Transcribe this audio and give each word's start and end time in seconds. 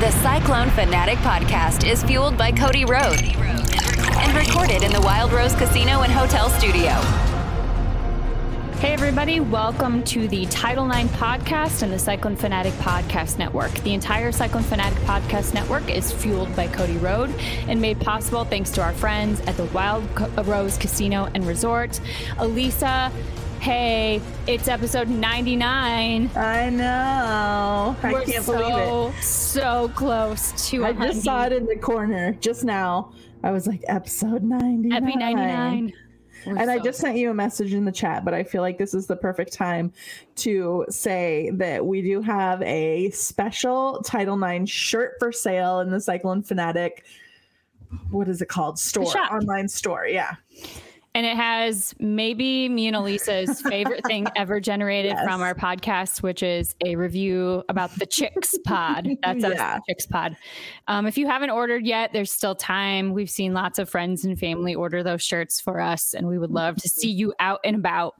The 0.00 0.10
Cyclone 0.10 0.68
Fanatic 0.72 1.16
podcast 1.20 1.88
is 1.90 2.02
fueled 2.02 2.36
by 2.36 2.52
Cody 2.52 2.84
Road 2.84 3.18
and 3.18 4.36
recorded 4.36 4.82
in 4.82 4.92
the 4.92 5.00
Wild 5.00 5.32
Rose 5.32 5.54
Casino 5.54 6.02
and 6.02 6.12
Hotel 6.12 6.50
Studio. 6.50 6.90
Hey, 8.78 8.92
everybody, 8.92 9.40
welcome 9.40 10.04
to 10.04 10.28
the 10.28 10.44
Title 10.46 10.86
IX 10.90 11.08
podcast 11.12 11.82
and 11.82 11.90
the 11.90 11.98
Cyclone 11.98 12.36
Fanatic 12.36 12.74
Podcast 12.74 13.38
Network. 13.38 13.72
The 13.84 13.94
entire 13.94 14.32
Cyclone 14.32 14.64
Fanatic 14.64 14.98
Podcast 15.04 15.54
Network 15.54 15.90
is 15.90 16.12
fueled 16.12 16.54
by 16.54 16.66
Cody 16.66 16.98
Road 16.98 17.34
and 17.66 17.80
made 17.80 17.98
possible 17.98 18.44
thanks 18.44 18.70
to 18.72 18.82
our 18.82 18.92
friends 18.92 19.40
at 19.46 19.56
the 19.56 19.64
Wild 19.64 20.04
Rose 20.46 20.76
Casino 20.76 21.30
and 21.34 21.46
Resort. 21.46 22.00
Alisa, 22.36 23.10
Hey, 23.60 24.20
it's 24.46 24.68
episode 24.68 25.08
99. 25.08 26.30
I 26.36 26.70
know. 26.70 27.96
I 28.02 28.12
We're 28.12 28.24
can't 28.24 28.44
so, 28.44 28.58
believe 28.58 29.14
it. 29.14 29.22
So 29.22 29.90
close 29.94 30.70
to 30.70 30.84
I 30.84 30.92
100. 30.92 31.12
just 31.12 31.24
saw 31.24 31.46
it 31.46 31.52
in 31.52 31.66
the 31.66 31.76
corner 31.76 32.32
just 32.34 32.64
now. 32.64 33.12
I 33.42 33.50
was 33.50 33.66
like, 33.66 33.82
episode 33.88 34.42
99. 34.42 34.90
Happy 34.90 35.16
99. 35.16 35.92
We're 36.46 36.58
And 36.58 36.70
I 36.70 36.78
just 36.78 37.00
sent 37.00 37.16
you 37.16 37.30
a 37.30 37.34
message 37.34 37.74
in 37.74 37.84
the 37.84 37.92
chat, 37.92 38.24
but 38.24 38.34
I 38.34 38.44
feel 38.44 38.62
like 38.62 38.78
this 38.78 38.94
is 38.94 39.06
the 39.08 39.16
perfect 39.16 39.52
time 39.52 39.92
to 40.36 40.84
say 40.88 41.50
that 41.54 41.84
we 41.84 42.02
do 42.02 42.20
have 42.22 42.62
a 42.62 43.10
special 43.10 44.00
Title 44.04 44.40
IX 44.42 44.70
shirt 44.70 45.14
for 45.18 45.32
sale 45.32 45.80
in 45.80 45.90
the 45.90 46.00
Cyclone 46.00 46.42
Fanatic. 46.42 47.04
What 48.10 48.28
is 48.28 48.42
it 48.42 48.48
called? 48.48 48.78
Store, 48.78 49.06
online 49.32 49.68
store. 49.68 50.06
Yeah. 50.06 50.36
And 51.16 51.24
it 51.24 51.34
has 51.34 51.94
maybe 51.98 52.68
me 52.68 52.88
and 52.88 52.94
Elisa's 52.94 53.62
favorite 53.62 54.04
thing 54.06 54.26
ever 54.36 54.60
generated 54.60 55.12
Yes. 55.16 55.24
from 55.24 55.40
our 55.40 55.54
podcast, 55.54 56.22
which 56.22 56.42
is 56.42 56.74
a 56.84 56.94
review 56.96 57.64
about 57.70 57.90
the 57.98 58.04
Chicks 58.04 58.54
Pod. 58.66 59.08
That's 59.22 59.42
us, 59.42 59.54
Yeah. 59.54 59.76
the 59.76 59.82
Chicks 59.88 60.04
Pod. 60.04 60.36
Um, 60.88 61.06
if 61.06 61.16
you 61.16 61.26
haven't 61.26 61.48
ordered 61.48 61.86
yet, 61.86 62.12
there's 62.12 62.30
still 62.30 62.54
time. 62.54 63.14
We've 63.14 63.30
seen 63.30 63.54
lots 63.54 63.78
of 63.78 63.88
friends 63.88 64.26
and 64.26 64.38
family 64.38 64.74
order 64.74 65.02
those 65.02 65.22
shirts 65.22 65.58
for 65.58 65.80
us, 65.80 66.12
and 66.12 66.28
we 66.28 66.36
would 66.36 66.50
love 66.50 66.76
to 66.82 66.88
see 66.90 67.10
you 67.10 67.32
out 67.40 67.60
and 67.64 67.76
about 67.76 68.16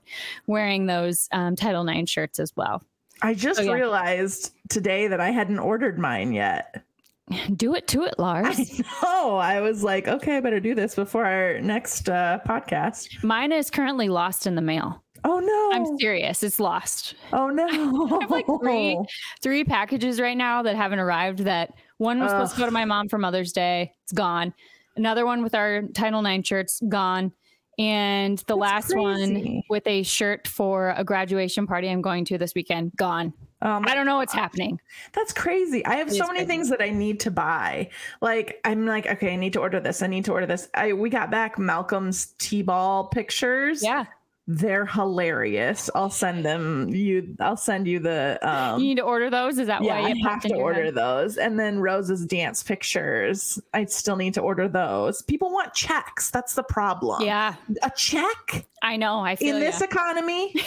wearing 0.47 0.87
those 0.87 1.29
um, 1.31 1.55
Title 1.55 1.87
IX 1.87 2.09
shirts 2.09 2.39
as 2.39 2.51
well. 2.57 2.81
I 3.21 3.35
just 3.35 3.59
Oh, 3.59 3.63
yeah. 3.63 3.73
realized 3.73 4.53
today 4.69 5.07
that 5.07 5.19
I 5.19 5.29
hadn't 5.29 5.59
ordered 5.59 5.99
mine 5.99 6.33
yet. 6.33 6.83
Do 7.55 7.75
it 7.75 7.87
to 7.89 8.03
it, 8.03 8.17
Lars. 8.17 8.59
I 8.59 8.83
know. 9.03 9.37
I 9.37 9.61
was 9.61 9.83
like, 9.83 10.07
okay, 10.07 10.37
I 10.37 10.39
better 10.39 10.59
do 10.59 10.73
this 10.73 10.95
before 10.95 11.25
our 11.25 11.59
next 11.59 12.09
uh, 12.09 12.39
podcast. 12.47 13.23
Mine 13.23 13.51
is 13.51 13.69
currently 13.69 14.09
lost 14.09 14.47
in 14.47 14.55
the 14.55 14.61
mail. 14.61 15.03
Oh 15.23 15.39
no! 15.39 15.71
I'm 15.73 15.97
serious. 15.97 16.43
It's 16.43 16.59
lost. 16.59 17.15
Oh 17.33 17.49
no! 17.49 17.65
I 18.17 18.21
have 18.21 18.31
like 18.31 18.45
three 18.61 18.97
three 19.41 19.63
packages 19.63 20.21
right 20.21 20.37
now 20.37 20.61
that 20.61 20.75
haven't 20.75 20.99
arrived. 20.99 21.39
That 21.39 21.73
one 21.97 22.19
was 22.19 22.31
supposed 22.31 22.53
to 22.53 22.59
go 22.59 22.65
to 22.65 22.71
my 22.71 22.85
mom 22.85 23.09
for 23.09 23.17
Mother's 23.17 23.51
Day. 23.51 23.91
It's 24.03 24.13
gone. 24.13 24.53
Another 24.95 25.25
one 25.25 25.43
with 25.43 25.55
our 25.55 25.81
Title 25.93 26.25
IX 26.25 26.47
shirts 26.47 26.81
gone. 26.87 27.33
And 27.79 28.39
the 28.47 28.55
last 28.55 28.95
one 28.95 29.61
with 29.69 29.85
a 29.85 30.01
shirt 30.01 30.47
for 30.47 30.95
a 30.97 31.03
graduation 31.03 31.67
party 31.67 31.89
I'm 31.89 32.01
going 32.01 32.25
to 32.25 32.37
this 32.37 32.55
weekend, 32.55 32.93
gone. 32.95 33.33
Um, 33.61 33.85
I 33.87 33.95
don't 33.95 34.05
know 34.05 34.17
what's 34.17 34.33
happening. 34.33 34.79
That's 35.13 35.33
crazy. 35.33 35.83
I 35.85 35.95
have 35.95 36.09
It 36.09 36.13
so 36.15 36.25
many 36.27 36.39
crazy. 36.39 36.45
things 36.47 36.69
that 36.69 36.81
I 36.81 36.89
need 36.91 37.19
to 37.21 37.31
buy. 37.31 37.89
Like 38.21 38.59
I'm 38.63 38.85
like, 38.85 39.07
okay, 39.07 39.33
I 39.33 39.35
need 39.35 39.53
to 39.53 39.59
order 39.59 39.79
this. 39.79 40.01
I 40.03 40.07
need 40.07 40.25
to 40.25 40.31
order 40.31 40.45
this. 40.45 40.69
I 40.75 40.93
we 40.93 41.09
got 41.09 41.31
back 41.31 41.57
Malcolm's 41.57 42.27
T-ball 42.37 43.05
pictures. 43.07 43.81
Yeah. 43.83 44.05
They're 44.49 44.85
hilarious. 44.85 45.89
I'll 45.93 46.09
send 46.09 46.45
them 46.45 46.87
you 46.89 47.35
I'll 47.41 47.57
send 47.57 47.85
you 47.85 47.99
the 47.99 48.39
um 48.43 48.79
you 48.79 48.87
need 48.89 48.95
to 48.95 49.01
order 49.03 49.29
those. 49.29 49.57
Is 49.57 49.67
that 49.67 49.83
yeah, 49.83 49.99
why 49.99 50.07
I 50.07 50.13
you 50.13 50.25
have 50.25 50.41
to 50.43 50.53
order 50.55 50.85
head? 50.85 50.95
those. 50.95 51.35
And 51.37 51.59
then 51.59 51.79
Rose's 51.79 52.25
dance 52.25 52.63
pictures. 52.63 53.59
I 53.73 53.85
still 53.85 54.15
need 54.15 54.35
to 54.35 54.41
order 54.41 54.69
those. 54.69 55.21
People 55.23 55.51
want 55.51 55.73
checks. 55.73 56.29
That's 56.29 56.53
the 56.53 56.63
problem. 56.63 57.23
Yeah, 57.23 57.55
A 57.83 57.91
check 57.97 58.67
I 58.83 58.95
know. 58.95 59.19
I 59.19 59.35
feel 59.35 59.55
in 59.55 59.61
this 59.61 59.81
economy. 59.81 60.53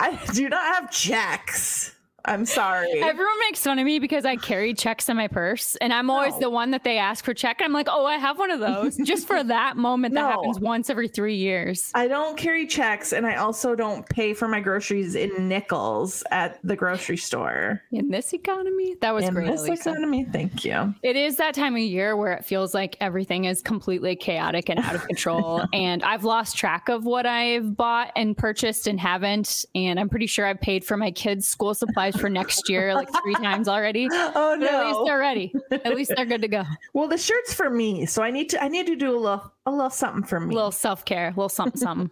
I 0.00 0.16
do 0.32 0.48
not 0.48 0.62
have 0.74 0.90
checks. 0.90 1.97
I'm 2.28 2.44
sorry. 2.46 3.00
Everyone 3.02 3.38
makes 3.40 3.62
fun 3.62 3.78
of 3.78 3.84
me 3.86 3.98
because 3.98 4.24
I 4.24 4.36
carry 4.36 4.74
checks 4.74 5.08
in 5.08 5.16
my 5.16 5.28
purse, 5.28 5.76
and 5.76 5.92
I'm 5.92 6.10
always 6.10 6.34
No. 6.34 6.40
the 6.40 6.50
one 6.50 6.70
that 6.72 6.84
they 6.84 6.98
ask 6.98 7.24
for 7.24 7.32
check. 7.34 7.60
I'm 7.62 7.72
like, 7.72 7.88
oh, 7.90 8.04
I 8.04 8.16
have 8.16 8.38
one 8.38 8.50
of 8.50 8.60
those 8.60 8.96
just 9.04 9.26
for 9.26 9.42
that 9.42 9.76
moment 9.76 10.14
that 10.14 10.30
happens 10.32 10.60
once 10.60 10.90
every 10.90 11.08
three 11.08 11.36
years. 11.36 11.90
I 11.94 12.06
don't 12.08 12.36
carry 12.36 12.66
checks 12.66 13.12
and 13.12 13.26
I 13.26 13.36
also 13.36 13.74
don't 13.74 14.06
pay 14.08 14.34
for 14.34 14.46
my 14.48 14.60
groceries 14.60 15.14
in 15.14 15.48
nickels 15.48 16.22
at 16.30 16.58
the 16.62 16.76
grocery 16.76 17.16
store. 17.16 17.82
In 17.92 18.10
this 18.10 18.32
economy, 18.34 18.96
that 19.00 19.14
was 19.14 19.24
in 19.26 19.34
great. 19.34 19.46
this 19.46 19.62
Alisa. 19.62 19.92
economy, 19.92 20.24
thank 20.30 20.64
you. 20.64 20.94
It 21.02 21.16
is 21.16 21.36
that 21.36 21.54
time 21.54 21.74
of 21.74 21.80
year 21.80 22.16
where 22.16 22.32
it 22.34 22.44
feels 22.44 22.74
like 22.74 22.96
everything 23.00 23.44
is 23.46 23.62
completely 23.62 24.16
chaotic 24.16 24.68
and 24.68 24.78
out 24.80 24.94
of 24.94 25.06
control. 25.06 25.62
and 25.72 26.02
I've 26.02 26.24
lost 26.24 26.56
track 26.56 26.88
of 26.90 27.04
what 27.06 27.24
I've 27.26 27.76
bought 27.76 28.12
and 28.16 28.36
purchased 28.36 28.86
and 28.86 29.00
haven't. 29.00 29.64
And 29.74 29.98
I'm 29.98 30.08
pretty 30.08 30.26
sure 30.26 30.44
I've 30.46 30.60
paid 30.60 30.84
for 30.84 30.96
my 30.96 31.10
kids' 31.10 31.48
school 31.48 31.74
supplies 31.74 32.16
for 32.18 32.28
next 32.28 32.68
year 32.68 32.94
like 32.94 33.08
three 33.22 33.34
times 33.34 33.68
already. 33.68 34.08
Oh 34.40 34.56
But 34.58 34.68
at 34.68 34.84
least 34.86 34.98
no. 34.98 35.04
they're 35.04 35.18
ready. 35.18 35.52
At 35.70 35.94
least 35.96 36.12
they're 36.14 36.26
good 36.26 36.42
to 36.42 36.48
go. 36.48 36.62
Well, 36.94 37.08
the 37.08 37.18
shirt's 37.18 37.54
for 37.54 37.70
me, 37.70 38.06
so 38.06 38.22
I 38.22 38.30
need 38.30 38.48
to 38.50 38.62
I 38.62 38.68
need 38.68 38.86
to 38.86 38.96
do 38.96 39.10
a 39.10 39.18
little 39.18 39.52
a 39.66 39.70
little 39.70 39.90
something 39.90 40.24
for 40.24 40.40
me. 40.40 40.54
A 40.54 40.56
little 40.56 40.70
self 40.70 41.04
care, 41.04 41.26
a 41.28 41.30
little 41.30 41.48
something, 41.48 41.78
something. 41.80 42.10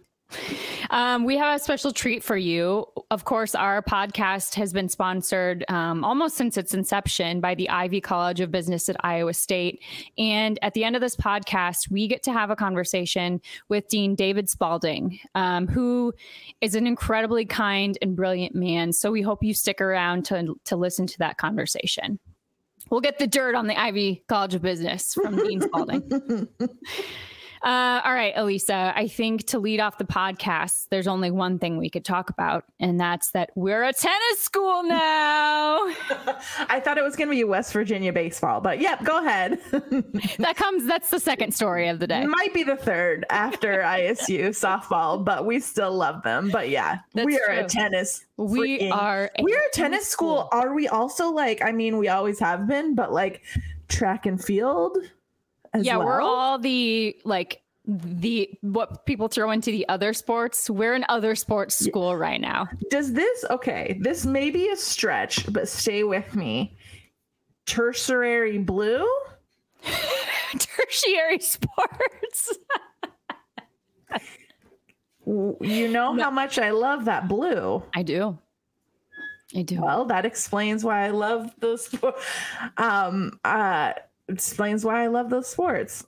Um, 0.89 1.25
we 1.25 1.37
have 1.37 1.55
a 1.55 1.63
special 1.63 1.91
treat 1.91 2.23
for 2.23 2.37
you. 2.37 2.85
Of 3.11 3.25
course, 3.25 3.55
our 3.55 3.81
podcast 3.81 4.55
has 4.55 4.73
been 4.73 4.89
sponsored 4.89 5.65
um, 5.69 6.03
almost 6.03 6.35
since 6.35 6.57
its 6.57 6.73
inception 6.73 7.39
by 7.41 7.55
the 7.55 7.69
Ivy 7.69 8.01
College 8.01 8.41
of 8.41 8.51
Business 8.51 8.89
at 8.89 8.95
Iowa 9.03 9.33
State. 9.33 9.81
And 10.17 10.59
at 10.61 10.73
the 10.73 10.83
end 10.83 10.95
of 10.95 11.01
this 11.01 11.15
podcast, 11.15 11.89
we 11.89 12.07
get 12.07 12.23
to 12.23 12.33
have 12.33 12.49
a 12.49 12.55
conversation 12.55 13.41
with 13.69 13.87
Dean 13.87 14.15
David 14.15 14.49
Spalding, 14.49 15.19
um, 15.35 15.67
who 15.67 16.13
is 16.61 16.75
an 16.75 16.87
incredibly 16.87 17.45
kind 17.45 17.97
and 18.01 18.15
brilliant 18.15 18.55
man. 18.55 18.93
So 18.93 19.11
we 19.11 19.21
hope 19.21 19.43
you 19.43 19.53
stick 19.53 19.81
around 19.81 20.25
to, 20.25 20.55
to 20.65 20.75
listen 20.75 21.07
to 21.07 21.17
that 21.19 21.37
conversation. 21.37 22.19
We'll 22.89 23.01
get 23.01 23.19
the 23.19 23.27
dirt 23.27 23.55
on 23.55 23.67
the 23.67 23.79
Ivy 23.79 24.23
College 24.27 24.55
of 24.55 24.61
Business 24.61 25.13
from 25.13 25.35
Dean 25.35 25.61
Spalding. 25.61 26.47
Uh, 27.63 28.01
all 28.03 28.13
right, 28.13 28.35
Alisa, 28.35 28.93
I 28.95 29.07
think 29.07 29.45
to 29.47 29.59
lead 29.59 29.79
off 29.79 29.97
the 29.97 30.05
podcast, 30.05 30.87
there's 30.89 31.07
only 31.07 31.31
one 31.31 31.59
thing 31.59 31.77
we 31.77 31.89
could 31.89 32.05
talk 32.05 32.29
about, 32.29 32.65
and 32.79 32.99
that's 32.99 33.31
that 33.31 33.49
we're 33.55 33.83
a 33.83 33.93
tennis 33.93 34.39
school 34.39 34.83
now. 34.83 35.87
I 36.69 36.79
thought 36.83 36.97
it 36.97 37.03
was 37.03 37.15
going 37.15 37.29
to 37.29 37.35
be 37.35 37.43
West 37.43 37.73
Virginia 37.73 38.13
baseball, 38.13 38.61
but 38.61 38.79
yep, 38.79 39.03
go 39.03 39.19
ahead. 39.25 39.59
that 40.39 40.55
comes, 40.55 40.85
that's 40.85 41.09
the 41.09 41.19
second 41.19 41.53
story 41.53 41.87
of 41.87 41.99
the 41.99 42.07
day. 42.07 42.21
It 42.21 42.27
might 42.27 42.53
be 42.53 42.63
the 42.63 42.75
third 42.75 43.25
after 43.29 43.77
ISU 43.85 44.49
softball, 44.49 45.23
but 45.23 45.45
we 45.45 45.59
still 45.59 45.93
love 45.95 46.23
them. 46.23 46.49
But 46.51 46.69
yeah, 46.69 46.99
That's 47.13 47.25
we 47.25 47.39
are 47.39 47.51
a 47.51 47.65
tennis. 47.65 48.25
We 48.37 48.79
freaking- 48.79 48.91
are 48.91 49.31
a 49.37 49.43
we're 49.43 49.57
a 49.57 49.71
tennis 49.73 50.07
school. 50.07 50.47
Are 50.51 50.73
we 50.73 50.87
also 50.87 51.31
like? 51.31 51.61
I 51.63 51.71
mean, 51.71 51.97
we 51.97 52.07
always 52.07 52.39
have 52.39 52.67
been, 52.67 52.93
but 52.95 53.11
like 53.11 53.41
track 53.87 54.25
and 54.25 54.43
field. 54.43 54.97
Yeah, 55.79 55.97
we're 55.97 56.21
all 56.21 56.59
the 56.59 57.15
like 57.25 57.61
the 57.85 58.49
what 58.61 59.05
people 59.05 59.27
throw 59.27 59.51
into 59.51 59.71
the 59.71 59.87
other 59.87 60.13
sports. 60.13 60.69
We're 60.69 60.93
in 60.93 61.05
other 61.09 61.35
sports 61.35 61.77
school 61.77 62.15
right 62.15 62.41
now. 62.41 62.67
Does 62.89 63.13
this 63.13 63.45
okay? 63.49 63.97
This 64.01 64.25
may 64.25 64.49
be 64.49 64.69
a 64.69 64.75
stretch, 64.75 65.51
but 65.51 65.67
stay 65.69 66.03
with 66.03 66.35
me. 66.35 66.75
Tertiary 67.65 68.57
blue. 68.57 69.07
Tertiary 70.59 71.39
sports. 71.39 72.57
You 75.25 75.89
know 75.89 76.17
how 76.17 76.31
much 76.31 76.57
I 76.57 76.71
love 76.71 77.05
that 77.05 77.27
blue. 77.27 77.83
I 77.93 78.01
do. 78.01 78.37
I 79.55 79.61
do. 79.61 79.81
Well, 79.81 80.05
that 80.05 80.25
explains 80.25 80.83
why 80.83 81.05
I 81.05 81.09
love 81.09 81.53
those. 81.59 81.93
Um, 82.77 83.39
uh, 83.43 83.93
explains 84.27 84.85
why 84.85 85.03
I 85.03 85.07
love 85.07 85.29
those 85.29 85.47
sports. 85.47 86.05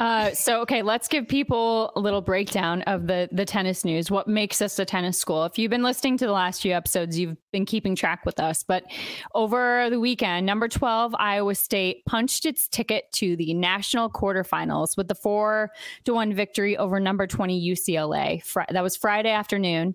Uh, 0.00 0.32
so 0.32 0.60
okay, 0.60 0.82
let's 0.82 1.06
give 1.06 1.28
people 1.28 1.92
a 1.94 2.00
little 2.00 2.20
breakdown 2.20 2.82
of 2.82 3.06
the 3.06 3.28
the 3.30 3.44
tennis 3.44 3.84
news. 3.84 4.10
What 4.10 4.26
makes 4.26 4.60
us 4.60 4.76
a 4.78 4.84
tennis 4.84 5.18
school? 5.18 5.44
If 5.44 5.56
you've 5.56 5.70
been 5.70 5.84
listening 5.84 6.18
to 6.18 6.26
the 6.26 6.32
last 6.32 6.62
few 6.62 6.72
episodes, 6.72 7.16
you've 7.18 7.36
been 7.52 7.64
keeping 7.64 7.94
track 7.94 8.26
with 8.26 8.40
us. 8.40 8.64
But 8.64 8.84
over 9.34 9.88
the 9.90 10.00
weekend, 10.00 10.46
number 10.46 10.66
twelve 10.66 11.14
Iowa 11.14 11.54
State 11.54 12.04
punched 12.06 12.44
its 12.44 12.66
ticket 12.66 13.04
to 13.12 13.36
the 13.36 13.54
national 13.54 14.10
quarterfinals 14.10 14.96
with 14.96 15.06
the 15.06 15.14
four 15.14 15.70
to 16.04 16.14
one 16.14 16.34
victory 16.34 16.76
over 16.76 16.98
number 16.98 17.28
twenty 17.28 17.64
UCLA. 17.70 18.42
Fr- 18.42 18.62
that 18.70 18.82
was 18.82 18.96
Friday 18.96 19.30
afternoon. 19.30 19.94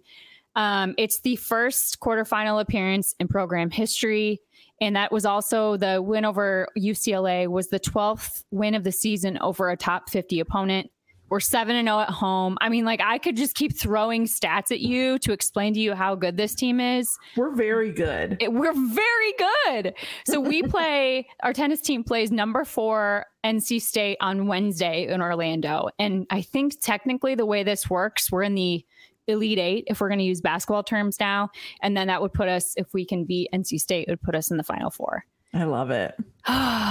Um, 0.55 0.95
it's 0.97 1.19
the 1.21 1.35
first 1.35 1.99
quarterfinal 1.99 2.61
appearance 2.61 3.15
in 3.19 3.27
program 3.27 3.69
history. 3.69 4.41
And 4.81 4.95
that 4.95 5.11
was 5.11 5.25
also 5.25 5.77
the 5.77 6.01
win 6.01 6.25
over 6.25 6.67
UCLA 6.77 7.47
was 7.47 7.67
the 7.67 7.79
12th 7.79 8.43
win 8.51 8.75
of 8.75 8.83
the 8.83 8.91
season 8.91 9.37
over 9.39 9.69
a 9.69 9.77
top 9.77 10.09
50 10.09 10.39
opponent. 10.39 10.89
We're 11.29 11.39
7 11.39 11.75
and 11.75 11.87
0 11.87 11.99
at 11.99 12.09
home. 12.09 12.57
I 12.59 12.69
mean, 12.69 12.85
like 12.85 13.01
I 13.01 13.19
could 13.19 13.37
just 13.37 13.53
keep 13.53 13.77
throwing 13.77 14.25
stats 14.25 14.71
at 14.71 14.79
you 14.79 15.19
to 15.19 15.31
explain 15.31 15.73
to 15.75 15.79
you 15.79 15.93
how 15.93 16.15
good 16.15 16.37
this 16.37 16.55
team 16.55 16.79
is. 16.79 17.07
We're 17.37 17.53
very 17.53 17.91
good. 17.91 18.37
It, 18.39 18.51
we're 18.51 18.73
very 18.73 19.33
good. 19.37 19.93
So 20.25 20.39
we 20.39 20.63
play 20.63 21.27
our 21.43 21.53
tennis 21.53 21.81
team 21.81 22.03
plays 22.03 22.31
number 22.31 22.65
4 22.65 23.25
NC 23.45 23.81
State 23.81 24.17
on 24.21 24.47
Wednesday 24.47 25.07
in 25.07 25.21
Orlando. 25.21 25.89
And 25.99 26.25
I 26.31 26.41
think 26.41 26.81
technically 26.81 27.35
the 27.35 27.45
way 27.45 27.61
this 27.61 27.89
works, 27.89 28.31
we're 28.31 28.43
in 28.43 28.55
the 28.55 28.83
Elite 29.29 29.59
Eight, 29.59 29.83
if 29.87 30.01
we're 30.01 30.09
going 30.09 30.19
to 30.19 30.25
use 30.25 30.41
basketball 30.41 30.83
terms 30.83 31.19
now. 31.19 31.49
And 31.81 31.95
then 31.95 32.07
that 32.07 32.21
would 32.21 32.33
put 32.33 32.49
us, 32.49 32.73
if 32.77 32.93
we 32.93 33.05
can 33.05 33.25
beat 33.25 33.49
NC 33.53 33.79
State, 33.79 34.07
it 34.07 34.11
would 34.11 34.21
put 34.21 34.35
us 34.35 34.51
in 34.51 34.57
the 34.57 34.63
Final 34.63 34.89
Four. 34.89 35.25
I 35.53 35.63
love 35.63 35.91
it. 35.91 36.15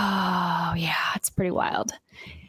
Oh, 0.70 0.74
yeah, 0.76 0.94
it's 1.14 1.30
pretty 1.30 1.50
wild. 1.50 1.92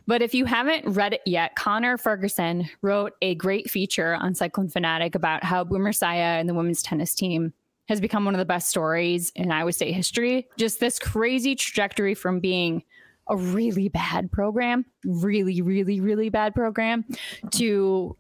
But 0.06 0.22
if 0.22 0.34
you 0.34 0.44
haven't 0.44 0.86
read 0.88 1.14
it 1.14 1.22
yet, 1.26 1.56
Connor 1.56 1.98
Ferguson 1.98 2.68
wrote 2.82 3.14
a 3.22 3.36
great 3.36 3.70
feature 3.70 4.14
on 4.16 4.36
Cyclone 4.36 4.68
Fanatic 4.68 5.16
about 5.16 5.44
how 5.46 5.64
Boomer 5.64 5.94
Esiason 5.94 6.42
and 6.42 6.50
the 6.50 6.54
women's 6.54 6.84
tennis 6.84 7.16
team 7.16 7.54
has 7.88 8.02
become 8.02 8.26
one 8.26 8.34
of 8.34 8.40
the 8.40 8.46
best 8.46 8.70
stories 8.70 9.32
in 9.36 9.52
Iowa 9.52 9.72
State 9.72 9.94
history. 9.94 10.50
Just 10.58 10.82
this 10.82 11.00
crazy 11.00 11.56
trajectory 11.56 12.14
from 12.14 12.40
being 12.42 12.84
a 13.30 13.38
really 13.38 13.88
bad 13.88 14.32
program, 14.32 14.86
really, 15.06 15.62
really, 15.62 16.02
really 16.02 16.30
bad 16.30 16.54
program, 16.56 17.06
to 17.52 18.18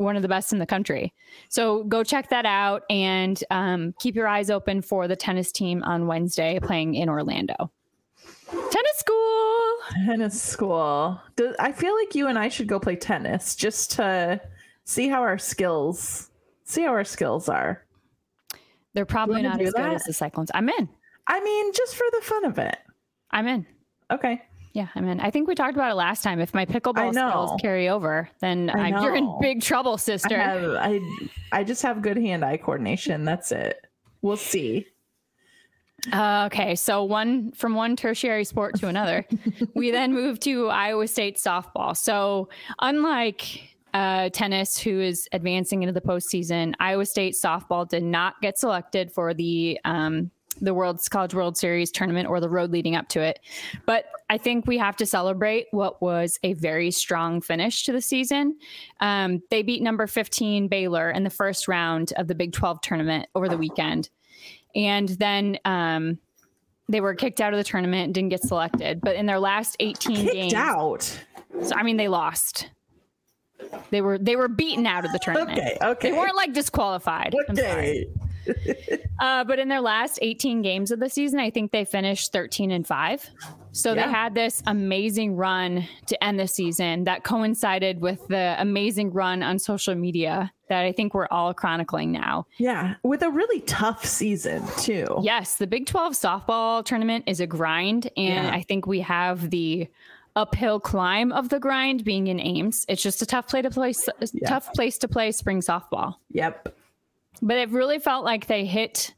one 0.00 0.16
of 0.16 0.22
the 0.22 0.28
best 0.28 0.52
in 0.52 0.58
the 0.58 0.66
country. 0.66 1.12
So 1.48 1.84
go 1.84 2.02
check 2.02 2.30
that 2.30 2.46
out 2.46 2.82
and 2.90 3.42
um, 3.50 3.94
keep 4.00 4.14
your 4.14 4.26
eyes 4.26 4.50
open 4.50 4.82
for 4.82 5.06
the 5.06 5.16
tennis 5.16 5.52
team 5.52 5.82
on 5.82 6.06
Wednesday 6.06 6.58
playing 6.62 6.94
in 6.94 7.08
Orlando. 7.08 7.70
Tennis 8.48 8.96
school. 8.96 9.76
Tennis 10.06 10.42
school. 10.42 11.20
Do, 11.36 11.54
I 11.58 11.72
feel 11.72 11.94
like 11.94 12.14
you 12.14 12.26
and 12.26 12.38
I 12.38 12.48
should 12.48 12.66
go 12.66 12.80
play 12.80 12.96
tennis 12.96 13.54
just 13.54 13.92
to 13.92 14.40
see 14.84 15.08
how 15.08 15.20
our 15.20 15.38
skills 15.38 16.30
see 16.70 16.82
how 16.82 16.90
our 16.90 17.04
skills 17.04 17.48
are. 17.48 17.84
They're 18.94 19.04
probably 19.04 19.42
not 19.42 19.60
as 19.60 19.72
that? 19.72 19.82
good 19.82 19.94
as 19.94 20.04
the 20.04 20.12
Cyclones. 20.12 20.50
I'm 20.54 20.68
in. 20.68 20.88
I 21.26 21.40
mean, 21.40 21.72
just 21.72 21.94
for 21.94 22.06
the 22.12 22.20
fun 22.22 22.44
of 22.44 22.58
it. 22.58 22.78
I'm 23.30 23.46
in. 23.46 23.66
Okay. 24.10 24.42
Yeah, 24.72 24.88
I 24.94 25.00
mean, 25.00 25.18
I 25.18 25.30
think 25.30 25.48
we 25.48 25.54
talked 25.54 25.74
about 25.74 25.90
it 25.90 25.94
last 25.94 26.22
time. 26.22 26.38
If 26.38 26.54
my 26.54 26.64
pickleball 26.64 27.12
skills 27.12 27.60
carry 27.60 27.88
over, 27.88 28.28
then 28.40 28.70
you're 29.02 29.16
in 29.16 29.36
big 29.40 29.62
trouble, 29.62 29.98
sister. 29.98 30.36
I, 30.36 30.44
have, 30.44 30.74
I, 30.74 31.00
I 31.52 31.64
just 31.64 31.82
have 31.82 32.02
good 32.02 32.16
hand-eye 32.16 32.58
coordination. 32.58 33.24
That's 33.24 33.50
it. 33.50 33.84
We'll 34.22 34.36
see. 34.36 34.86
Uh, 36.12 36.44
okay, 36.46 36.74
so 36.74 37.04
one 37.04 37.52
from 37.52 37.74
one 37.74 37.96
tertiary 37.96 38.44
sport 38.44 38.76
to 38.76 38.88
another, 38.88 39.26
we 39.74 39.90
then 39.90 40.12
move 40.12 40.40
to 40.40 40.68
Iowa 40.68 41.06
State 41.08 41.36
softball. 41.36 41.96
So 41.96 42.48
unlike 42.80 43.76
uh, 43.92 44.30
tennis, 44.30 44.78
who 44.78 45.00
is 45.00 45.28
advancing 45.32 45.82
into 45.82 45.92
the 45.92 46.00
postseason, 46.00 46.74
Iowa 46.80 47.06
State 47.06 47.34
softball 47.34 47.88
did 47.88 48.02
not 48.02 48.40
get 48.40 48.58
selected 48.58 49.12
for 49.12 49.34
the 49.34 49.78
um, 49.84 50.30
the 50.60 50.74
World's 50.74 51.08
College 51.08 51.34
World 51.34 51.56
Series 51.56 51.90
tournament 51.90 52.28
or 52.28 52.40
the 52.40 52.48
road 52.48 52.70
leading 52.70 52.94
up 52.94 53.08
to 53.08 53.20
it. 53.20 53.40
But 53.86 54.06
I 54.28 54.38
think 54.38 54.66
we 54.66 54.78
have 54.78 54.96
to 54.96 55.06
celebrate 55.06 55.66
what 55.70 56.00
was 56.00 56.38
a 56.42 56.52
very 56.54 56.90
strong 56.90 57.40
finish 57.40 57.84
to 57.84 57.92
the 57.92 58.00
season. 58.00 58.56
Um, 59.00 59.42
they 59.50 59.62
beat 59.62 59.82
number 59.82 60.06
15 60.06 60.68
Baylor 60.68 61.10
in 61.10 61.24
the 61.24 61.30
first 61.30 61.66
round 61.66 62.12
of 62.16 62.28
the 62.28 62.34
Big 62.34 62.52
12 62.52 62.80
tournament 62.80 63.28
over 63.34 63.48
the 63.48 63.56
weekend. 63.56 64.10
And 64.74 65.08
then 65.08 65.58
um, 65.64 66.18
they 66.88 67.00
were 67.00 67.14
kicked 67.14 67.40
out 67.40 67.52
of 67.52 67.58
the 67.58 67.64
tournament 67.64 68.04
and 68.04 68.14
didn't 68.14 68.30
get 68.30 68.42
selected. 68.42 69.00
But 69.00 69.16
in 69.16 69.26
their 69.26 69.40
last 69.40 69.76
18 69.80 70.16
kicked 70.16 70.32
games, 70.32 70.54
out. 70.54 71.02
So 71.62 71.74
I 71.74 71.82
mean, 71.82 71.96
they 71.96 72.08
lost. 72.08 72.70
They 73.90 74.00
were 74.00 74.18
they 74.18 74.36
were 74.36 74.48
beaten 74.48 74.86
out 74.86 75.04
of 75.04 75.12
the 75.12 75.18
tournament. 75.18 75.58
Okay, 75.58 75.76
okay. 75.82 76.10
They 76.10 76.16
weren't 76.16 76.36
like 76.36 76.52
disqualified. 76.52 77.34
Okay. 77.50 78.06
uh, 79.20 79.44
but 79.44 79.58
in 79.58 79.68
their 79.68 79.80
last 79.80 80.18
18 80.22 80.62
games 80.62 80.90
of 80.90 81.00
the 81.00 81.08
season, 81.08 81.40
I 81.40 81.50
think 81.50 81.72
they 81.72 81.84
finished 81.84 82.32
13 82.32 82.70
and 82.70 82.86
5. 82.86 83.30
So 83.72 83.92
yeah. 83.92 84.06
they 84.06 84.12
had 84.12 84.34
this 84.34 84.62
amazing 84.66 85.36
run 85.36 85.86
to 86.06 86.24
end 86.24 86.40
the 86.40 86.48
season 86.48 87.04
that 87.04 87.24
coincided 87.24 88.00
with 88.00 88.26
the 88.28 88.56
amazing 88.58 89.12
run 89.12 89.42
on 89.42 89.58
social 89.58 89.94
media 89.94 90.52
that 90.68 90.84
I 90.84 90.92
think 90.92 91.14
we're 91.14 91.28
all 91.30 91.52
chronicling 91.54 92.12
now. 92.12 92.46
Yeah, 92.58 92.94
with 93.02 93.22
a 93.22 93.30
really 93.30 93.60
tough 93.62 94.04
season, 94.04 94.64
too. 94.78 95.06
Yes, 95.22 95.56
the 95.56 95.66
Big 95.66 95.86
12 95.86 96.14
softball 96.14 96.84
tournament 96.84 97.24
is 97.26 97.40
a 97.40 97.46
grind. 97.46 98.10
And 98.16 98.46
yeah. 98.46 98.54
I 98.54 98.62
think 98.62 98.86
we 98.86 99.00
have 99.00 99.50
the 99.50 99.88
uphill 100.36 100.80
climb 100.80 101.32
of 101.32 101.48
the 101.48 101.58
grind 101.58 102.04
being 102.04 102.28
in 102.28 102.40
Ames. 102.40 102.86
It's 102.88 103.02
just 103.02 103.22
a 103.22 103.26
tough 103.26 103.48
play 103.48 103.62
to 103.62 103.70
play, 103.70 103.92
yeah. 104.32 104.48
tough 104.48 104.72
place 104.72 104.98
to 104.98 105.08
play 105.08 105.32
spring 105.32 105.60
softball. 105.60 106.16
Yep. 106.32 106.74
But 107.42 107.58
it 107.58 107.70
really 107.70 107.98
felt 107.98 108.24
like 108.24 108.46
they 108.46 108.64
hit 108.64 109.14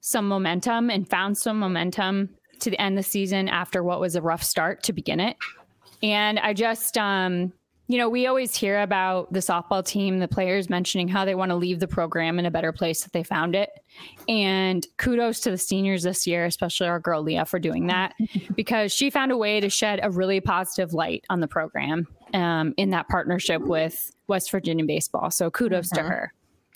some 0.00 0.26
momentum 0.26 0.90
and 0.90 1.08
found 1.08 1.38
some 1.38 1.58
momentum 1.58 2.30
to 2.60 2.70
the 2.70 2.80
end 2.80 2.98
of 2.98 3.04
the 3.04 3.10
season 3.10 3.48
after 3.48 3.82
what 3.82 4.00
was 4.00 4.16
a 4.16 4.22
rough 4.22 4.42
start 4.42 4.82
to 4.84 4.92
begin 4.92 5.20
it. 5.20 5.36
And 6.02 6.38
I 6.40 6.54
just, 6.54 6.98
um, 6.98 7.52
you 7.88 7.98
know, 7.98 8.08
we 8.08 8.26
always 8.26 8.56
hear 8.56 8.80
about 8.80 9.32
the 9.32 9.40
softball 9.40 9.84
team, 9.84 10.18
the 10.18 10.28
players 10.28 10.70
mentioning 10.70 11.08
how 11.08 11.24
they 11.24 11.34
want 11.34 11.50
to 11.50 11.56
leave 11.56 11.78
the 11.78 11.88
program 11.88 12.38
in 12.38 12.46
a 12.46 12.50
better 12.50 12.72
place 12.72 13.02
that 13.02 13.12
they 13.12 13.22
found 13.22 13.54
it. 13.54 13.70
And 14.28 14.86
kudos 14.98 15.40
to 15.40 15.50
the 15.50 15.58
seniors 15.58 16.02
this 16.02 16.26
year, 16.26 16.44
especially 16.46 16.88
our 16.88 17.00
girl 17.00 17.22
Leah, 17.22 17.44
for 17.44 17.58
doing 17.58 17.88
that 17.88 18.14
because 18.56 18.92
she 18.92 19.10
found 19.10 19.30
a 19.30 19.36
way 19.36 19.60
to 19.60 19.68
shed 19.68 20.00
a 20.02 20.10
really 20.10 20.40
positive 20.40 20.94
light 20.94 21.24
on 21.28 21.40
the 21.40 21.48
program 21.48 22.08
um, 22.34 22.72
in 22.76 22.90
that 22.90 23.08
partnership 23.08 23.62
with 23.62 24.16
West 24.26 24.50
Virginia 24.50 24.84
baseball. 24.84 25.30
So 25.30 25.50
kudos 25.50 25.88
mm-hmm. 25.88 26.02
to 26.06 26.10
her. 26.10 26.32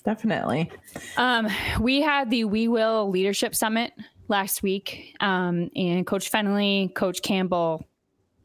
Definitely. 0.07 0.71
Um, 1.17 1.49
we 1.81 2.01
had 2.01 2.31
the 2.31 2.45
We 2.45 2.69
Will 2.69 3.11
Leadership 3.11 3.57
Summit 3.57 3.93
last 4.29 4.63
week, 4.63 5.17
um, 5.19 5.69
and 5.75 6.07
Coach 6.07 6.31
Fennelly, 6.31 6.95
Coach 6.95 7.23
Campbell, 7.23 7.85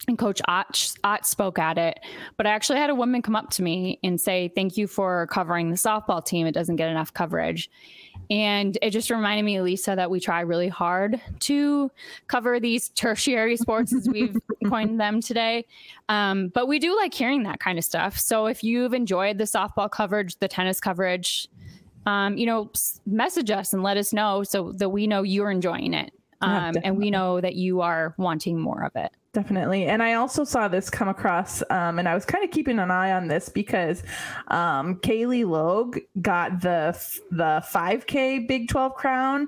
and 0.07 0.17
Coach 0.17 0.41
Ott, 0.47 0.95
Ott 1.03 1.27
spoke 1.27 1.59
at 1.59 1.77
it. 1.77 1.99
But 2.35 2.47
I 2.47 2.49
actually 2.49 2.79
had 2.79 2.89
a 2.89 2.95
woman 2.95 3.21
come 3.21 3.35
up 3.35 3.51
to 3.51 3.61
me 3.61 3.99
and 4.03 4.19
say, 4.19 4.51
Thank 4.55 4.75
you 4.75 4.87
for 4.87 5.27
covering 5.27 5.69
the 5.69 5.75
softball 5.75 6.25
team. 6.25 6.47
It 6.47 6.53
doesn't 6.53 6.77
get 6.77 6.89
enough 6.89 7.13
coverage. 7.13 7.69
And 8.31 8.77
it 8.81 8.91
just 8.91 9.09
reminded 9.09 9.43
me, 9.43 9.59
Lisa, 9.59 9.93
that 9.93 10.09
we 10.09 10.21
try 10.21 10.39
really 10.39 10.69
hard 10.69 11.19
to 11.41 11.91
cover 12.27 12.61
these 12.61 12.87
tertiary 12.89 13.57
sports 13.57 13.93
as 13.93 14.07
we've 14.07 14.37
coined 14.69 15.01
them 15.01 15.19
today. 15.19 15.65
Um, 16.07 16.47
but 16.47 16.69
we 16.69 16.79
do 16.79 16.95
like 16.95 17.13
hearing 17.13 17.43
that 17.43 17.59
kind 17.59 17.77
of 17.77 17.83
stuff. 17.83 18.17
So 18.17 18.45
if 18.45 18.63
you've 18.63 18.93
enjoyed 18.93 19.37
the 19.37 19.43
softball 19.43 19.91
coverage, 19.91 20.37
the 20.37 20.47
tennis 20.47 20.79
coverage, 20.79 21.49
um, 22.05 22.37
you 22.37 22.45
know, 22.45 22.71
message 23.05 23.51
us 23.51 23.73
and 23.73 23.83
let 23.83 23.97
us 23.97 24.13
know 24.13 24.43
so 24.43 24.71
that 24.77 24.89
we 24.89 25.07
know 25.07 25.23
you're 25.23 25.51
enjoying 25.51 25.93
it. 25.93 26.13
Um, 26.39 26.75
yeah, 26.75 26.81
and 26.85 26.97
we 26.97 27.11
know 27.11 27.41
that 27.41 27.55
you 27.55 27.81
are 27.81 28.15
wanting 28.17 28.57
more 28.57 28.83
of 28.83 28.95
it. 28.95 29.11
Definitely. 29.33 29.85
And 29.85 30.03
I 30.03 30.15
also 30.15 30.43
saw 30.43 30.67
this 30.67 30.89
come 30.89 31.07
across, 31.07 31.63
um, 31.69 31.99
and 31.99 32.09
I 32.09 32.13
was 32.13 32.25
kind 32.25 32.43
of 32.43 32.51
keeping 32.51 32.79
an 32.79 32.91
eye 32.91 33.13
on 33.13 33.29
this 33.29 33.47
because 33.47 34.03
um, 34.49 34.97
Cailie 34.97 35.45
Logue 35.45 35.99
got 36.21 36.59
the 36.59 36.91
the 37.31 37.63
5K 37.71 38.45
Big 38.45 38.67
12 38.67 38.93
crown, 38.93 39.47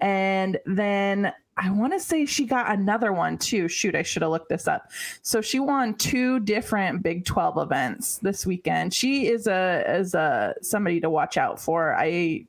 and 0.00 0.60
then 0.66 1.32
I 1.56 1.68
want 1.72 1.92
to 1.94 1.98
say 1.98 2.26
she 2.26 2.46
got 2.46 2.70
another 2.70 3.12
one 3.12 3.36
too. 3.36 3.66
Shoot, 3.66 3.96
I 3.96 4.02
should 4.02 4.22
have 4.22 4.30
looked 4.30 4.50
this 4.50 4.68
up. 4.68 4.92
So 5.22 5.40
she 5.40 5.58
won 5.58 5.94
two 5.94 6.38
different 6.38 7.02
Big 7.02 7.24
12 7.24 7.58
events 7.58 8.18
this 8.18 8.46
weekend. 8.46 8.94
She 8.94 9.26
is 9.26 9.48
a 9.48 9.82
is 9.88 10.14
a 10.14 10.54
somebody 10.62 11.00
to 11.00 11.10
watch 11.10 11.36
out 11.36 11.60
for. 11.60 11.96
I 11.96 12.46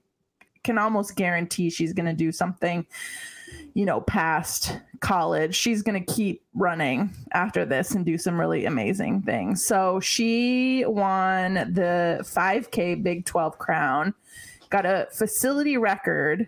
can 0.64 0.78
almost 0.78 1.16
guarantee 1.16 1.72
she's 1.72 1.94
going 1.94 2.06
to 2.06 2.14
do 2.14 2.32
something 2.32 2.86
you 3.74 3.86
know, 3.86 4.02
past 4.02 4.78
college. 5.02 5.56
She's 5.56 5.82
going 5.82 6.04
to 6.04 6.14
keep 6.14 6.44
running 6.54 7.12
after 7.34 7.66
this 7.66 7.92
and 7.92 8.06
do 8.06 8.18
some 8.18 8.40
really 8.40 8.66
amazing 8.66 9.22
things. 9.22 9.66
So 9.66 10.00
she 10.00 10.86
won 10.86 11.54
the 11.54 12.20
5K 12.24 13.04
Big 13.04 13.26
12 13.26 13.58
crown, 13.58 14.14
got 14.70 14.86
a 14.86 15.08
facility 15.12 15.78
record. 15.78 16.48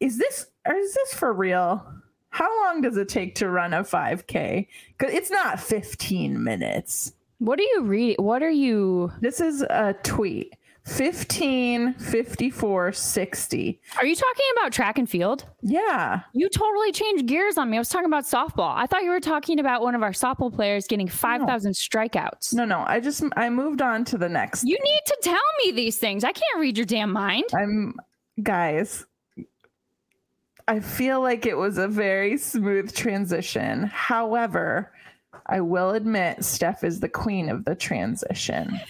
Is 0.00 0.18
this 0.18 0.46
or 0.66 0.74
is 0.74 0.94
this 0.94 1.14
for 1.14 1.32
real? 1.32 1.86
How 2.30 2.64
long 2.64 2.82
does 2.82 2.96
it 2.96 3.08
take 3.08 3.34
to 3.36 3.48
run 3.48 3.72
a 3.72 3.82
5K? 3.82 4.66
Because 4.96 5.14
it's 5.14 5.30
not 5.30 5.60
15 5.60 6.42
minutes. 6.42 7.12
What 7.38 7.58
are 7.58 7.62
you 7.74 7.82
reading? 7.82 8.24
What 8.24 8.42
are 8.42 8.50
you? 8.50 9.12
This 9.20 9.40
is 9.40 9.62
a 9.62 9.94
tweet 10.02 10.54
15, 10.88 11.94
54, 11.94 12.92
60. 12.92 13.80
Are 13.98 14.06
you 14.06 14.16
talking 14.16 14.44
about 14.56 14.72
track 14.72 14.98
and 14.98 15.08
field? 15.08 15.44
Yeah. 15.62 16.22
You 16.32 16.48
totally 16.48 16.92
changed 16.92 17.26
gears 17.26 17.58
on 17.58 17.70
me. 17.70 17.76
I 17.76 17.80
was 17.80 17.90
talking 17.90 18.06
about 18.06 18.24
softball. 18.24 18.74
I 18.74 18.86
thought 18.86 19.02
you 19.02 19.10
were 19.10 19.20
talking 19.20 19.60
about 19.60 19.82
one 19.82 19.94
of 19.94 20.02
our 20.02 20.12
softball 20.12 20.52
players 20.52 20.86
getting 20.86 21.06
5,000 21.06 21.72
strikeouts. 21.72 22.54
No, 22.54 22.64
no. 22.64 22.84
I 22.86 23.00
just, 23.00 23.22
I 23.36 23.50
moved 23.50 23.82
on 23.82 24.04
to 24.06 24.18
the 24.18 24.28
next. 24.28 24.64
You 24.64 24.78
need 24.82 25.00
to 25.06 25.16
tell 25.22 25.36
me 25.64 25.72
these 25.72 25.98
things. 25.98 26.24
I 26.24 26.32
can't 26.32 26.58
read 26.58 26.78
your 26.78 26.86
damn 26.86 27.12
mind. 27.12 27.44
I'm, 27.54 27.94
guys, 28.42 29.04
I 30.66 30.80
feel 30.80 31.20
like 31.20 31.46
it 31.46 31.56
was 31.56 31.78
a 31.78 31.86
very 31.88 32.38
smooth 32.38 32.94
transition. 32.94 33.84
However, 33.84 34.92
I 35.46 35.60
will 35.60 35.90
admit 35.90 36.44
Steph 36.44 36.82
is 36.82 37.00
the 37.00 37.08
queen 37.08 37.48
of 37.48 37.64
the 37.64 37.74
transition. 37.74 38.80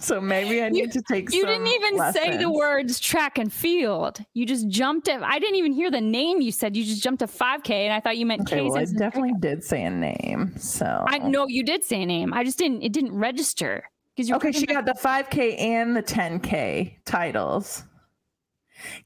So 0.00 0.20
maybe 0.20 0.62
I 0.62 0.68
need 0.68 0.78
You- 0.78 0.88
to 0.92 1.02
take 1.02 1.32
You 1.32 1.44
didn't 1.44 1.66
even 1.66 2.12
say 2.12 2.36
the 2.36 2.50
words 2.50 3.00
track 3.00 3.36
and 3.36 3.52
field. 3.52 4.20
You 4.32 4.46
just 4.46 4.68
jumped 4.68 5.08
it. 5.08 5.20
I 5.20 5.40
didn't 5.40 5.56
even 5.56 5.72
hear 5.72 5.90
the 5.90 6.00
name 6.00 6.40
you 6.40 6.52
said. 6.52 6.76
You 6.76 6.84
just 6.84 7.02
jumped 7.02 7.18
to 7.18 7.26
5K, 7.26 7.84
and 7.84 7.92
I 7.92 7.98
thought 7.98 8.16
you 8.16 8.24
meant 8.24 8.42
Okay, 8.42 8.62
well, 8.62 8.78
I 8.78 8.84
definitely 8.84 9.34
did 9.40 9.64
say 9.64 9.82
a 9.82 9.90
name. 9.90 10.54
So 10.56 11.04
I 11.06 11.18
know 11.18 11.46
you 11.48 11.64
did 11.64 11.82
say 11.82 12.02
a 12.02 12.06
name. 12.06 12.32
I 12.32 12.44
just 12.44 12.58
didn't. 12.58 12.82
It 12.82 12.92
didn't 12.92 13.12
register 13.18 13.90
because 14.14 14.28
you. 14.28 14.36
Okay, 14.36 14.52
she 14.52 14.66
got 14.66 14.86
the 14.86 14.94
5K 14.94 15.58
and 15.58 15.96
the 15.96 16.02
10K 16.02 16.98
titles. 17.04 17.82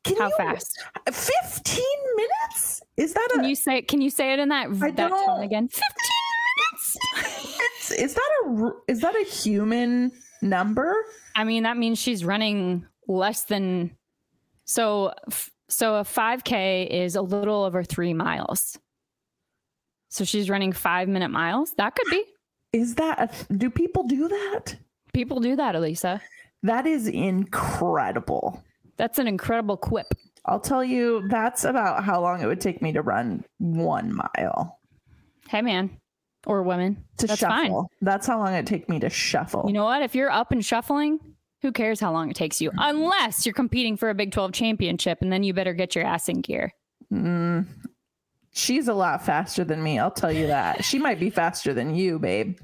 Can 0.05 0.19
how 0.19 0.29
you, 0.29 0.35
fast? 0.37 0.79
15 1.11 1.83
minutes? 2.17 2.83
Is 2.99 3.15
that 3.15 3.29
Can 3.33 3.45
a 3.47 3.49
you 3.49 3.55
say? 3.55 3.81
Can 3.81 4.03
you 4.03 4.11
say 4.11 4.35
it 4.35 4.39
in 4.39 4.51
that 4.51 4.67
I 4.69 4.91
that 4.91 5.09
tone 5.09 5.43
again? 5.43 5.69
Fifteen 5.73 6.99
minutes. 7.17 7.59
it's, 7.79 7.91
is 7.93 8.15
that 8.15 8.31
a? 8.45 8.71
is 8.89 9.01
that 9.01 9.15
a 9.17 9.25
human 9.25 10.13
number? 10.43 10.95
I 11.35 11.45
mean, 11.45 11.63
that 11.63 11.77
means 11.77 11.99
she's 11.99 12.25
running 12.25 12.87
less 13.09 13.45
than. 13.45 13.97
So, 14.65 15.13
so 15.69 15.97
a 15.97 16.05
5K 16.05 16.89
is 16.89 17.17
a 17.17 17.23
little 17.23 17.65
over 17.65 17.83
three 17.83 18.15
miles. 18.15 18.79
So 20.09 20.25
she's 20.25 20.51
running 20.51 20.73
five 20.73 21.09
minute 21.09 21.31
miles. 21.31 21.73
That 21.79 21.95
could 21.95 22.11
be. 22.11 22.25
Is 22.73 22.95
that 22.97 23.19
a, 23.51 23.55
do 23.55 23.71
people 23.71 24.05
do 24.05 24.29
that? 24.29 24.77
People 25.13 25.41
do 25.41 25.57
that, 25.57 25.75
Alisa. 25.75 26.21
That 26.63 26.87
is 26.87 27.07
incredible. 27.07 28.63
That's 28.97 29.19
an 29.19 29.27
incredible 29.27 29.77
quip. 29.77 30.07
I'll 30.45 30.61
tell 30.61 30.85
you 30.85 31.27
that's 31.29 31.65
about 31.65 32.05
how 32.05 32.21
long 32.21 32.41
it 32.41 32.47
would 32.47 32.61
take 32.61 32.83
me 32.83 32.93
to 32.93 33.03
run 33.03 33.45
1 33.59 34.13
mile. 34.15 34.79
Hey, 35.49 35.63
man, 35.63 35.91
or 36.47 36.63
women. 36.63 37.05
To 37.19 37.27
That's 37.27 37.41
shuffle. 37.41 37.83
fine. 37.83 37.87
That's 38.01 38.27
how 38.27 38.39
long 38.39 38.53
it 38.55 38.67
take 38.67 38.89
me 38.89 38.99
to 39.01 39.11
shuffle. 39.11 39.65
You 39.67 39.73
know 39.73 39.85
what? 39.85 40.03
If 40.03 40.15
you're 40.15 40.31
up 40.31 40.53
and 40.53 40.65
shuffling, 40.65 41.19
who 41.63 41.71
cares 41.73 42.01
how 42.01 42.13
long 42.13 42.31
it 42.31 42.37
takes 42.37 42.61
you? 42.61 42.71
Unless 42.77 43.47
you're 43.47 43.53
competing 43.55 43.97
for 43.97 44.11
a 44.11 44.15
Big 44.15 44.33
12 44.33 44.53
championship, 44.53 45.19
and 45.23 45.33
then 45.33 45.43
you 45.45 45.55
better 45.55 45.73
get 45.75 45.95
your 45.95 46.05
ass 46.05 46.29
in 46.29 46.41
gear. 46.41 46.73
Mm, 47.13 47.67
she's 48.53 48.89
a 48.89 48.95
lot 48.95 49.25
faster 49.25 49.63
than 49.65 49.83
me. 49.83 49.99
I'll 49.99 50.11
tell 50.11 50.33
you 50.33 50.49
that. 50.49 50.85
She 50.85 50.99
might 50.99 51.21
be 51.21 51.31
faster 51.31 51.73
than 51.75 51.95
you, 51.95 52.19
babe. 52.19 52.59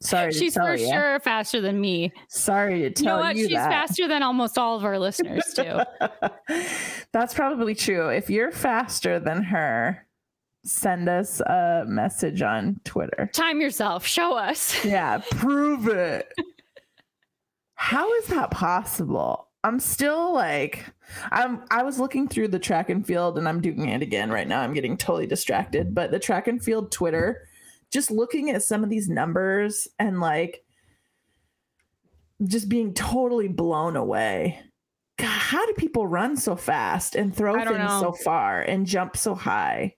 Sorry 0.00 0.32
to 0.32 0.36
She's 0.38 0.54
for 0.54 0.74
you. 0.74 0.88
sure 0.88 1.20
faster 1.20 1.60
than 1.60 1.80
me. 1.80 2.12
Sorry 2.28 2.80
to 2.80 2.90
tell 2.90 3.04
You 3.04 3.08
know 3.20 3.24
what? 3.28 3.36
you 3.36 3.44
She's 3.44 3.54
that. 3.56 3.70
faster 3.70 4.08
than 4.08 4.24
almost 4.24 4.58
all 4.58 4.76
of 4.76 4.84
our 4.84 4.98
listeners, 4.98 5.44
too. 5.54 5.78
That's 7.12 7.34
probably 7.34 7.76
true. 7.76 8.08
If 8.08 8.28
you're 8.28 8.50
faster 8.50 9.20
than 9.20 9.44
her, 9.44 10.04
send 10.64 11.08
us 11.08 11.40
a 11.40 11.84
message 11.86 12.42
on 12.42 12.80
Twitter. 12.84 13.30
Time 13.32 13.60
yourself. 13.60 14.06
Show 14.06 14.36
us. 14.36 14.84
Yeah, 14.92 15.22
prove 15.30 15.88
it. 15.88 16.32
How 17.74 18.12
is 18.14 18.26
that 18.26 18.50
possible? 18.50 19.48
I'm 19.64 19.80
still 19.80 20.34
like 20.34 20.84
I'm 21.30 21.64
I 21.70 21.82
was 21.82 21.98
looking 21.98 22.28
through 22.28 22.48
the 22.48 22.58
track 22.58 22.90
and 22.90 23.06
field 23.06 23.38
and 23.38 23.48
I'm 23.48 23.60
doing 23.60 23.88
it 23.88 24.02
again 24.02 24.30
right 24.30 24.46
now. 24.46 24.60
I'm 24.60 24.74
getting 24.74 24.96
totally 24.96 25.26
distracted, 25.26 25.94
but 25.94 26.10
the 26.10 26.18
track 26.18 26.48
and 26.48 26.62
field 26.62 26.92
Twitter 26.92 27.46
just 27.90 28.10
looking 28.10 28.50
at 28.50 28.62
some 28.62 28.82
of 28.82 28.90
these 28.90 29.08
numbers 29.08 29.86
and 29.98 30.20
like 30.20 30.64
just 32.44 32.68
being 32.68 32.92
totally 32.92 33.48
blown 33.48 33.96
away. 33.96 34.60
God, 35.18 35.28
how 35.28 35.64
do 35.64 35.74
people 35.74 36.06
run 36.06 36.36
so 36.36 36.56
fast 36.56 37.14
and 37.14 37.34
throw 37.34 37.54
things 37.54 37.78
know. 37.78 38.00
so 38.00 38.12
far 38.12 38.62
and 38.62 38.86
jump 38.86 39.16
so 39.16 39.34
high? 39.34 39.94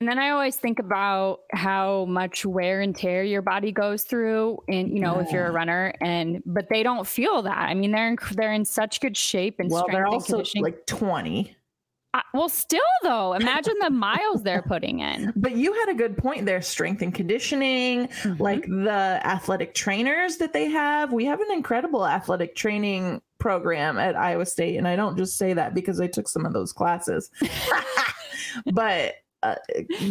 And 0.00 0.08
then 0.08 0.18
I 0.18 0.28
always 0.30 0.56
think 0.56 0.78
about 0.78 1.40
how 1.52 2.04
much 2.04 2.44
wear 2.44 2.82
and 2.82 2.94
tear 2.94 3.22
your 3.24 3.40
body 3.40 3.72
goes 3.72 4.02
through, 4.04 4.58
and 4.68 4.90
you 4.90 5.00
know, 5.00 5.20
if 5.20 5.30
you're 5.32 5.46
a 5.46 5.52
runner, 5.52 5.94
and 6.02 6.42
but 6.44 6.68
they 6.68 6.82
don't 6.82 7.06
feel 7.06 7.40
that. 7.42 7.56
I 7.56 7.72
mean, 7.72 7.92
they're 7.92 8.08
in, 8.08 8.18
they're 8.32 8.52
in 8.52 8.66
such 8.66 9.00
good 9.00 9.16
shape 9.16 9.56
and 9.58 9.70
Well, 9.70 9.84
strength 9.84 9.94
they're 9.96 10.06
also 10.06 10.34
conditioning. 10.34 10.64
like 10.64 10.86
20. 10.86 11.56
I- 12.12 12.22
well, 12.34 12.48
still 12.50 12.80
though, 13.02 13.32
imagine 13.34 13.74
the 13.80 13.88
miles 13.90 14.42
they're 14.42 14.62
putting 14.62 15.00
in. 15.00 15.32
But 15.34 15.56
you 15.56 15.72
had 15.72 15.88
a 15.90 15.94
good 15.94 16.18
point 16.18 16.44
there 16.44 16.60
strength 16.60 17.00
and 17.00 17.14
conditioning, 17.14 18.08
Mm-hmm. 18.08 18.42
like 18.42 18.66
the 18.66 19.20
athletic 19.24 19.72
trainers 19.74 20.36
that 20.36 20.52
they 20.52 20.66
have. 20.70 21.10
We 21.12 21.24
have 21.24 21.40
an 21.40 21.50
incredible 21.52 22.06
athletic 22.06 22.54
training 22.54 23.22
program 23.38 23.98
at 23.98 24.14
Iowa 24.14 24.44
State. 24.46 24.76
And 24.76 24.86
I 24.88 24.94
don't 24.96 25.16
just 25.16 25.36
say 25.38 25.54
that 25.54 25.74
because 25.74 26.00
I 26.00 26.06
took 26.06 26.28
some 26.28 26.44
of 26.46 26.52
those 26.52 26.72
classes, 26.72 27.30
but 28.72 29.14
uh, 29.46 29.54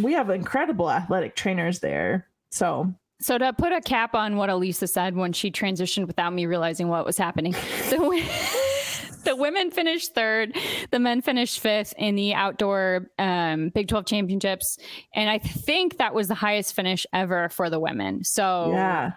we 0.01 0.13
have 0.13 0.29
incredible 0.29 0.89
athletic 0.89 1.35
trainers 1.35 1.79
there. 1.79 2.27
So, 2.51 2.93
So 3.19 3.37
to 3.37 3.53
put 3.53 3.71
a 3.71 3.81
cap 3.81 4.15
on 4.15 4.37
what 4.37 4.49
Alisa 4.49 4.89
said 4.89 5.15
when 5.15 5.33
she 5.33 5.51
transitioned 5.51 6.07
without 6.07 6.33
me 6.33 6.45
realizing 6.45 6.87
what 6.87 7.05
was 7.05 7.17
happening, 7.17 7.51
the, 7.89 7.97
wo- 7.99 9.23
the 9.25 9.35
women 9.35 9.71
finished 9.71 10.13
third, 10.13 10.55
the 10.91 10.99
men 10.99 11.21
finished 11.21 11.59
fifth 11.59 11.93
in 11.97 12.15
the 12.15 12.33
outdoor 12.33 13.09
um, 13.19 13.69
Big 13.69 13.87
12 13.87 14.05
championships. 14.05 14.77
And 15.13 15.29
I 15.29 15.39
think 15.39 15.97
that 15.97 16.13
was 16.13 16.27
the 16.27 16.35
highest 16.35 16.73
finish 16.75 17.05
ever 17.11 17.49
for 17.49 17.69
the 17.69 17.79
women. 17.79 18.23
So 18.23 18.71
yeah. 18.71 19.11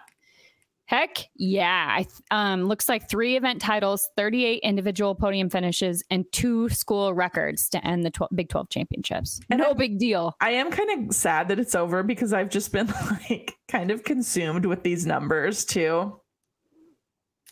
Heck 0.89 1.29
yeah. 1.35 1.87
I 1.91 1.97
th- 2.01 2.13
um, 2.31 2.63
looks 2.63 2.89
like 2.89 3.07
three 3.07 3.37
event 3.37 3.61
titles, 3.61 4.09
38 4.17 4.61
individual 4.63 5.13
podium 5.13 5.47
finishes, 5.47 6.03
and 6.09 6.25
two 6.31 6.67
school 6.69 7.13
records 7.13 7.69
to 7.69 7.85
end 7.85 8.03
the 8.03 8.09
12, 8.09 8.31
Big 8.33 8.49
12 8.49 8.69
championships. 8.69 9.39
And 9.51 9.59
no 9.59 9.67
I'm- 9.67 9.77
big 9.77 9.99
deal. 9.99 10.35
I 10.41 10.49
am 10.51 10.71
kind 10.71 11.07
of 11.09 11.13
sad 11.15 11.49
that 11.49 11.59
it's 11.59 11.75
over 11.75 12.01
because 12.01 12.33
I've 12.33 12.49
just 12.49 12.71
been 12.71 12.87
like 13.29 13.55
kind 13.67 13.91
of 13.91 14.03
consumed 14.03 14.65
with 14.65 14.81
these 14.81 15.05
numbers 15.05 15.63
too. 15.63 16.19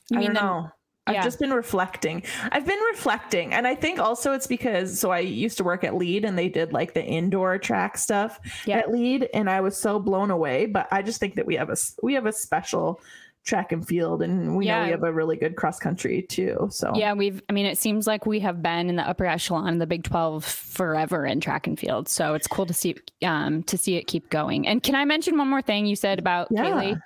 You 0.09 0.19
I 0.19 0.23
don't 0.23 0.33
the- 0.33 0.41
know. 0.41 0.69
I've 1.09 1.23
just 1.23 1.39
been 1.39 1.53
reflecting. 1.53 2.21
I've 2.51 2.65
been 2.65 2.81
reflecting. 2.91 3.53
And 3.53 3.65
I 3.65 3.75
think 3.75 3.97
also 3.97 4.33
it's 4.33 4.45
because 4.47 4.99
so 4.99 5.09
I 5.09 5.19
used 5.19 5.55
to 5.57 5.63
work 5.63 5.85
at 5.85 5.93
Lied 5.95 6.25
and 6.25 6.37
they 6.37 6.49
did 6.49 6.73
like 6.73 6.93
the 6.95 7.01
indoor 7.05 7.57
track 7.59 7.97
stuff 7.97 8.37
Yeah. 8.65 8.79
at 8.79 8.91
Lied 8.91 9.29
and 9.33 9.49
I 9.49 9.61
was 9.61 9.77
so 9.77 9.99
blown 9.99 10.31
away, 10.31 10.65
but 10.65 10.85
I 10.91 11.01
just 11.01 11.21
think 11.21 11.35
that 11.35 11.45
we 11.45 11.55
have 11.55 11.69
a 11.69 11.77
we 12.03 12.13
have 12.15 12.25
a 12.25 12.33
special 12.33 12.99
track 13.47 13.71
and 13.71 13.87
field 13.87 14.21
and 14.21 14.55
we 14.57 14.65
know 14.65 14.83
we 14.83 14.89
have 14.91 15.03
a 15.03 15.11
really 15.11 15.37
good 15.37 15.55
cross 15.55 15.79
country 15.79 16.21
too. 16.21 16.67
So 16.69 16.91
Yeah, 16.93 17.13
we've, 17.13 17.41
I 17.49 17.53
mean, 17.53 17.65
it 17.65 17.77
seems 17.77 18.05
like 18.05 18.25
we 18.25 18.41
have 18.41 18.61
been 18.61 18.89
in 18.89 18.97
the 18.97 19.07
upper 19.07 19.25
echelon 19.25 19.73
of 19.73 19.79
the 19.79 19.87
Big 19.87 20.03
12 20.03 20.43
forever 20.43 21.25
in 21.25 21.39
track 21.39 21.65
and 21.65 21.79
field. 21.79 22.09
So 22.09 22.33
it's 22.33 22.45
cool 22.45 22.65
to 22.65 22.73
see, 22.73 22.95
um, 23.23 23.63
to 23.63 23.77
see 23.77 23.95
it 23.95 24.05
keep 24.05 24.29
going. 24.29 24.67
And 24.67 24.83
can 24.83 24.95
I 24.95 25.05
mention 25.05 25.37
one 25.37 25.47
more 25.47 25.61
thing 25.61 25.85
you 25.85 25.95
said 25.95 26.19
about 26.19 26.49
Yeah. 26.51 26.63
Cailie? 26.63 26.97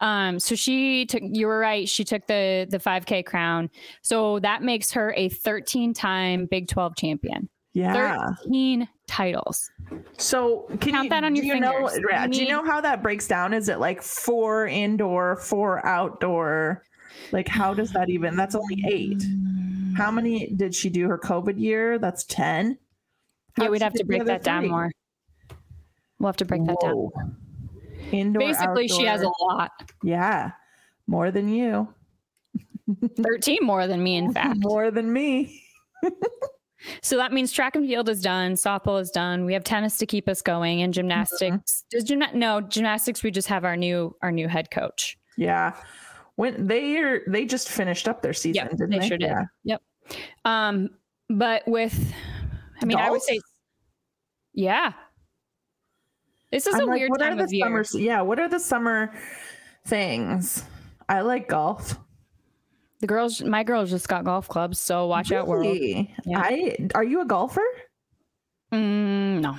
Um, 0.00 0.40
so 0.40 0.54
she 0.54 1.04
took, 1.04 1.22
you 1.24 1.46
were 1.46 1.58
right. 1.58 1.86
She 1.86 2.04
took 2.04 2.26
the, 2.26 2.66
the 2.70 2.78
5K 2.78 3.24
crown. 3.26 3.70
So 4.00 4.40
that 4.40 4.62
makes 4.62 4.90
her 4.92 5.12
a 5.16 5.28
13 5.28 5.92
time 5.92 6.46
Big 6.46 6.68
12 6.68 6.96
champion, 6.96 7.50
yeah. 7.72 8.34
13 8.44 8.88
titles. 9.06 9.70
So 10.18 10.66
can 10.80 10.92
Count 10.92 11.04
you, 11.04 11.10
that 11.10 11.24
on 11.24 11.34
your 11.36 11.44
you 11.44 11.60
know 11.60 11.88
fingers. 11.88 12.00
yeah, 12.10 12.24
You 12.24 12.30
do 12.32 12.42
you 12.44 12.48
know 12.48 12.64
how 12.64 12.80
that 12.80 13.02
breaks 13.02 13.26
down? 13.28 13.52
Is 13.54 13.68
it 13.68 13.78
like 13.78 14.02
four 14.02 14.66
indoor, 14.66 15.36
four 15.36 15.84
outdoor? 15.86 16.82
Like 17.30 17.48
how 17.48 17.74
does 17.74 17.92
that 17.92 18.08
even 18.08 18.36
that's 18.36 18.54
only 18.54 18.82
eight. 18.88 19.22
How 19.96 20.10
many 20.10 20.46
did 20.48 20.74
she 20.74 20.88
do 20.88 21.06
her 21.08 21.18
COVID 21.18 21.58
year? 21.60 21.98
That's 21.98 22.24
ten. 22.24 22.78
yeah, 23.58 23.68
we'd 23.68 23.82
have 23.82 23.92
to 23.94 24.04
break 24.04 24.24
that 24.24 24.42
down 24.42 24.68
more. 24.68 24.90
We'll 26.18 26.28
have 26.28 26.36
to 26.38 26.44
break 26.46 26.64
that 26.66 26.76
down. 26.80 27.10
Indoor. 28.10 28.40
Basically, 28.40 28.88
she 28.88 29.04
has 29.04 29.22
a 29.22 29.30
lot. 29.42 29.70
yeah, 30.02 30.52
more 31.06 31.30
than 31.30 31.48
you, 31.48 31.92
13 33.22 33.58
more 33.62 33.86
than 33.86 34.02
me, 34.02 34.16
in 34.16 34.32
fact. 34.32 34.58
more 34.60 34.90
than 34.90 35.12
me. 35.12 35.62
So 37.02 37.16
that 37.16 37.32
means 37.32 37.52
track 37.52 37.76
and 37.76 37.86
field 37.86 38.08
is 38.08 38.20
done, 38.20 38.52
softball 38.54 39.00
is 39.00 39.10
done. 39.10 39.44
We 39.44 39.52
have 39.52 39.64
tennis 39.64 39.96
to 39.98 40.06
keep 40.06 40.28
us 40.28 40.42
going, 40.42 40.82
and 40.82 40.92
gymnastics. 40.92 41.84
Does 41.90 42.04
gymna- 42.04 42.34
no 42.34 42.60
gymnastics? 42.60 43.22
We 43.22 43.30
just 43.30 43.48
have 43.48 43.64
our 43.64 43.76
new 43.76 44.16
our 44.22 44.32
new 44.32 44.48
head 44.48 44.70
coach. 44.70 45.16
Yeah, 45.36 45.74
when 46.36 46.66
they 46.66 46.96
are 46.98 47.22
they 47.26 47.44
just 47.44 47.68
finished 47.68 48.08
up 48.08 48.22
their 48.22 48.32
season, 48.32 48.64
Yep, 48.64 48.70
didn't 48.70 48.90
they 48.90 48.98
they? 48.98 49.08
sure 49.08 49.18
did. 49.18 49.26
Yeah. 49.28 49.44
Yep. 49.64 49.82
Um, 50.44 50.90
but 51.30 51.62
with, 51.66 52.12
I 52.80 52.84
mean, 52.84 52.98
I 52.98 53.10
would 53.10 53.22
say 53.22 53.40
Yeah. 54.52 54.92
This 56.50 56.66
is 56.66 56.74
I'm 56.74 56.82
a 56.82 56.84
like, 56.86 56.98
weird 56.98 57.10
time 57.18 57.38
of 57.40 57.48
the 57.48 57.56
year. 57.56 57.84
Yeah, 57.94 58.20
what 58.20 58.38
are 58.38 58.48
the 58.48 58.60
summer 58.60 59.14
things? 59.86 60.64
I 61.08 61.22
like 61.22 61.48
golf. 61.48 61.98
The 63.02 63.08
girls, 63.08 63.42
my 63.42 63.64
girls 63.64 63.90
just 63.90 64.08
got 64.08 64.24
golf 64.24 64.46
clubs, 64.48 64.78
so 64.80 65.08
watch 65.08 65.32
out, 65.32 65.48
world. 65.48 65.66
Really? 65.66 66.14
Yeah. 66.24 66.38
I 66.38 66.76
are 66.94 67.02
you 67.02 67.20
a 67.20 67.24
golfer? 67.24 67.66
Mm, 68.72 69.40
no, 69.40 69.56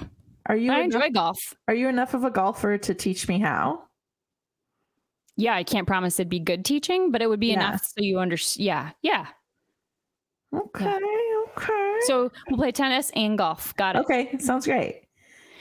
Are 0.47 0.55
you 0.55 0.71
I 0.71 0.79
enough, 0.79 0.85
enjoy 0.95 1.09
golf. 1.11 1.53
are 1.67 1.73
you 1.75 1.89
enough 1.89 2.13
of 2.13 2.23
a 2.23 2.31
golfer 2.31 2.77
to 2.77 2.93
teach 2.93 3.27
me 3.27 3.39
how? 3.39 3.83
Yeah, 5.35 5.55
I 5.55 5.63
can't 5.63 5.85
promise 5.85 6.19
it'd 6.21 6.29
be 6.29 6.39
good 6.39 6.63
teaching, 6.63 7.11
but 7.11 7.21
it 7.21 7.27
would 7.27 7.41
be 7.41 7.47
Yeah. 7.47 7.67
enough 7.67 7.83
so 7.85 8.01
you 8.01 8.19
understand. 8.19 8.65
Yeah, 8.65 8.91
yeah. 9.01 9.27
Okay, 10.55 10.99
okay. 11.57 11.97
So 12.07 12.31
we'll 12.49 12.57
play 12.57 12.71
tennis 12.71 13.11
and 13.13 13.37
golf. 13.37 13.75
Got 13.75 13.97
it. 13.97 13.99
okay, 14.03 14.37
sounds 14.39 14.65
great. 14.65 15.01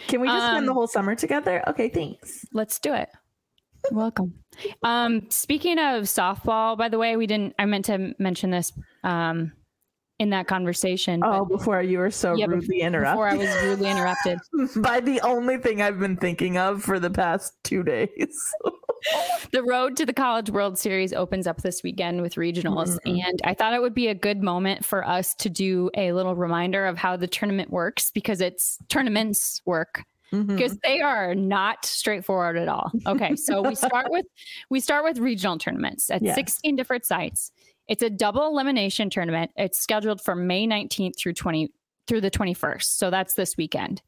Can 0.06 0.20
we 0.20 0.28
just 0.28 0.46
spend 0.46 0.66
the 0.68 0.70
Um, 0.70 0.76
whole 0.76 0.86
summer 0.86 1.14
together? 1.16 1.62
Okay, 1.68 1.88
thanks. 1.88 2.46
Let's 2.52 2.78
do 2.78 2.94
it. 2.94 3.08
Welcome. 3.90 4.34
Um, 4.82 5.28
speaking 5.30 5.78
of 5.78 6.04
softball, 6.04 6.76
by 6.76 6.88
the 6.88 6.98
way, 6.98 7.16
we 7.16 7.26
didn't. 7.26 7.54
I 7.58 7.64
meant 7.66 7.86
to 7.86 8.14
mention 8.18 8.50
this 8.50 8.72
um, 9.02 9.52
in 10.18 10.30
that 10.30 10.46
conversation. 10.46 11.20
but 11.20 11.40
Oh, 11.40 11.44
before 11.44 11.82
you 11.82 11.98
were 11.98 12.10
so 12.10 12.34
Yeah, 12.34 12.46
rudely 12.46 12.78
before 12.88 13.28
I 13.28 13.34
was 13.34 13.48
rudely 13.64 13.90
interrupted. 13.90 14.38
by 14.76 15.00
the 15.00 15.20
only 15.22 15.58
thing 15.58 15.82
I've 15.82 15.98
been 15.98 16.16
thinking 16.16 16.58
of 16.58 16.82
for 16.82 17.00
the 17.00 17.10
past 17.10 17.54
two 17.64 17.82
days. 17.82 18.52
the 19.52 19.64
road 19.64 19.96
to 19.96 20.06
the 20.06 20.12
College 20.12 20.50
World 20.50 20.78
Series 20.78 21.12
opens 21.12 21.46
up 21.46 21.62
this 21.62 21.82
weekend 21.82 22.22
with 22.22 22.34
regionals. 22.34 22.98
Mhm. 23.04 23.24
And 23.26 23.40
I 23.42 23.54
thought 23.54 23.74
it 23.74 23.82
would 23.82 23.94
be 23.94 24.08
a 24.08 24.14
good 24.14 24.42
moment 24.42 24.84
for 24.84 25.06
us 25.06 25.34
to 25.36 25.50
do 25.50 25.90
a 25.96 26.12
little 26.12 26.36
reminder 26.36 26.86
of 26.86 26.98
how 26.98 27.16
the 27.16 27.26
tournament 27.26 27.70
works 27.70 28.10
because 28.12 28.40
it's 28.40 28.78
tournaments 28.88 29.60
work 29.66 30.04
Mm-hmm. 30.32 30.56
Because 30.56 30.78
they 30.78 31.00
are 31.00 31.34
not 31.34 31.84
straightforward 31.84 32.56
at 32.56 32.68
all. 32.68 32.90
Okay, 33.06 33.36
so 33.36 33.60
we 33.60 33.74
start 33.74 34.10
with 34.10 34.24
we 34.70 34.80
start 34.80 35.04
with 35.04 35.18
regional 35.18 35.58
tournaments 35.58 36.10
at 36.10 36.22
Yes. 36.22 36.34
16 36.36 36.74
different 36.74 37.04
sites. 37.04 37.52
It's 37.88 38.02
a 38.02 38.08
double 38.08 38.46
elimination 38.46 39.10
tournament. 39.10 39.50
It's 39.56 39.78
scheduled 39.78 40.22
for 40.22 40.34
May 40.34 40.66
19th 40.66 41.18
through 41.18 41.34
20 41.34 41.70
through 42.08 42.22
the 42.22 42.30
21st. 42.30 42.84
So 42.84 43.10
that's 43.10 43.34
this 43.34 43.56
weekend. 43.56 44.02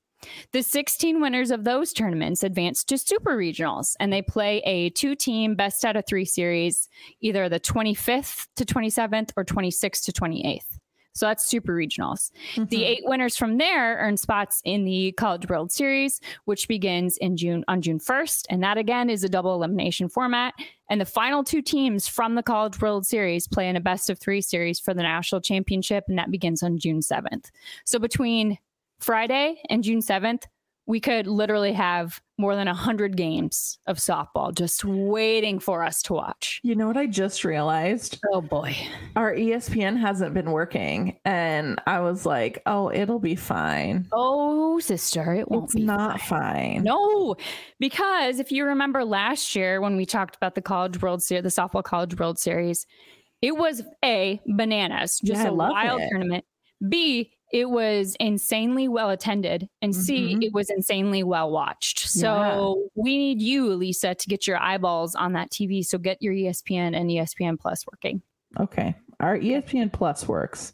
The 0.52 0.62
16 0.62 1.20
winners 1.20 1.50
of 1.50 1.64
those 1.64 1.92
tournaments 1.92 2.42
advance 2.42 2.82
to 2.84 2.96
super 2.96 3.36
regionals 3.36 3.94
and 4.00 4.12
they 4.12 4.22
play 4.22 4.62
a 4.64 4.90
two 4.90 5.14
team 5.14 5.54
best 5.54 5.84
out 5.84 5.96
of 5.96 6.06
3 6.06 6.24
series 6.24 6.88
either 7.20 7.48
the 7.48 7.60
25th 7.60 8.46
to 8.56 8.64
27th 8.64 9.30
or 9.36 9.44
26th 9.44 10.04
to 10.04 10.12
28th. 10.12 10.78
So 11.14 11.26
that's 11.26 11.46
super 11.46 11.72
regionals. 11.72 12.32
The 12.56 12.62
Mhm. 12.62 12.86
eight 12.86 13.02
winners 13.04 13.36
from 13.36 13.58
there 13.58 13.98
earn 13.98 14.16
spots 14.16 14.60
in 14.64 14.84
the 14.84 15.12
College 15.12 15.48
World 15.48 15.70
Series, 15.70 16.20
which 16.44 16.66
begins 16.66 17.16
in 17.18 17.36
June 17.36 17.64
on 17.68 17.80
June 17.82 18.00
1st. 18.00 18.48
And 18.50 18.62
that 18.64 18.78
again 18.78 19.08
is 19.08 19.22
a 19.22 19.28
double 19.28 19.54
elimination 19.54 20.08
format. 20.08 20.54
And 20.90 21.00
the 21.00 21.04
final 21.06 21.44
two 21.44 21.62
teams 21.62 22.08
from 22.08 22.34
the 22.34 22.42
College 22.42 22.80
World 22.80 23.06
Series 23.06 23.46
play 23.46 23.68
in 23.68 23.76
a 23.76 23.80
best 23.80 24.10
of 24.10 24.18
three 24.18 24.40
series 24.40 24.80
for 24.80 24.92
the 24.92 25.02
national 25.02 25.40
championship, 25.40 26.04
and 26.08 26.18
that 26.18 26.32
begins 26.32 26.62
on 26.64 26.78
June 26.78 27.00
7th. 27.00 27.50
So 27.84 28.00
between 28.00 28.58
Friday 28.98 29.62
and 29.70 29.84
June 29.84 30.00
7th, 30.00 30.46
we 30.86 31.00
could 31.00 31.26
literally 31.26 31.72
have 31.72 32.20
more 32.36 32.54
than 32.56 32.66
100 32.66 33.16
games 33.16 33.78
of 33.86 33.96
softball 33.96 34.54
just 34.54 34.84
waiting 34.84 35.58
for 35.58 35.82
us 35.84 36.02
to 36.02 36.12
watch. 36.12 36.60
You 36.62 36.74
know 36.74 36.86
what 36.86 36.96
I 36.96 37.06
just 37.06 37.44
realized? 37.44 38.20
Oh 38.32 38.40
boy. 38.42 38.76
Our 39.16 39.34
ESPN 39.34 39.98
hasn't 39.98 40.34
been 40.34 40.50
working, 40.50 41.18
and 41.24 41.80
I 41.86 42.00
was 42.00 42.26
like, 42.26 42.60
"Oh, 42.66 42.90
it'll 42.90 43.20
be 43.20 43.36
fine." 43.36 44.08
Oh, 44.12 44.78
sister, 44.80 45.32
it 45.34 45.50
won't 45.50 45.64
It's 45.66 45.74
be 45.76 45.82
not 45.84 46.20
fine. 46.20 46.82
fine. 46.82 46.84
No, 46.84 47.36
because 47.78 48.38
if 48.38 48.50
you 48.52 48.64
remember 48.64 49.04
last 49.04 49.54
year 49.54 49.80
when 49.80 49.96
we 49.96 50.04
talked 50.04 50.36
about 50.36 50.54
the 50.54 50.62
College 50.62 51.00
World 51.00 51.22
Series, 51.22 51.44
the 51.44 51.48
softball 51.62 51.84
College 51.84 52.18
World 52.18 52.38
Series, 52.38 52.86
it 53.40 53.56
was 53.56 53.82
A, 54.04 54.40
bananas, 54.46 55.20
just 55.24 55.42
Yeah, 55.42 55.48
a 55.50 55.54
wild 55.54 56.00
it. 56.00 56.08
tournament. 56.10 56.44
B, 56.88 57.30
it 57.54 57.70
was 57.70 58.16
insanely 58.18 58.88
well 58.88 59.10
attended. 59.10 59.68
And 59.80 59.94
C, 59.94 60.34
Mhm. 60.34 60.42
it 60.42 60.52
was 60.52 60.70
insanely 60.70 61.22
well 61.22 61.52
watched. 61.52 62.00
So 62.00 62.88
we 62.96 63.16
need 63.16 63.40
you, 63.40 63.72
Lisa, 63.74 64.12
to 64.16 64.28
get 64.28 64.48
your 64.48 64.60
eyeballs 64.60 65.14
on 65.14 65.34
that 65.34 65.52
TV. 65.52 65.84
So 65.84 65.96
get 65.96 66.20
your 66.20 66.34
ESPN 66.34 66.96
and 66.96 67.08
ESPN 67.12 67.56
Plus 67.56 67.86
working. 67.86 68.22
Okay, 68.58 68.96
our 69.20 69.38
ESPN 69.38 69.88
Plus 69.92 70.26
works. 70.26 70.72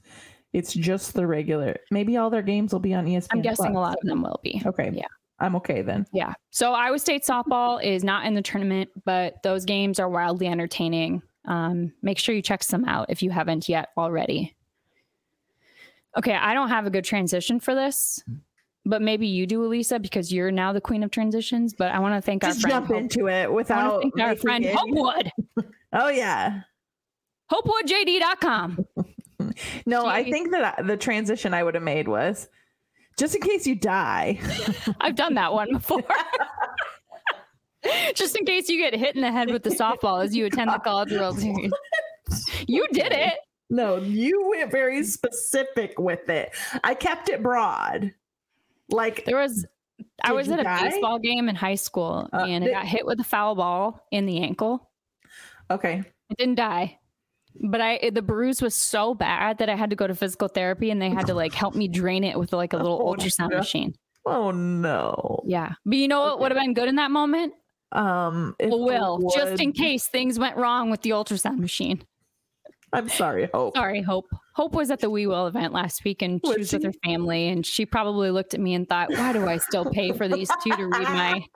It's 0.54 0.72
just 0.72 1.12
the 1.12 1.26
regular. 1.26 1.76
Maybe 1.90 2.16
all 2.16 2.30
their 2.30 2.40
games 2.42 2.72
will 2.72 2.80
be 2.80 2.94
on 2.94 3.04
ESPN. 3.06 3.28
I'm 3.36 3.42
guessing 3.42 3.72
Plus. 3.72 3.76
a 3.76 3.78
lot 3.78 3.98
of 4.02 4.08
them 4.08 4.22
will 4.22 4.40
be. 4.42 4.62
Okay, 4.64 4.90
Yeah. 4.94 5.04
I'm 5.38 5.56
okay 5.56 5.82
then. 5.82 6.06
Yeah. 6.14 6.32
So 6.50 6.72
Iowa 6.72 6.98
State 6.98 7.24
softball 7.24 7.82
is 7.84 8.02
not 8.04 8.24
in 8.24 8.34
the 8.34 8.42
tournament, 8.42 8.88
but 9.04 9.42
those 9.42 9.66
games 9.66 10.00
are 10.00 10.08
wildly 10.08 10.46
entertaining. 10.46 11.20
Um, 11.44 11.92
make 12.02 12.18
sure 12.18 12.34
you 12.34 12.42
check 12.42 12.62
some 12.62 12.86
out 12.86 13.06
if 13.10 13.22
you 13.22 13.30
haven't 13.30 13.68
yet 13.68 13.88
already. 13.98 14.54
Okay, 16.18 16.34
I 16.34 16.54
don't 16.54 16.68
have 16.68 16.86
a 16.86 16.90
good 16.90 17.04
transition 17.04 17.60
for 17.60 17.74
this, 17.74 18.22
but 18.84 19.00
maybe 19.00 19.26
you 19.28 19.46
do, 19.46 19.60
Alisa, 19.60 20.00
because 20.02 20.32
you're 20.32 20.50
now 20.50 20.72
the 20.72 20.80
queen 20.80 21.02
of 21.02 21.10
transitions. 21.10 21.72
But 21.72 21.92
I 21.92 21.98
want 22.00 22.14
to 22.16 22.20
thank 22.20 22.42
Just 22.42 22.64
our 22.64 22.70
friend. 22.70 22.74
jump 22.74 22.86
Hope- 22.88 22.96
into 22.96 23.28
it 23.28 23.52
without 23.52 24.02
thank 24.02 24.20
our 24.20 24.36
friend 24.36 24.64
it- 24.64 24.74
Hopewood. 24.76 25.30
Oh 25.92 26.08
yeah. 26.08 26.60
HopewoodJD.com. 27.52 28.78
No, 29.84 30.06
I 30.06 30.22
think 30.30 30.52
that 30.52 30.86
the 30.86 30.96
transition 30.96 31.52
I 31.52 31.62
would 31.62 31.74
have 31.74 31.82
made 31.82 32.06
was 32.08 32.48
just 33.18 33.34
in 33.34 33.40
case 33.42 33.66
you 33.66 33.74
die. 33.74 34.38
I've 35.00 35.16
done 35.16 35.34
that 35.34 35.52
one 35.52 35.72
before. 35.72 36.02
Just 38.14 38.36
in 38.36 38.44
case 38.46 38.68
you 38.68 38.78
get 38.78 38.94
hit 38.94 39.16
in 39.16 39.22
the 39.22 39.32
head 39.32 39.50
with 39.50 39.62
the 39.62 39.70
softball 39.70 40.22
as 40.24 40.36
you 40.36 40.46
attend 40.46 40.70
the 40.70 40.78
College 40.78 41.12
World 41.12 41.38
Series. 41.40 41.72
You 42.66 42.86
did 42.92 43.12
it. 43.12 43.34
No, 43.70 43.96
you 43.96 44.48
went 44.50 44.70
very 44.70 45.02
specific 45.04 45.98
with 45.98 46.28
it. 46.28 46.52
I 46.84 46.94
kept 46.94 47.28
it 47.28 47.42
broad. 47.42 48.12
Like 48.90 49.24
There 49.24 49.36
was 49.38 49.64
I 50.24 50.32
was 50.32 50.48
at 50.48 50.58
a 50.60 50.64
die? 50.64 50.90
baseball 50.90 51.18
game 51.18 51.48
in 51.48 51.54
high 51.54 51.76
school 51.76 52.28
Uh, 52.32 52.44
and 52.48 52.64
I 52.64 52.68
got 52.70 52.86
hit 52.86 53.06
with 53.06 53.20
a 53.20 53.24
foul 53.24 53.54
ball 53.54 54.04
in 54.10 54.26
the 54.26 54.42
ankle. 54.42 54.90
okay. 55.70 56.02
I 56.30 56.34
didn't 56.34 56.56
die. 56.56 56.98
But 57.62 57.80
I 57.80 58.10
the 58.12 58.22
bruise 58.22 58.62
was 58.62 58.74
so 58.74 59.14
bad 59.14 59.58
that 59.58 59.68
I 59.68 59.74
had 59.76 59.90
to 59.90 59.96
go 59.96 60.06
to 60.06 60.14
physical 60.14 60.48
therapy 60.48 60.90
and 60.90 61.00
they 61.02 61.10
had 61.10 61.26
to 61.26 61.34
like 61.34 61.52
help 61.52 61.74
me 61.74 61.88
drain 61.88 62.24
it 62.24 62.38
with 62.38 62.52
like 62.52 62.72
a 62.72 62.76
little 62.76 63.00
Oh, 63.04 63.12
ultrasound 63.14 63.50
no. 63.50 63.58
machine. 63.58 63.94
Oh 64.26 64.50
no. 64.50 65.40
Yeah. 65.46 65.72
But 65.84 65.98
you 65.98 66.08
know 66.08 66.20
what 66.22 66.40
would 66.40 66.52
have 66.52 66.60
been 66.60 66.74
good 66.74 66.88
in 66.88 66.96
that 66.96 67.10
moment? 67.10 67.52
Um 67.92 68.54
A 68.60 68.68
will, 68.68 69.30
just 69.34 69.60
in 69.60 69.72
case 69.72 70.06
things 70.06 70.38
went 70.38 70.56
wrong 70.56 70.90
with 70.90 71.02
the 71.02 71.10
ultrasound 71.10 71.58
machine. 71.58 72.02
I'm 72.92 73.08
sorry, 73.08 73.48
Hope. 73.52 73.76
Sorry, 73.76 74.02
Hope. 74.02 74.26
Hope 74.54 74.72
was 74.72 74.90
at 74.90 75.00
the 75.00 75.10
We 75.10 75.26
Will 75.26 75.46
event 75.46 75.72
last 75.72 76.04
week 76.04 76.22
and 76.22 76.40
she 76.44 76.58
Was 76.58 76.72
with 76.72 76.84
her 76.84 76.92
family 77.04 77.48
and 77.48 77.64
she 77.64 77.86
probably 77.86 78.30
looked 78.30 78.54
at 78.54 78.60
me 78.60 78.74
and 78.74 78.88
thought, 78.88 79.10
why 79.10 79.32
do 79.32 79.46
I 79.46 79.58
still 79.58 79.84
pay 79.90 80.12
for 80.12 80.28
these 80.28 80.50
two 80.62 80.70
to 80.76 80.86
read 80.86 81.08
my 81.08 81.46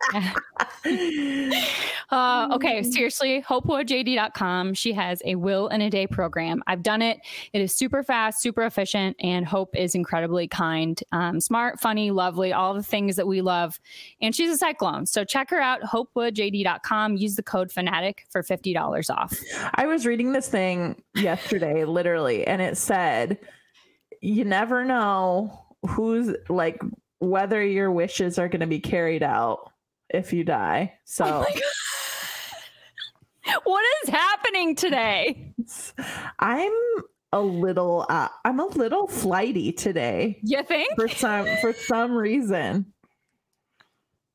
Uh, 2.11 2.49
okay, 2.53 2.83
seriously, 2.91 3.43
hopewoodjd.com. 3.43 4.75
She 4.75 4.93
has 4.93 5.23
a 5.25 5.35
will 5.35 5.69
in 5.69 5.81
a 5.81 5.91
day 5.91 6.07
program. 6.07 6.63
I've 6.67 6.83
done 6.83 7.03
it. 7.03 7.21
It 7.53 7.61
is 7.61 7.75
super 7.75 8.03
fast, 8.03 8.41
super 8.41 8.63
efficient, 8.63 9.17
and 9.21 9.47
Hope 9.47 9.75
is 9.77 9.95
incredibly 9.95 10.47
kind, 10.47 11.01
um, 11.13 11.41
smart, 11.41 11.81
funny, 11.81 12.11
lovely, 12.11 12.53
all 12.53 12.75
the 12.75 12.83
things 12.83 13.17
that 13.17 13.27
we 13.27 13.41
love. 13.41 13.81
And 14.21 14.35
she's 14.35 14.51
a 14.51 14.57
cyclone. 14.57 15.07
So 15.07 15.25
check 15.25 15.51
her 15.51 15.61
out, 15.61 15.83
hopewoodjd.com. 15.83 17.17
Use 17.17 17.37
the 17.37 17.43
code 17.43 17.73
fanatic 17.73 18.27
for 18.31 18.43
$50 18.43 19.11
off. 19.11 19.37
I 19.75 19.87
was 19.87 20.07
reading 20.07 20.33
this 20.33 20.49
thing 20.49 21.03
yesterday, 21.15 21.85
literally, 21.85 22.47
and 22.47 22.61
it 22.61 22.77
said, 22.85 23.39
you 24.21 24.45
never 24.45 24.85
know 24.85 25.67
who's 25.89 26.35
like 26.49 26.81
whether 27.19 27.65
your 27.65 27.91
wishes 27.91 28.39
are 28.39 28.49
going 28.49 28.61
to 28.61 28.67
be 28.67 28.81
carried 28.81 29.23
out 29.23 29.71
if 30.11 30.33
you 30.33 30.45
die. 30.45 30.95
So 31.05 31.45
What 33.65 33.85
is 34.05 34.09
happening 34.11 34.75
today? 34.75 35.53
I'm 36.39 36.73
a 37.33 37.41
little, 37.41 38.07
uh, 38.09 38.29
I'm 38.45 38.59
a 38.61 38.67
little 38.67 39.07
flighty 39.07 39.73
today 39.73 40.39
You 40.43 40.63
think? 40.63 40.95
for 40.97 41.09
some 41.09 41.47
for 41.61 41.73
some 41.73 42.13
reason. 42.13 42.87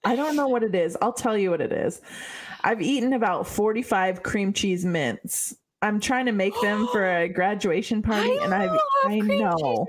I 0.03 0.15
don't 0.15 0.35
know 0.35 0.47
what 0.47 0.63
it 0.63 0.75
is. 0.75 0.95
I'll 1.01 1.13
tell 1.13 1.37
you 1.37 1.49
what 1.49 1.61
it 1.61 1.71
is. 1.73 2.01
I've 2.63 2.81
eaten 2.81 3.13
about 3.13 3.47
45 3.47 4.23
cream 4.23 4.53
cheese 4.53 4.85
mints. 4.85 5.55
I'm 5.81 5.99
trying 5.99 6.25
to 6.25 6.31
make 6.33 6.53
them 6.61 6.87
for 6.91 7.05
a 7.05 7.27
graduation 7.29 8.01
party, 8.01 8.37
and 8.37 8.53
I've 8.53 8.69
love 8.71 8.79
I 9.05 9.19
cream 9.19 9.39
know 9.39 9.85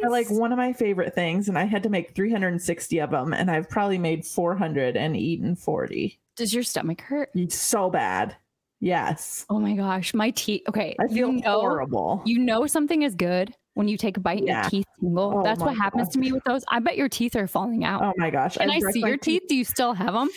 they're 0.00 0.10
like 0.10 0.28
one 0.30 0.50
of 0.52 0.58
my 0.58 0.72
favorite 0.72 1.14
things, 1.14 1.48
and 1.48 1.56
I 1.58 1.64
had 1.64 1.82
to 1.84 1.88
make 1.88 2.14
360 2.14 3.00
of 3.00 3.10
them, 3.10 3.32
and 3.32 3.50
I've 3.50 3.68
probably 3.70 3.98
made 3.98 4.24
400 4.26 4.96
and 4.96 5.16
eaten 5.16 5.54
40. 5.54 6.18
Does 6.36 6.52
your 6.52 6.62
stomach 6.64 7.00
hurt? 7.02 7.30
It's 7.34 7.56
so 7.56 7.88
bad. 7.90 8.36
Yes, 8.80 9.44
Oh 9.50 9.58
my 9.58 9.74
gosh, 9.74 10.14
my 10.14 10.30
teeth. 10.30 10.62
Okay, 10.68 10.94
I 11.00 11.08
feel 11.08 11.32
you 11.32 11.40
know, 11.40 11.60
horrible. 11.60 12.22
You 12.24 12.38
know 12.38 12.66
something 12.68 13.02
is 13.02 13.16
good 13.16 13.52
when 13.74 13.88
you 13.88 13.96
take 13.96 14.16
a 14.16 14.20
bite 14.20 14.38
and 14.38 14.46
Yeah. 14.46 14.62
your 14.62 14.70
teeth 14.70 14.86
tingle. 15.00 15.38
Oh 15.38 15.42
That's 15.42 15.60
what 15.60 15.76
happens 15.76 16.04
gosh. 16.08 16.12
to 16.12 16.18
me 16.20 16.30
with 16.30 16.44
those. 16.44 16.64
I 16.68 16.78
bet 16.78 16.96
your 16.96 17.08
teeth 17.08 17.34
are 17.34 17.48
falling 17.48 17.84
out. 17.84 18.02
Oh 18.04 18.12
my 18.16 18.30
gosh. 18.30 18.56
Can 18.56 18.70
I've 18.70 18.84
I 18.84 18.90
see 18.92 19.00
your 19.00 19.16
teeth? 19.16 19.42
Do 19.48 19.56
you 19.56 19.64
still 19.64 19.94
have 19.94 20.14
them? 20.14 20.28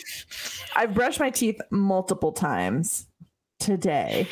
I've 0.74 0.92
brushed 0.92 1.20
my 1.20 1.30
teeth 1.30 1.60
multiple 1.70 2.32
times 2.32 3.06
today. 3.60 4.26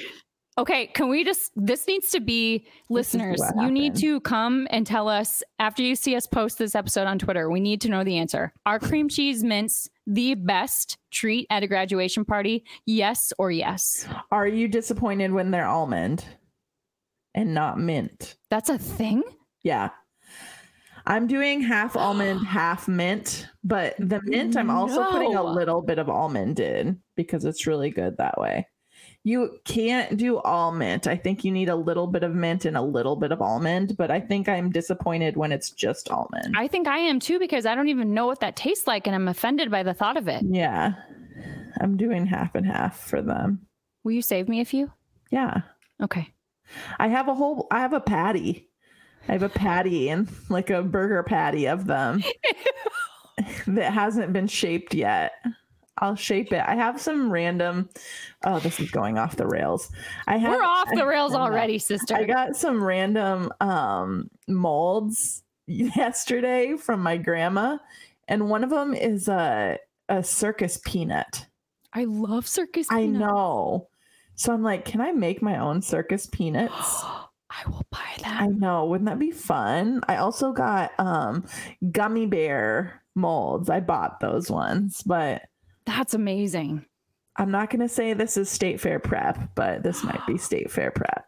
Okay, 0.59 0.89
can 0.89 1.09
we 1.09 1.25
just 1.25 1.53
this 1.55 1.87
needs 1.87 2.11
to 2.11 2.21
be 2.21 2.67
listeners. 2.89 3.41
You 3.57 3.71
need 3.71 3.95
to 3.97 4.21
come 4.21 4.67
and 4.71 4.87
tell 4.87 5.09
us 5.09 5.43
after 5.59 5.83
you 5.83 5.95
see 5.95 6.17
us 6.17 6.27
post 6.27 6.59
this 6.59 6.75
episode 6.75 7.07
on 7.07 7.19
Twitter. 7.19 7.51
We 7.51 7.61
need 7.61 7.81
to 7.83 7.89
know 7.89 8.05
the 8.05 8.19
answer. 8.19 8.53
Are 8.67 8.79
cream 8.79 9.09
cheese 9.09 9.45
mints 9.45 9.89
the 10.07 10.35
best 10.35 10.99
treat 11.11 11.47
at 11.51 11.63
a 11.63 11.67
graduation 11.67 12.25
party? 12.25 12.65
Yes 12.85 13.33
or 13.39 13.51
yes? 13.51 14.07
Are 14.31 14.47
you 14.47 14.69
disappointed 14.69 15.33
when 15.33 15.51
they're 15.51 15.67
almond 15.67 16.25
and 17.35 17.55
not 17.55 17.79
mint? 17.79 18.37
That's 18.51 18.69
a 18.71 18.79
thing? 18.79 19.23
Yeah. 19.63 19.91
I'm 21.07 21.27
doing 21.27 21.61
half 21.61 21.97
almond, 21.97 22.41
half 22.47 22.89
mint, 22.89 23.49
but 23.65 23.95
the 23.99 24.21
mint 24.25 24.57
I'm 24.57 24.71
also 24.71 25.11
putting 25.11 25.37
a 25.37 25.43
little 25.43 25.81
bit 25.81 25.99
of 25.99 26.11
almond 26.11 26.61
in 26.61 27.01
because 27.17 27.45
it's 27.45 27.67
really 27.67 27.91
good 27.91 28.17
that 28.19 28.39
way. 28.39 28.67
You 29.23 29.59
can't 29.65 30.17
do 30.17 30.39
all 30.39 30.73
mint. 30.73 31.07
I 31.07 31.17
think 31.17 31.45
you 31.45 31.53
need 31.53 31.69
a 31.69 31.77
little 31.77 32.07
bit 32.07 32.23
of 32.23 32.35
mint 32.35 32.65
and 32.65 32.77
a 32.77 32.83
little 32.83 33.17
bit 33.17 33.33
of 33.33 33.43
almond, 33.43 33.97
but 33.99 34.11
I 34.11 34.19
think 34.19 34.49
I'm 34.49 34.71
disappointed 34.71 35.37
when 35.37 35.53
it's 35.53 35.71
just 35.71 36.09
almond. 36.11 36.55
I 36.57 36.67
think 36.69 36.89
I 36.89 36.99
am 36.99 37.21
too 37.21 37.39
because 37.39 37.67
I 37.67 37.75
don't 37.75 37.89
even 37.89 38.15
know 38.15 38.27
what 38.27 38.41
that 38.41 38.57
tastes 38.57 38.87
like 38.87 39.07
and 39.07 39.15
I'm 39.15 39.29
offended 39.29 39.71
by 39.71 39.83
the 39.83 39.93
thought 39.95 40.17
of 40.17 40.27
it. 40.29 40.43
yeah. 40.49 40.95
I'm 41.81 41.97
doing 41.97 42.27
half 42.27 42.55
and 42.55 42.67
half 42.67 42.99
for 42.99 43.23
them. 43.23 43.67
Will 44.05 44.13
you 44.13 44.23
save 44.23 44.49
me 44.49 44.61
a 44.61 44.65
few? 44.65 44.91
Yeah. 45.31 45.61
Okay. 46.03 46.33
I 46.99 47.09
have 47.09 47.29
a 47.29 47.35
whole 47.35 47.67
I 47.71 47.81
have 47.81 47.93
a 47.93 48.01
patty. 48.01 48.69
I 49.29 49.33
have 49.33 49.43
a 49.43 49.49
patty 49.49 50.09
and 50.09 50.29
like 50.49 50.71
a 50.71 50.83
burger 50.83 51.23
patty 51.23 51.67
of 51.67 51.87
them 51.87 52.23
that 53.67 53.93
hasn't 53.93 54.33
been 54.33 54.47
shaped 54.47 54.95
yet. 54.95 55.33
I'll 55.98 56.16
shape 56.16 56.53
it. 56.53 56.62
I 56.66 56.74
have 56.74 57.00
some 57.00 57.31
random 57.31 57.88
oh, 58.44 58.59
this 58.61 58.81
is 58.81 58.90
going 58.90 59.18
off 59.18 59.37
the 59.37 59.46
rails. 59.46 59.90
I 60.26 60.38
have 60.38 60.50
We're 60.50 60.62
off 60.62 60.88
the 60.94 61.07
rails 61.07 61.35
I 61.35 61.40
already, 61.40 61.79
sister. 61.79 62.14
I 62.14 62.24
got 62.24 62.57
some 62.57 62.83
random 62.83 63.53
um 63.61 64.31
molds 64.48 65.42
yesterday 65.66 66.76
from 66.76 67.03
my 67.03 67.16
grandma, 67.16 67.79
and 68.29 68.48
one 68.48 68.64
of 68.64 68.70
them 68.70 68.94
is 68.94 69.29
a 69.29 69.79
a 70.09 70.22
circus 70.22 70.81
peanut. 70.85 71.46
I 71.92 72.05
love 72.05 72.46
circus 72.46 72.87
I 72.90 73.07
know. 73.07 73.88
So 74.35 74.55
I'm 74.55 74.62
like, 74.62 74.85
can 74.85 75.00
I 75.00 75.12
make 75.12 75.42
my 75.42 75.59
own 75.59 75.83
circus 75.83 76.26
peanuts? 76.26 76.72
I 77.53 77.68
will 77.68 77.85
buy 77.90 78.07
that. 78.22 78.42
I 78.42 78.46
know. 78.46 78.87
Wouldn't 78.87 79.09
that 79.09 79.18
be 79.18 79.33
fun? 79.33 80.03
I 80.09 80.16
also 80.16 80.53
got 80.53 80.92
um 80.98 81.44
gummy 81.90 82.26
bear 82.26 83.03
molds. 83.14 83.68
I 83.68 83.81
bought 83.81 84.20
those 84.20 84.50
ones, 84.50 85.03
but 85.05 85.42
That's 85.90 86.14
amazing. 86.14 86.85
I'm 87.37 87.50
not 87.50 87.70
going 87.70 87.81
to 87.81 87.88
say 87.88 88.12
this 88.12 88.37
is 88.37 88.48
state 88.48 88.81
fair 88.81 88.98
prep, 89.00 89.55
but 89.55 89.83
this 89.83 90.05
might 90.05 90.24
be 90.26 90.37
state 90.38 90.70
fair 90.70 90.90
prep. 90.92 91.24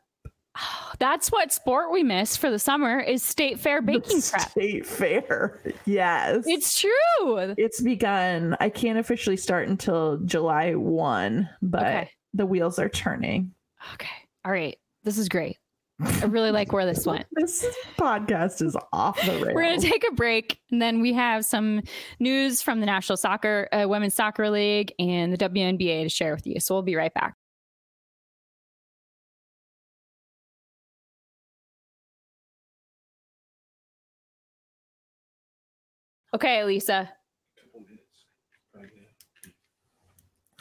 That's 0.98 1.32
what 1.32 1.52
sport 1.52 1.90
we 1.90 2.02
miss 2.04 2.36
for 2.36 2.48
the 2.50 2.58
summer 2.58 3.00
is 3.00 3.22
state 3.24 3.58
fair 3.58 3.82
baking 3.82 4.20
prep. 4.22 4.50
State 4.50 4.86
fair. 4.86 5.60
Yes. 5.84 6.44
It's 6.46 6.78
true. 6.78 7.54
it's 7.58 7.80
begun. 7.80 8.56
I 8.60 8.68
can't 8.68 8.98
officially 8.98 9.36
start 9.36 9.66
until 9.68 10.18
July 10.24 10.74
1, 10.74 11.48
but 11.60 11.82
Okay. 11.82 12.10
the 12.34 12.46
wheels 12.46 12.78
are 12.78 12.88
turning. 12.88 13.52
Okay. 13.94 14.06
All 14.44 14.52
right. 14.52 14.76
This 15.02 15.18
is 15.18 15.28
great. 15.28 15.56
I 16.04 16.24
really 16.26 16.50
like 16.50 16.72
where 16.72 16.84
this 16.86 17.06
went. 17.06 17.26
This 17.34 17.64
podcast 17.96 18.62
is 18.62 18.76
off 18.92 19.20
the 19.20 19.32
rails. 19.32 19.54
We're 19.54 19.62
going 19.62 19.80
to 19.80 19.86
take 19.86 20.04
a 20.08 20.14
break 20.14 20.58
and 20.70 20.80
then 20.82 21.00
we 21.00 21.12
have 21.12 21.44
some 21.44 21.82
news 22.20 22.62
from 22.62 22.80
the 22.80 22.86
National 22.86 23.16
Soccer 23.16 23.68
uh, 23.72 23.86
Women's 23.88 24.14
Soccer 24.14 24.50
League 24.50 24.92
and 24.98 25.32
the 25.32 25.38
WNBA 25.38 26.04
to 26.04 26.08
share 26.08 26.34
with 26.34 26.46
you. 26.46 26.60
So 26.60 26.74
we'll 26.74 26.82
be 26.82 26.96
right 26.96 27.12
back. 27.14 27.34
Okay, 36.34 36.64
Lisa. 36.64 37.10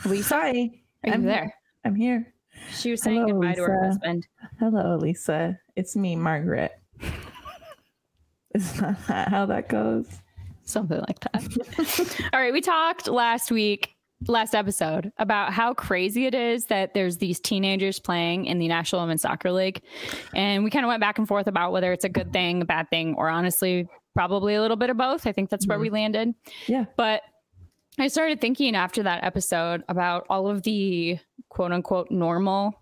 Lisa, 0.06 0.36
Hi. 0.36 0.50
are 0.50 0.54
you 0.54 0.72
I'm 1.14 1.24
there? 1.24 1.44
Here. 1.44 1.54
I'm 1.86 1.96
here. 1.96 2.34
She 2.72 2.92
was 2.92 3.02
saying 3.02 3.22
Hello, 3.28 3.34
goodbye 3.34 3.54
to 3.56 3.64
her 3.64 3.86
husband. 3.86 4.28
Hello, 4.60 4.98
Lisa. 4.98 5.60
It's 5.76 5.96
me, 5.96 6.16
Margaret. 6.16 6.72
Is 8.54 8.74
that 8.74 8.98
how 9.30 9.46
that 9.46 9.70
goes? 9.70 10.08
Something 10.64 11.02
like 11.08 11.20
that. 11.22 12.30
All 12.34 12.40
right. 12.40 12.54
We 12.54 12.62
talked 12.62 13.08
last 13.08 13.52
week, 13.52 13.96
last 14.28 14.54
episode, 14.54 15.12
about 15.18 15.54
how 15.54 15.74
crazy 15.74 16.26
it 16.26 16.36
is 16.36 16.66
that 16.66 16.94
there's 16.94 17.18
these 17.18 17.40
teenagers 17.40 18.00
playing 18.00 18.46
in 18.46 18.60
the 18.60 18.68
National 18.68 19.02
Women's 19.02 19.22
Soccer 19.22 19.52
League. 19.52 19.82
And 20.34 20.64
we 20.64 20.70
kind 20.70 20.86
of 20.86 20.90
went 20.90 21.02
back 21.02 21.18
and 21.18 21.28
forth 21.28 21.48
about 21.48 21.72
whether 21.72 21.92
it's 21.94 22.06
a 22.06 22.10
good 22.10 22.32
thing, 22.32 22.62
a 22.62 22.66
bad 22.66 22.90
thing, 22.90 23.16
or 23.16 23.30
honestly, 23.30 23.88
probably 24.14 24.56
a 24.56 24.62
little 24.62 24.78
bit 24.78 24.90
of 24.90 24.98
both. 24.98 25.26
I 25.26 25.32
think 25.32 25.50
that's 25.50 25.68
where 25.68 25.80
we 25.80 25.88
mm-hmm. 25.88 25.96
landed. 25.96 26.36
Yeah. 26.68 26.86
But 26.98 27.22
I 28.00 28.08
started 28.08 28.40
thinking 28.40 28.76
after 28.76 29.04
that 29.04 29.24
episode 29.24 29.84
about 29.90 30.26
all 30.30 30.48
of 30.48 30.64
the 30.64 31.20
quote 31.52 31.74
unquote 31.74 32.10
normal 32.10 32.82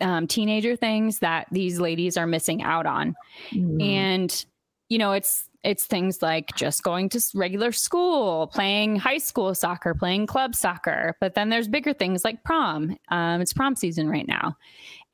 um, 0.00 0.26
teenager 0.26 0.74
things 0.74 1.18
that 1.18 1.46
these 1.52 1.78
ladies 1.78 2.16
are 2.16 2.26
missing 2.26 2.62
out 2.62 2.86
on. 2.86 3.14
Mm. 3.52 3.82
and 3.82 4.46
you 4.88 4.98
know 4.98 5.12
it's 5.12 5.48
it's 5.62 5.84
things 5.84 6.22
like 6.22 6.48
just 6.56 6.82
going 6.82 7.08
to 7.10 7.20
regular 7.34 7.70
school 7.70 8.48
playing 8.48 8.96
high 8.96 9.18
school 9.18 9.54
soccer 9.54 9.94
playing 9.94 10.26
club 10.26 10.56
soccer. 10.56 11.16
But 11.20 11.34
then 11.34 11.50
there's 11.50 11.68
bigger 11.68 11.92
things 11.92 12.24
like 12.24 12.42
prom. 12.42 12.96
Um, 13.08 13.40
it's 13.40 13.52
prom 13.52 13.76
season 13.76 14.08
right 14.08 14.26
now. 14.26 14.56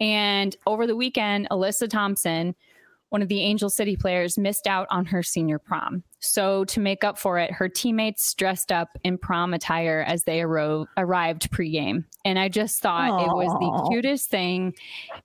And 0.01 0.57
over 0.67 0.87
the 0.87 0.97
weekend 0.97 1.49
alyssa 1.51 1.89
thompson 1.91 2.55
one 3.11 3.23
of 3.23 3.29
the 3.29 3.41
angel 3.41 3.71
city 3.71 3.97
players 3.97 4.39
missed 4.39 4.67
out 4.67 4.87
on 4.91 5.07
her 5.07 5.23
senior 5.23 5.59
prom. 5.59 6.03
So 6.21 6.65
to 6.67 6.81
make 6.81 7.05
up 7.05 7.17
for 7.17 7.39
it 7.39 7.53
her 7.53 7.69
teammates 7.69 8.35
dressed 8.35 8.73
up 8.73 8.99
in 9.05 9.19
prom 9.19 9.55
attire 9.55 10.05
as 10.07 10.25
they 10.25 10.41
arro- 10.41 10.87
arrived 10.97 11.51
pregame. 11.53 12.05
And 12.25 12.39
i 12.39 12.49
just 12.49 12.83
thought 12.83 13.23
it 13.23 13.29
was 13.29 13.53
the 13.61 13.89
cutest 13.91 14.29
thing. 14.29 14.75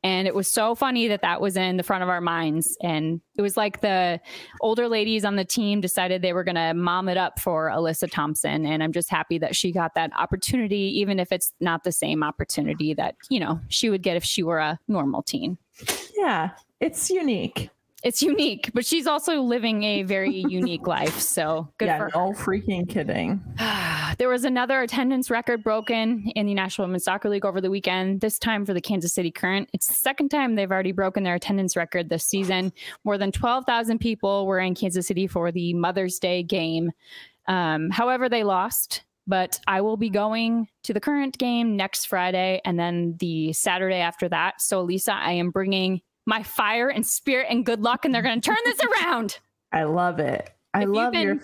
And 0.04 0.28
it 0.28 0.36
was 0.36 0.48
so 0.48 0.76
funny 0.76 1.08
that 1.08 1.22
that 1.24 1.42
was 1.42 1.58
in 1.58 1.78
the 1.78 1.84
front 1.84 2.04
of 2.04 2.10
our 2.10 2.22
minds. 2.22 2.78
And 2.84 3.22
it 3.36 3.42
was 3.42 3.58
like 3.58 3.82
the 3.82 4.20
older 4.62 4.88
ladies 4.88 5.26
on 5.26 5.36
the 5.36 5.46
team 5.46 5.82
decided 5.82 6.22
they 6.22 6.34
were 6.34 6.44
going 6.44 6.56
to 6.56 6.74
mom 6.76 7.10
it 7.10 7.18
up 7.18 7.40
for 7.40 7.70
alyssa 7.70 8.10
thompson. 8.10 8.66
And 8.66 8.84
i'm 8.84 8.94
just 8.94 9.10
happy 9.10 9.40
that 9.40 9.56
she 9.56 9.72
got 9.72 9.96
that 9.96 10.12
opportunity 10.18 11.00
even 11.00 11.20
if 11.20 11.32
it's 11.32 11.52
not 11.60 11.84
the 11.84 11.92
same 11.92 12.24
opportunity 12.24 12.94
that 12.94 13.16
you 13.30 13.40
know 13.40 13.60
she 13.68 13.90
would 13.90 14.04
get 14.04 14.16
if 14.16 14.24
she 14.24 14.44
were 14.44 14.60
a 14.60 14.80
normal 14.88 15.24
teen. 15.24 15.58
Yeah, 16.16 16.52
it's 16.84 17.10
unique. 17.10 17.70
it's 18.04 18.22
unique 18.22 18.70
but 18.74 18.86
she's 18.86 19.08
also 19.08 19.42
living 19.42 19.84
a 19.84 20.04
very 20.04 20.36
unique 20.50 20.86
life 20.88 21.20
so 21.20 21.68
good 21.78 21.86
yeah, 21.86 21.98
for 21.98 22.04
her 22.06 22.12
no 22.14 22.32
freaking 22.32 22.88
kidding. 22.88 23.42
there 24.18 24.30
was 24.30 24.44
another 24.44 24.82
attendance 24.82 25.30
record 25.30 25.64
broken 25.64 26.32
in 26.36 26.46
the 26.46 26.54
National 26.54 26.88
Women's 26.88 27.04
Soccer 27.04 27.30
League 27.30 27.46
over 27.46 27.62
the 27.62 27.70
weekend, 27.70 28.22
this 28.22 28.38
time 28.38 28.66
for 28.66 28.74
the 28.74 28.82
Kansas 28.82 29.14
City 29.14 29.32
Current. 29.32 29.70
It's 29.74 29.88
the 29.88 29.94
second 29.94 30.30
time 30.30 30.56
they've 30.56 30.72
already 30.72 30.92
broken 30.92 31.24
their 31.24 31.36
attendance 31.36 31.76
record 31.76 32.10
this 32.10 32.26
season. 32.26 32.74
More 33.04 33.18
than 33.18 33.32
12,000 33.32 34.00
people 34.00 34.46
were 34.46 34.60
in 34.60 34.76
Kansas 34.76 35.08
City 35.08 35.28
for 35.28 35.52
the 35.52 35.74
Mother's 35.74 36.20
Day 36.20 36.44
game. 36.44 36.92
Um, 37.48 37.90
however, 37.90 38.30
they 38.30 38.44
lost. 38.44 39.04
But 39.26 39.58
I 39.68 39.80
will 39.80 39.96
be 39.96 40.10
going 40.10 40.68
to 40.84 40.94
the 40.94 41.00
current 41.00 41.38
game 41.38 41.78
next 41.78 42.08
Friday 42.08 42.60
and 42.66 42.78
then 42.78 43.16
the 43.22 43.54
Saturday 43.54 44.00
after 44.00 44.28
that. 44.28 44.62
So, 44.62 44.82
Lisa, 44.82 45.14
I 45.14 45.32
am 45.32 45.50
bringing 45.50 46.02
my 46.26 46.44
fire 46.44 46.90
and 46.90 47.06
spirit 47.06 47.48
and 47.50 47.66
good 47.66 47.82
luck, 47.82 48.06
and 48.06 48.14
they're 48.14 48.22
going 48.22 48.40
to 48.40 48.46
turn 48.46 48.58
this 48.66 48.80
around. 48.82 49.40
I 49.72 49.84
love 49.84 50.20
it. 50.20 50.50
I 50.74 50.84
If 50.84 50.90
love 50.90 51.14
your 51.16 51.40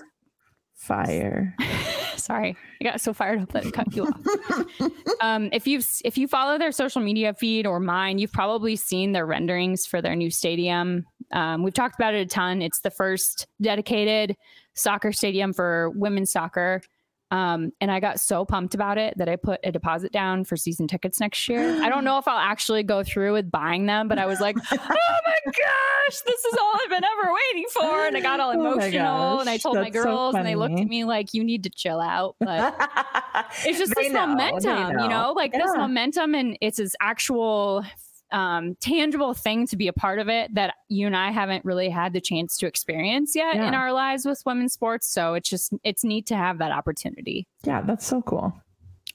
fire. 0.75 1.55
Sorry, 2.15 2.55
I 2.81 2.83
got 2.83 3.01
so 3.01 3.13
fired 3.13 3.41
up 3.41 3.51
that 3.53 3.65
it 3.65 3.73
cut 3.73 3.95
you 3.95 4.05
off. 4.05 4.91
um, 5.21 5.49
if 5.51 5.65
you've 5.67 5.87
if 6.03 6.17
you 6.17 6.27
follow 6.27 6.57
their 6.57 6.71
social 6.71 7.01
media 7.01 7.33
feed 7.33 7.65
or 7.65 7.79
mine, 7.79 8.19
you've 8.19 8.31
probably 8.31 8.75
seen 8.75 9.13
their 9.13 9.25
renderings 9.25 9.85
for 9.85 10.01
their 10.01 10.15
new 10.15 10.29
stadium. 10.29 11.05
Um, 11.31 11.63
we've 11.63 11.73
talked 11.73 11.95
about 11.95 12.13
it 12.13 12.21
a 12.21 12.25
ton. 12.25 12.61
It's 12.61 12.81
the 12.81 12.91
first 12.91 13.47
dedicated 13.61 14.35
soccer 14.73 15.11
stadium 15.11 15.53
for 15.53 15.91
women's 15.91 16.31
soccer. 16.31 16.81
Um, 17.31 17.71
and 17.79 17.91
I 17.91 17.99
got 17.99 18.19
so 18.19 18.43
pumped 18.43 18.73
about 18.73 18.97
it 18.97 19.17
that 19.17 19.29
I 19.29 19.35
put 19.35 19.59
a 19.63 19.71
deposit 19.71 20.11
down 20.11 20.43
for 20.45 20.57
season 20.57 20.87
tickets 20.87 21.19
next 21.19 21.47
year. 21.47 21.83
I 21.83 21.89
don't 21.89 22.03
know 22.03 22.17
if 22.17 22.27
I'll 22.27 22.39
actually 22.39 22.81
go 22.81 23.03
through 23.03 23.33
with 23.33 23.51
buying 23.51 23.85
them, 23.85 24.07
but 24.07 24.17
I 24.17 24.25
was 24.25 24.39
like, 24.39 24.57
oh 24.71 24.77
my 24.77 25.39
gosh, 25.45 26.19
this 26.25 26.43
is 26.45 26.57
all 26.59 26.73
I've 26.83 26.89
been 26.89 27.03
ever 27.03 27.33
waiting 27.33 27.65
for. 27.71 28.05
And 28.07 28.17
I 28.17 28.21
got 28.21 28.39
all 28.39 28.51
Oh 28.59 28.59
emotional 28.59 29.39
and 29.39 29.49
I 29.49 29.57
told 29.57 29.75
my 29.75 29.83
that's 29.83 29.97
so 29.97 30.03
girls, 30.03 30.35
and 30.35 30.45
they 30.45 30.55
looked 30.55 30.79
at 30.79 30.87
me 30.87 31.03
like, 31.03 31.33
you 31.33 31.43
need 31.43 31.63
to 31.63 31.69
chill 31.69 32.01
out. 32.01 32.35
But 32.49 32.75
it's 33.63 33.77
just 33.77 33.93
They 33.95 34.05
this 34.05 34.13
know, 34.13 34.27
momentum, 34.27 34.99
you 34.99 35.07
know, 35.07 35.33
like 35.35 35.51
this 35.51 35.71
momentum, 35.75 36.33
and 36.33 36.57
it's 36.61 36.77
this 36.77 36.95
actual 36.99 37.83
um, 38.31 38.75
tangible 38.79 39.33
thing 39.33 39.65
to 39.67 39.75
be 39.77 39.87
a 39.87 39.93
part 39.93 40.19
of 40.19 40.29
it 40.29 40.53
that 40.55 40.75
you 40.87 41.07
and 41.07 41.15
I 41.17 41.31
haven't 41.31 41.65
really 41.65 41.89
had 41.89 42.13
the 42.13 42.21
chance 42.21 42.57
to 42.57 42.67
experience 42.67 43.35
yet 43.35 43.55
Yeah. 43.55 43.67
in 43.67 43.73
our 43.73 43.91
lives 43.91 44.25
with 44.25 44.41
women's 44.45 44.73
sports. 44.73 45.07
So 45.07 45.33
it's 45.33 45.49
just 45.49 45.73
it's 45.83 46.03
neat 46.03 46.25
to 46.27 46.35
have 46.35 46.59
that 46.59 46.71
opportunity. 46.71 47.47
Yeah, 47.63 47.81
that's 47.81 48.05
so 48.05 48.21
cool. 48.21 48.53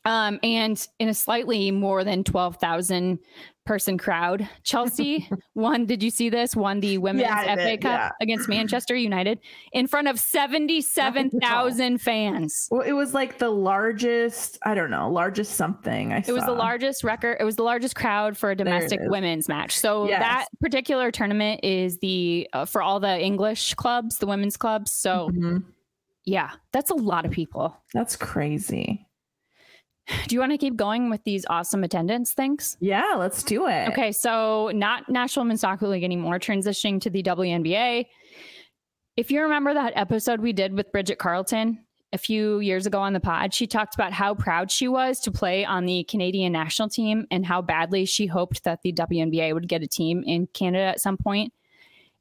Um, 0.07 0.39
and 0.43 0.87
in 0.99 1.09
a 1.09 1.15
slightly 1.15 1.71
more 1.71 2.05
than 2.05 2.25
12,000 2.25 3.19
person 3.65 3.97
crowd, 3.97 4.47
Chelsea 4.63 5.27
won. 5.55 5.87
Did 5.87 6.03
you 6.03 6.11
see 6.11 6.29
this? 6.29 6.55
Won 6.55 6.81
the 6.81 6.99
women's 6.99 7.23
Yeah, 7.23 7.55
FA 7.55 7.65
did, 7.65 7.81
Cup 7.81 8.01
yeah. 8.01 8.11
against 8.21 8.47
Manchester 8.47 8.95
United 8.95 9.39
in 9.73 9.87
front 9.87 10.09
of 10.09 10.21
77,000 10.21 11.99
fans. 12.03 12.69
Well, 12.71 12.83
it 12.83 12.93
was 12.93 13.15
like 13.15 13.39
the 13.39 13.49
largest, 13.49 14.59
I 14.65 14.75
don't 14.75 14.91
know, 14.91 15.11
largest 15.11 15.55
something. 15.55 16.13
I 16.13 16.19
It 16.19 16.33
was 16.33 16.45
the 16.45 16.53
largest 16.53 17.05
record. 17.05 17.39
It 17.41 17.45
was 17.45 17.57
the 17.57 17.63
largest 17.63 17.97
crowd 17.97 18.37
for 18.37 18.51
a 18.51 18.57
domestic 18.57 19.01
women's 19.05 19.49
match. 19.49 19.79
So 19.79 20.07
Yes. 20.09 20.21
that 20.21 20.47
particular 20.61 21.11
tournament 21.11 21.61
is 21.65 21.99
the 21.99 22.49
uh, 22.53 22.65
for 22.67 22.83
all 22.83 23.01
the 23.01 23.19
English 23.19 23.73
clubs, 23.75 24.19
the 24.19 24.27
women's 24.27 24.57
clubs. 24.59 24.93
So 24.93 25.31
Mhm. 25.33 25.65
yeah, 26.25 26.51
that's 26.73 26.91
a 26.91 26.95
lot 26.95 27.25
of 27.25 27.31
people. 27.31 27.75
That's 27.95 28.17
crazy. 28.17 29.04
Do 30.29 30.35
you 30.35 30.41
want 30.41 30.53
to 30.53 30.59
keep 30.59 30.77
going 30.77 31.11
with 31.11 31.25
these 31.25 31.45
awesome 31.49 31.85
attendance 31.85 32.33
things? 32.33 32.77
Yeah, 32.81 33.15
let's 33.17 33.43
do 33.43 33.67
it. 33.67 33.89
Okay, 33.89 34.13
so 34.13 34.71
not 34.75 35.09
National 35.09 35.45
Women's 35.45 35.61
Soccer 35.61 35.89
League 35.89 36.05
anymore, 36.05 36.39
transitioning 36.39 37.01
to 37.03 37.11
the 37.11 37.23
WNBA. 37.23 38.07
If 39.17 39.31
you 39.31 39.43
remember 39.43 39.73
that 39.75 39.93
episode 39.97 40.41
we 40.41 40.53
did 40.53 40.75
with 40.75 40.91
Bridget 40.91 41.19
Carleton 41.19 41.85
a 42.13 42.19
few 42.19 42.59
years 42.61 42.87
ago 42.87 43.01
on 43.01 43.13
the 43.13 43.21
pod, 43.21 43.55
she 43.55 43.67
talked 43.67 43.95
about 43.95 44.13
how 44.13 44.35
proud 44.35 44.71
she 44.71 44.89
was 44.89 45.21
to 45.21 45.31
play 45.31 45.65
on 45.65 45.87
the 45.87 46.05
Canadian 46.05 46.53
national 46.53 46.89
team 46.89 47.27
and 47.31 47.47
how 47.47 47.63
badly 47.63 48.05
she 48.05 48.27
hoped 48.27 48.65
that 48.65 48.83
the 48.83 48.93
WNBA 48.93 49.55
would 49.55 49.69
get 49.69 49.83
a 49.83 49.87
team 49.87 50.23
in 50.27 50.49
Canada 50.49 50.85
at 50.85 51.01
some 51.01 51.17
point. 51.17 51.53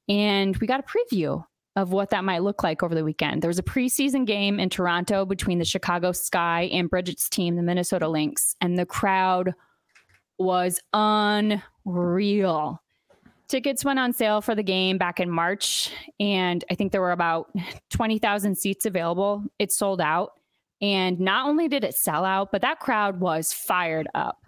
And 0.08 0.56
we 0.58 0.68
got 0.68 0.80
a 0.80 0.84
preview 0.84 1.44
of 1.76 1.92
what 1.92 2.12
that 2.12 2.24
might 2.24 2.44
look 2.44 2.64
like 2.64 2.84
over 2.84 2.94
the 2.94 3.04
weekend. 3.04 3.42
There 3.42 3.50
was 3.50 3.60
a 3.60 3.64
preseason 3.64 4.26
game 4.26 4.60
in 4.60 4.70
Toronto 4.70 5.26
between 5.26 5.60
the 5.60 5.66
Chicago 5.66 6.12
Sky 6.12 6.70
and 6.72 6.90
Bridget's 6.90 7.30
team, 7.30 7.56
the 7.56 7.64
Minnesota 7.64 8.08
Lynx, 8.08 8.56
and 8.62 8.78
the 8.78 8.86
crowd 8.86 9.54
was 10.38 10.80
unreal. 10.94 12.82
Tickets 13.48 13.84
went 13.84 14.00
on 14.00 14.14
sale 14.14 14.42
for 14.42 14.56
the 14.56 14.64
game 14.64 14.98
back 14.98 15.20
in 15.20 15.30
March, 15.30 15.92
and 16.20 16.64
I 16.72 16.76
think 16.76 16.92
there 16.92 17.02
were 17.02 17.12
about 17.12 17.52
20,000 17.90 18.56
seats 18.56 18.86
available. 18.86 19.44
It 19.60 19.72
sold 19.72 20.02
out. 20.02 20.34
And 20.82 21.20
not 21.20 21.48
only 21.48 21.70
did 21.70 21.84
it 21.84 21.96
sell 21.96 22.26
out, 22.26 22.52
but 22.52 22.62
that 22.62 22.80
crowd 22.80 23.22
was 23.22 23.54
fired 23.54 24.08
up. 24.16 24.44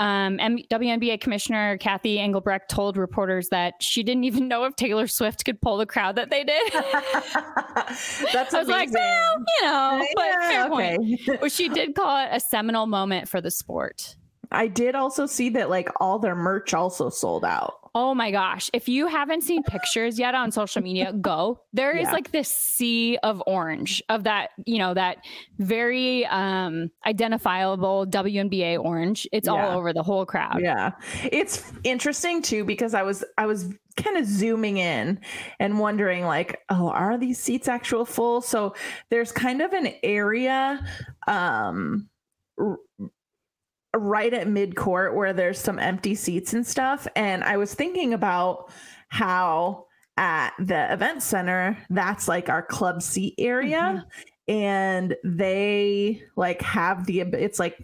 Um, 0.00 0.38
M- 0.38 0.58
WNBA 0.70 1.20
Commissioner 1.20 1.76
Cathy 1.78 2.18
Engelbert 2.20 2.68
told 2.68 2.96
reporters 2.96 3.48
that 3.48 3.74
she 3.80 4.02
didn't 4.02 4.24
even 4.24 4.46
know 4.48 4.64
if 4.64 4.76
Taylor 4.76 5.06
Swift 5.08 5.44
could 5.44 5.60
pull 5.60 5.76
the 5.76 5.86
crowd 5.86 6.16
that 6.16 6.30
they 6.30 6.44
did. 6.44 6.72
That's 6.72 8.52
what 8.52 8.54
I 8.54 8.58
was 8.60 8.68
like, 8.68 8.92
well, 8.92 9.34
you 9.38 9.66
know, 9.66 10.06
but 10.14 10.24
Yeah, 10.24 10.48
fair 10.50 10.68
point. 10.68 11.02
okay. 11.28 11.38
But 11.40 11.52
she 11.52 11.68
did 11.68 11.94
call 11.94 12.24
it 12.24 12.28
a 12.32 12.40
seminal 12.40 12.86
moment 12.86 13.28
for 13.28 13.40
the 13.40 13.50
sport. 13.50 14.16
I 14.50 14.66
did 14.68 14.94
also 14.94 15.26
see 15.26 15.50
that 15.50 15.68
like 15.68 15.88
all 16.00 16.18
their 16.18 16.34
merch 16.34 16.72
also 16.74 17.10
sold 17.10 17.44
out. 17.44 17.87
Oh 18.00 18.14
my 18.14 18.30
gosh. 18.30 18.70
If 18.72 18.88
you 18.88 19.08
haven't 19.08 19.42
seen 19.42 19.64
pictures 19.64 20.20
yet 20.20 20.32
on 20.32 20.52
social 20.52 20.80
media, 20.82 21.12
go. 21.12 21.62
There 21.72 21.96
is 21.96 22.06
Yeah. 22.06 22.12
like 22.12 22.30
this 22.30 22.48
sea 22.48 23.18
of 23.24 23.42
orange 23.44 24.00
of 24.08 24.22
that, 24.22 24.50
you 24.66 24.78
know, 24.78 24.94
that 24.94 25.16
very 25.58 26.24
um 26.26 26.90
identifiable 27.04 28.06
WNBA 28.06 28.78
orange. 28.78 29.26
It's 29.32 29.48
Yeah. 29.48 29.54
all 29.70 29.78
over 29.78 29.92
the 29.92 30.04
whole 30.04 30.24
crowd. 30.26 30.60
Yeah. 30.62 30.92
It's 31.32 31.72
interesting 31.82 32.40
too 32.40 32.64
because 32.64 32.94
I 32.94 33.02
was 33.02 33.24
I 33.36 33.46
was 33.46 33.68
kind 33.96 34.16
of 34.16 34.26
zooming 34.26 34.76
in 34.76 35.18
and 35.58 35.80
wondering 35.80 36.24
like, 36.24 36.60
oh, 36.68 36.90
are 36.90 37.18
these 37.18 37.40
seats 37.40 37.66
actual 37.66 38.04
full? 38.04 38.42
So 38.42 38.74
there's 39.10 39.32
kind 39.32 39.60
of 39.60 39.72
an 39.72 39.92
area 40.04 40.86
um 41.26 42.08
right 43.96 44.32
at 44.34 44.48
mid 44.48 44.76
court 44.76 45.14
where 45.16 45.32
there's 45.32 45.58
some 45.58 45.78
empty 45.78 46.14
seats 46.14 46.52
and 46.52 46.66
stuff. 46.66 47.06
And 47.16 47.42
I 47.44 47.56
was 47.56 47.74
thinking 47.74 48.12
about 48.14 48.70
how 49.08 49.86
at 50.16 50.52
the 50.58 50.92
event 50.92 51.22
center 51.22 51.78
that's 51.90 52.28
like 52.28 52.48
our 52.48 52.62
club 52.62 53.02
seat 53.02 53.34
area. 53.38 54.06
And 54.48 55.14
they 55.24 56.22
like 56.36 56.60
have 56.62 57.06
the 57.06 57.20
it's 57.20 57.58
like 57.58 57.76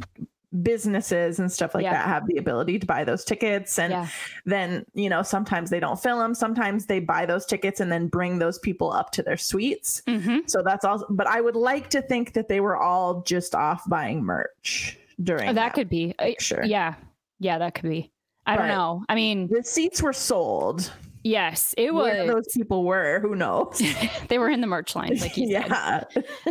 businesses 0.63 1.41
and 1.41 1.51
stuff 1.51 1.75
like 1.75 1.83
Yeah. 1.83 1.93
that 1.95 2.07
have 2.07 2.27
the 2.29 2.37
ability 2.37 2.79
to 2.79 2.87
buy 2.87 3.03
those 3.05 3.25
tickets. 3.25 3.79
And 3.79 3.91
Yeah. 3.93 4.07
then 4.47 4.85
you 4.95 5.09
know 5.09 5.23
sometimes 5.23 5.71
they 5.71 5.81
don't 5.81 6.01
fill 6.01 6.19
them 6.19 6.35
sometimes 6.35 6.87
they 6.87 7.01
buy 7.01 7.27
those 7.27 7.45
tickets 7.45 7.81
and 7.81 7.91
then 7.91 8.07
bring 8.09 8.39
those 8.39 8.59
people 8.61 8.93
up 8.93 9.11
to 9.13 9.23
their 9.23 9.37
suites. 9.37 10.03
Hmm 10.07 10.39
so 10.47 10.63
that's 10.63 10.85
all 10.85 11.05
but 11.11 11.27
i 11.27 11.41
would 11.41 11.57
like 11.57 11.89
to 11.91 12.03
think 12.03 12.35
that 12.35 12.49
they 12.49 12.61
were 12.61 12.77
all 12.77 13.23
just 13.23 13.55
off 13.55 13.83
buying 13.89 14.23
merch 14.23 14.99
during 15.23 15.47
that, 15.47 15.55
that, 15.55 15.75
could 15.75 15.89
be. 15.89 16.15
Uh, 16.19 16.25
picture. 16.25 16.63
Yeah. 16.65 16.95
Yeah, 17.39 17.59
that 17.59 17.75
could 17.75 17.89
be. 17.89 18.13
I 18.47 18.57
don't 18.57 18.69
know. 18.69 19.03
I 19.09 19.15
mean, 19.15 19.49
the 19.51 19.63
seats 19.63 20.03
were 20.03 20.13
sold 20.13 20.93
yes, 21.25 21.75
it 21.77 21.93
where 21.93 22.25
was. 22.25 22.35
those 22.35 22.49
people 22.55 22.85
were 22.85 23.19
who 23.21 23.35
knows 23.35 23.81
they 24.29 24.39
were 24.39 24.51
in 24.51 24.61
the 24.61 24.67
merch 24.67 24.95
lines, 24.95 25.23
like 25.23 25.37
you 25.37 25.47
said. 25.51 25.67
yeah 25.69 26.05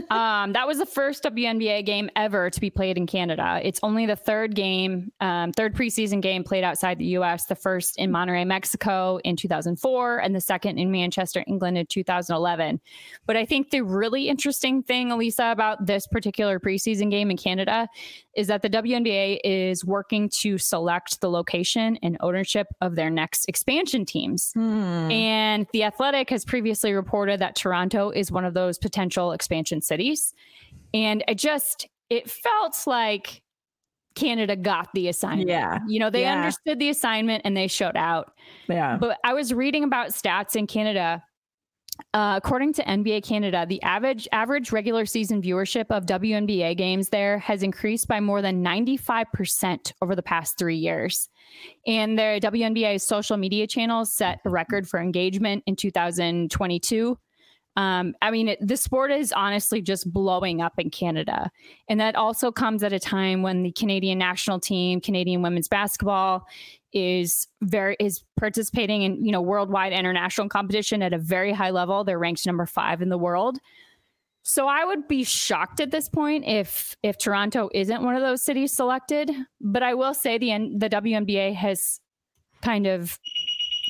um, 0.10 0.52
that 0.54 0.67
was 0.67 0.80
the 0.80 0.86
first 0.86 1.23
WNBA 1.23 1.86
game 1.86 2.10
ever 2.15 2.49
to 2.49 2.60
be 2.60 2.69
played 2.69 2.97
in 2.97 3.06
Canada. 3.06 3.62
It's 3.63 3.80
only 3.84 4.06
the 4.06 4.15
third 4.15 4.56
game, 4.56 5.12
um, 5.21 5.54
third 5.54 5.76
preseason 5.76 6.21
game 6.21 6.43
played 6.43 6.63
outside 6.63 6.97
the 6.97 7.06
US, 7.17 7.45
the 7.45 7.56
first 7.56 7.97
in 7.97 8.12
Monterrey, 8.12 8.45
Mexico 8.45 9.19
in 9.23 9.36
2004, 9.36 10.17
and 10.17 10.36
the 10.36 10.41
second 10.41 10.80
in 10.80 10.91
Manchester, 10.91 11.43
England 11.47 11.78
in 11.78 11.86
2011. 11.86 12.82
But 13.26 13.38
I 13.38 13.45
think 13.45 13.69
the 13.69 13.82
really 13.82 14.28
interesting 14.28 14.82
thing, 14.84 15.10
Alisa, 15.10 15.52
about 15.52 15.86
this 15.86 16.08
particular 16.08 16.60
preseason 16.60 17.12
game 17.12 17.30
in 17.30 17.38
Canada 17.38 17.88
is 18.35 18.47
that 18.47 18.61
the 18.61 18.69
WNBA 18.69 19.39
is 19.43 19.85
working 19.85 20.27
to 20.41 20.57
select 20.57 21.21
the 21.21 21.29
location 21.29 21.97
and 22.01 22.17
ownership 22.19 22.67
of 22.81 22.95
their 22.95 23.09
next 23.09 23.45
expansion 23.47 24.05
teams. 24.05 24.51
Hmm. 24.53 25.11
And 25.11 25.67
The 25.71 25.83
Athletic 25.83 26.29
has 26.31 26.43
previously 26.43 26.93
reported 26.93 27.39
that 27.41 27.55
Toronto 27.55 28.09
is 28.09 28.31
one 28.31 28.45
of 28.45 28.53
those 28.53 28.77
potential 28.77 29.31
expansion 29.33 29.81
cities. 29.81 30.33
And 30.93 31.23
it 31.27 31.37
just, 31.37 31.87
it 32.09 32.29
felt 32.29 32.75
like 32.87 33.41
Canada 34.15 34.55
got 34.55 34.89
the 34.93 35.07
assignment. 35.07 35.49
Yeah. 35.49 35.79
You 35.87 35.99
know, 35.99 36.09
they 36.09 36.21
Yeah. 36.21 36.37
understood 36.37 36.79
the 36.79 36.89
assignment 36.89 37.41
and 37.45 37.55
they 37.57 37.67
showed 37.67 37.95
out. 37.95 38.33
yeah 38.67 38.97
But 38.99 39.17
I 39.23 39.33
was 39.33 39.53
reading 39.53 39.83
about 39.83 40.09
stats 40.09 40.55
in 40.55 40.67
Canada. 40.67 41.23
Uh, 42.13 42.39
according 42.43 42.73
to 42.73 42.84
NBA 42.84 43.23
Canada, 43.23 43.65
the 43.67 43.82
average 43.84 44.27
average 44.32 44.71
regular 44.71 45.06
season 45.06 45.41
viewership 45.41 45.86
of 45.89 46.06
WNBA 46.06 46.77
games 46.77 47.10
there 47.10 47.39
has 47.39 47.63
increased 47.63 48.08
by 48.08 48.19
more 48.19 48.41
than 48.41 48.63
95% 48.63 49.93
over 50.01 50.15
the 50.15 50.23
past 50.23 50.58
three 50.58 50.77
years. 50.77 51.29
And 51.86 52.17
their 52.17 52.39
WNBA 52.39 53.01
social 53.01 53.38
media 53.38 53.67
channels 53.67 54.15
set 54.15 54.39
a 54.45 54.49
record 54.49 54.88
for 54.88 54.99
engagement 54.99 55.63
in 55.65 55.75
2022. 55.75 57.17
Um, 57.75 58.13
I 58.21 58.29
mean, 58.29 58.49
it, 58.49 58.59
the 58.65 58.77
sport 58.77 59.12
is 59.12 59.31
honestly 59.31 59.81
just 59.81 60.12
blowing 60.12 60.62
up 60.62 60.73
in 60.77 60.89
Canada. 60.89 61.49
And 61.89 61.99
that 61.99 62.15
also 62.15 62.51
comes 62.51 62.83
at 62.83 62.93
a 62.93 62.99
time 62.99 63.41
when 63.41 63.63
the 63.63 63.71
Canadian 63.71 64.19
national 64.19 64.59
team, 64.59 65.01
Canadian 65.01 65.41
women's 65.41 65.67
basketball, 65.67 66.45
is 66.93 67.47
very 67.62 67.97
is 67.99 68.23
participating 68.38 69.01
in 69.01 69.25
you 69.25 69.31
know 69.31 69.41
worldwide 69.41 69.93
international 69.93 70.47
competition 70.47 71.01
at 71.01 71.12
a 71.12 71.17
very 71.17 71.51
high 71.51 71.71
level. 71.71 72.03
They're 72.03 72.19
ranked 72.19 72.45
number 72.45 72.67
five 72.67 73.01
in 73.01 73.09
the 73.09 73.17
world. 73.17 73.57
So 74.43 74.67
I 74.67 74.83
would 74.83 75.07
be 75.07 75.23
shocked 75.23 75.79
at 75.79 75.89
this 75.89 76.09
point 76.09 76.45
if 76.45 76.95
if 77.01 77.17
Toronto 77.17 77.69
isn't 77.73 78.03
one 78.03 78.15
of 78.15 78.21
those 78.21 78.43
cities 78.43 78.73
selected. 78.73 79.31
But 79.59 79.81
I 79.81 79.95
will 79.95 80.13
say 80.13 80.38
the 80.38 80.51
the 80.77 80.89
WNBA 80.89 81.55
has 81.55 81.99
kind 82.62 82.86
of 82.86 83.17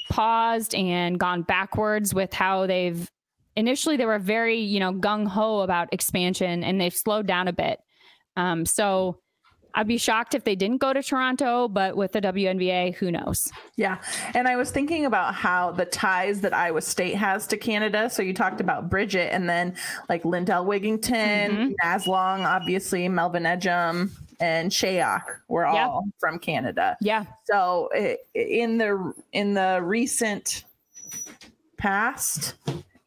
paused 0.10 0.74
and 0.76 1.20
gone 1.20 1.42
backwards 1.42 2.14
with 2.14 2.34
how 2.34 2.68
they've 2.68 3.10
initially 3.56 3.98
they 3.98 4.06
were 4.06 4.20
very 4.20 4.58
you 4.60 4.80
know 4.80 4.94
gung 4.94 5.28
ho 5.28 5.62
about 5.62 5.90
expansion 5.94 6.64
and 6.64 6.80
they've 6.80 6.96
slowed 6.96 7.28
down 7.28 7.48
a 7.48 7.54
bit. 7.54 7.80
Um, 8.36 8.66
so 8.66 9.20
I'd 9.76 9.88
be 9.88 9.98
shocked 9.98 10.36
if 10.36 10.44
they 10.44 10.56
didn't 10.56 10.78
go 10.78 10.94
to 10.94 11.02
Toronto, 11.02 11.68
but 11.68 11.98
with 11.98 12.12
the 12.12 12.22
WNBA, 12.22 12.94
who 12.94 13.10
knows? 13.12 13.52
Yeah. 13.76 13.98
And 14.36 14.48
I 14.48 14.56
was 14.56 14.70
thinking 14.70 15.06
about 15.08 15.34
how 15.34 15.72
the 15.72 15.86
ties 15.86 16.42
that 16.42 16.54
Iowa 16.54 16.80
State 16.82 17.16
has 17.16 17.48
to 17.48 17.58
Canada. 17.58 18.08
So 18.08 18.22
you 18.22 18.36
talked 18.36 18.62
about 18.62 18.88
Bridget 18.88 19.34
and 19.34 19.50
then 19.50 19.76
like 20.10 20.26
Lindell 20.26 20.64
Wigginton, 20.66 21.74
Naz 21.84 22.06
Long, 22.06 22.42
obviously, 22.42 23.10
Melvin 23.10 23.44
Ejim, 23.46 24.12
and 24.40 24.70
Shayok 24.72 25.24
were 25.48 25.64
Yeah. 25.64 25.88
all 25.88 26.04
from 26.20 26.38
Canada. 26.38 26.96
Yeah, 27.02 27.26
So 27.46 27.90
in 28.36 28.78
the 28.78 29.12
in 29.32 29.56
the 29.56 29.80
recent 29.82 30.66
past, 31.78 32.56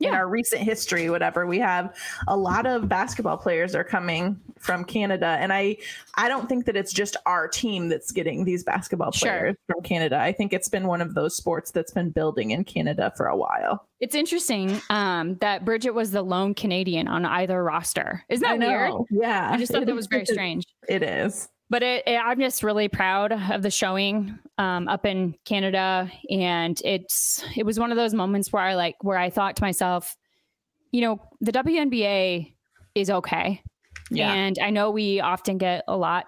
in 0.00 0.08
Yeah. 0.08 0.16
our 0.16 0.28
recent 0.28 0.62
history, 0.62 1.08
whatever, 1.08 1.46
we 1.46 1.58
have 1.58 1.94
a 2.28 2.36
lot 2.36 2.66
of 2.66 2.88
basketball 2.88 3.36
players 3.36 3.74
are 3.74 3.84
coming 3.84 4.38
from 4.58 4.84
Canada. 4.84 5.36
And 5.40 5.52
I 5.52 5.76
I 6.16 6.28
don't 6.28 6.48
think 6.48 6.64
that 6.66 6.76
it's 6.76 6.92
just 6.92 7.16
our 7.26 7.46
team 7.48 7.88
that's 7.88 8.10
getting 8.12 8.44
these 8.44 8.62
basketball 8.64 9.12
Sure. 9.12 9.28
players 9.30 9.56
from 9.66 9.82
Canada. 9.82 10.18
I 10.18 10.32
think 10.32 10.52
it's 10.52 10.68
been 10.68 10.86
one 10.86 11.00
of 11.00 11.14
those 11.14 11.34
sports 11.36 11.70
that's 11.70 11.92
been 11.92 12.10
building 12.10 12.50
in 12.50 12.64
Canada 12.64 13.12
for 13.16 13.26
a 13.26 13.36
while. 13.36 13.86
It's 14.00 14.14
interesting 14.14 14.80
um, 14.90 15.36
that 15.36 15.64
Bridget 15.64 15.92
was 15.92 16.10
the 16.10 16.22
lone 16.22 16.54
Canadian 16.54 17.08
on 17.08 17.24
either 17.24 17.62
roster. 17.62 18.22
Isn't 18.28 18.42
that 18.46 18.58
weird? 18.58 18.92
Yeah. 19.10 19.50
I 19.52 19.56
just 19.56 19.72
thought 19.72 19.82
It 19.82 19.86
that 19.86 19.94
was 19.94 20.06
very 20.06 20.26
strange. 20.26 20.64
It 20.88 21.02
is. 21.02 21.48
But 21.68 21.82
it, 21.82 22.04
it- 22.06 22.20
I'm 22.24 22.38
just 22.40 22.62
really 22.62 22.88
proud 22.88 23.32
of 23.32 23.62
the 23.62 23.70
showing 23.70 24.38
um, 24.58 24.86
up 24.88 25.04
in 25.04 25.34
Canada, 25.44 26.10
and 26.30 26.80
it's 26.84 27.44
it 27.56 27.64
was 27.66 27.78
one 27.78 27.90
of 27.90 27.96
those 27.96 28.14
moments 28.14 28.52
where 28.52 28.62
I 28.62 28.74
like 28.74 28.96
where 29.02 29.18
I 29.18 29.30
thought 29.30 29.56
to 29.56 29.62
myself, 29.62 30.16
you 30.92 31.00
know, 31.00 31.20
the 31.40 31.52
WNBA 31.52 32.54
is 32.94 33.10
okay, 33.10 33.62
Yeah. 34.10 34.32
and 34.32 34.58
I 34.60 34.70
know 34.70 34.90
we 34.90 35.20
often 35.20 35.58
get 35.58 35.84
a 35.88 35.96
lot 35.96 36.26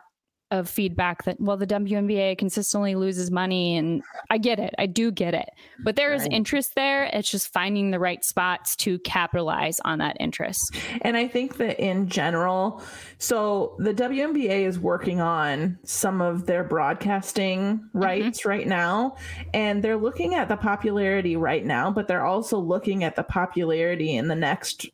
of 0.51 0.69
feedback 0.69 1.25
that 1.25 1.39
well 1.41 1.57
the 1.57 1.67
WNBA 1.67 2.39
consistently 2.39 2.95
loses 2.95 3.31
money 3.31 3.77
and 3.77 4.03
I 4.31 4.39
get 4.39 4.59
it. 4.59 4.75
I 4.79 4.87
do 4.87 5.11
get 5.11 5.35
it. 5.35 5.49
But 5.85 5.97
there 5.97 6.15
is 6.15 6.23
Right. 6.23 6.33
interest 6.33 6.75
there. 6.75 7.05
It's 7.13 7.31
just 7.31 7.53
finding 7.53 7.91
the 7.91 7.99
right 7.99 8.25
spots 8.25 8.75
to 8.77 8.99
capitalize 9.01 9.81
on 9.85 9.99
that 9.99 10.17
interest. 10.21 10.77
And 11.03 11.17
I 11.17 11.29
think 11.29 11.59
that 11.59 11.79
in 11.79 12.09
general, 12.09 12.83
so 13.19 13.77
the 13.79 13.93
WNBA 13.93 14.67
is 14.67 14.79
working 14.79 15.21
on 15.21 15.79
some 15.85 16.21
of 16.21 16.47
their 16.47 16.65
broadcasting 16.65 17.79
mm-hmm. 17.79 17.99
rights 17.99 18.45
right 18.45 18.67
now. 18.67 19.17
And 19.53 19.83
they're 19.83 19.97
looking 19.97 20.35
at 20.35 20.49
the 20.49 20.57
popularity 20.57 21.37
right 21.37 21.65
now, 21.65 21.91
but 21.91 22.09
they're 22.09 22.25
also 22.25 22.59
looking 22.59 23.05
at 23.05 23.17
the 23.17 23.23
popularity 23.23 24.17
in 24.17 24.29
the 24.29 24.35
next 24.35 24.87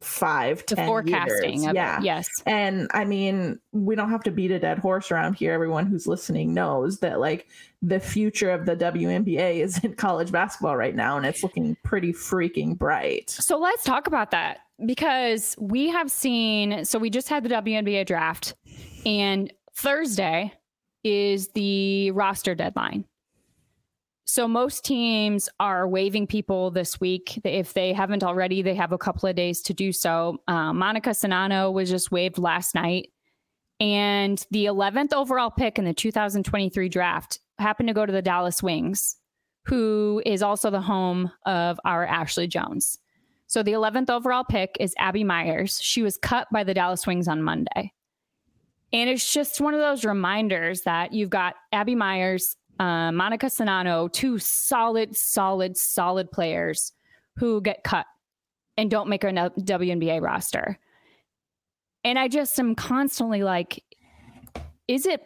five, 0.00 0.64
The 0.66 0.76
ten 0.76 0.86
forecasting 0.86 1.62
years. 1.62 1.70
of 1.70 1.74
yeah. 1.74 1.98
it. 1.98 2.04
Yes. 2.04 2.28
And 2.46 2.88
I 2.92 3.04
mean, 3.04 3.58
we 3.72 3.94
don't 3.96 4.10
have 4.10 4.22
to 4.24 4.30
beat 4.30 4.50
a 4.50 4.58
dead 4.58 4.78
horse 4.78 5.10
around 5.10 5.34
here. 5.34 5.52
Everyone 5.52 5.86
who's 5.86 6.06
listening 6.06 6.52
knows 6.54 6.98
that 7.00 7.18
like 7.20 7.46
the 7.82 8.00
future 8.00 8.50
of 8.50 8.66
the 8.66 8.76
WNBA 8.76 9.60
is 9.62 9.82
in 9.82 9.94
college 9.94 10.30
basketball 10.32 10.76
right 10.76 10.94
now, 10.94 11.16
and 11.16 11.26
it's 11.26 11.42
looking 11.42 11.76
pretty 11.84 12.12
freaking 12.12 12.76
bright. 12.76 13.30
So 13.30 13.58
let's 13.58 13.84
talk 13.84 14.06
about 14.06 14.30
that 14.32 14.60
because 14.84 15.56
we 15.58 15.88
have 15.88 16.10
seen. 16.10 16.84
So 16.84 16.98
we 16.98 17.10
just 17.10 17.28
had 17.28 17.44
the 17.44 17.50
WNBA 17.50 18.06
draft, 18.06 18.54
and 19.04 19.52
Thursday 19.74 20.52
is 21.04 21.48
the 21.48 22.10
roster 22.12 22.54
deadline. 22.54 23.04
So 24.28 24.48
most 24.48 24.84
teams 24.84 25.48
are 25.60 25.86
waiving 25.86 26.26
people 26.26 26.72
this 26.72 27.00
week. 27.00 27.40
If 27.44 27.74
they 27.74 27.92
haven't 27.92 28.24
already, 28.24 28.60
they 28.60 28.74
have 28.74 28.90
a 28.90 28.98
couple 28.98 29.28
of 29.28 29.36
days 29.36 29.62
to 29.62 29.72
do 29.72 29.92
so. 29.92 30.42
Uh, 30.48 30.72
Monika 30.72 31.10
Czinano 31.10 31.72
was 31.72 31.88
just 31.88 32.10
waived 32.10 32.36
last 32.36 32.74
night. 32.74 33.10
And 33.78 34.44
the 34.50 34.64
11th 34.64 35.12
overall 35.12 35.50
pick 35.50 35.78
in 35.78 35.84
the 35.84 35.94
2023 35.94 36.88
draft 36.88 37.38
happened 37.60 37.88
to 37.88 37.94
go 37.94 38.04
to 38.04 38.12
the 38.12 38.20
Dallas 38.20 38.64
Wings, 38.64 39.16
who 39.64 40.20
is 40.26 40.42
also 40.42 40.70
the 40.70 40.80
home 40.80 41.30
of 41.44 41.78
our 41.84 42.04
Ashley 42.04 42.48
Joens. 42.48 42.98
So 43.46 43.62
the 43.62 43.72
11th 43.72 44.10
overall 44.10 44.42
pick 44.42 44.76
is 44.80 44.92
Abby 44.98 45.22
Meyers. 45.22 45.80
She 45.80 46.02
was 46.02 46.16
cut 46.16 46.48
by 46.52 46.64
the 46.64 46.74
Dallas 46.74 47.06
Wings 47.06 47.28
on 47.28 47.44
Monday. 47.44 47.92
And 48.92 49.08
it's 49.08 49.32
just 49.32 49.60
one 49.60 49.74
of 49.74 49.80
those 49.80 50.04
reminders 50.04 50.82
that 50.82 51.12
you've 51.12 51.30
got 51.30 51.54
Abby 51.70 51.94
Meyers, 51.94 52.56
uh, 52.78 53.10
Monika 53.10 53.46
Czinano, 53.46 54.12
two 54.12 54.38
solid, 54.38 55.16
solid, 55.16 55.76
solid 55.76 56.30
players 56.30 56.92
who 57.36 57.60
get 57.60 57.84
cut 57.84 58.06
and 58.76 58.90
don't 58.90 59.08
make 59.08 59.24
a 59.24 59.28
WNBA 59.28 60.20
roster. 60.20 60.78
And 62.04 62.18
I 62.18 62.28
just 62.28 62.58
am 62.60 62.74
constantly 62.74 63.42
like, 63.42 63.82
is 64.86 65.06
it? 65.06 65.22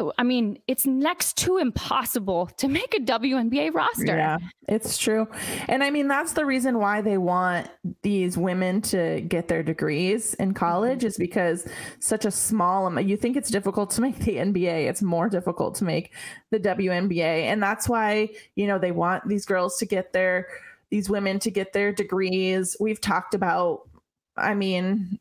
Oh, 0.00 0.12
I 0.18 0.24
mean, 0.24 0.58
it's 0.66 0.86
next 0.86 1.36
to 1.38 1.58
impossible 1.58 2.46
to 2.56 2.66
make 2.66 2.94
a 2.94 3.00
WNBA 3.00 3.72
roster. 3.72 4.16
Yeah, 4.16 4.38
it's 4.66 4.98
true. 4.98 5.28
And 5.68 5.84
I 5.84 5.90
mean, 5.90 6.08
that's 6.08 6.32
the 6.32 6.44
reason 6.44 6.78
why 6.78 7.00
they 7.00 7.16
want 7.16 7.68
these 8.02 8.36
women 8.36 8.80
to 8.82 9.20
get 9.20 9.46
their 9.46 9.62
degrees 9.62 10.34
in 10.34 10.52
college 10.52 10.98
mm-hmm. 10.98 11.06
is 11.06 11.16
because 11.16 11.68
such 12.00 12.24
a 12.24 12.32
small 12.32 12.88
amount. 12.88 13.06
You 13.06 13.16
think 13.16 13.36
it's 13.36 13.50
difficult 13.50 13.90
to 13.92 14.00
make 14.00 14.18
the 14.18 14.36
NBA, 14.36 14.88
it's 14.88 15.00
more 15.00 15.28
difficult 15.28 15.76
to 15.76 15.84
make 15.84 16.12
the 16.50 16.58
WNBA. 16.58 17.44
And 17.44 17.62
that's 17.62 17.88
why, 17.88 18.30
you 18.56 18.66
know, 18.66 18.80
they 18.80 18.90
want 18.90 19.28
these 19.28 19.46
girls 19.46 19.78
to 19.78 19.86
get 19.86 20.12
their, 20.12 20.48
these 20.90 21.08
women 21.08 21.38
to 21.38 21.52
get 21.52 21.72
their 21.72 21.92
degrees. 21.92 22.76
We've 22.80 23.00
talked 23.00 23.34
about, 23.34 23.88
I 24.36 24.54
mean, 24.54 25.20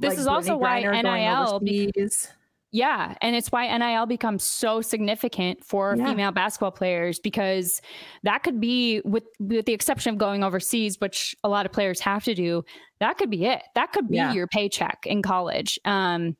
This 0.00 0.18
is 0.18 0.26
also 0.26 0.56
why 0.56 0.82
Griner 0.82 1.02
NIL 1.04 1.60
be- 1.60 1.92
overseas. 1.96 2.32
Yeah, 2.74 3.14
and 3.22 3.36
it's 3.36 3.52
why 3.52 3.68
NIL 3.78 4.04
becomes 4.06 4.42
so 4.42 4.80
significant 4.80 5.64
for 5.64 5.94
Yeah. 5.96 6.06
female 6.06 6.32
basketball 6.32 6.72
players 6.72 7.20
because 7.20 7.80
that 8.24 8.42
could 8.42 8.60
be 8.60 9.00
with 9.04 9.22
with 9.38 9.66
the 9.66 9.72
exception 9.72 10.12
of 10.12 10.18
going 10.18 10.42
overseas, 10.42 11.00
which 11.00 11.36
a 11.44 11.48
lot 11.48 11.66
of 11.66 11.72
players 11.72 12.00
have 12.00 12.24
to 12.24 12.34
do. 12.34 12.64
That 12.98 13.16
could 13.16 13.30
be 13.30 13.44
it. 13.46 13.62
That 13.76 13.92
could 13.92 14.08
be 14.08 14.16
Yeah. 14.16 14.32
your 14.32 14.48
paycheck 14.48 15.06
in 15.06 15.22
college. 15.22 15.78
Um 15.84 16.36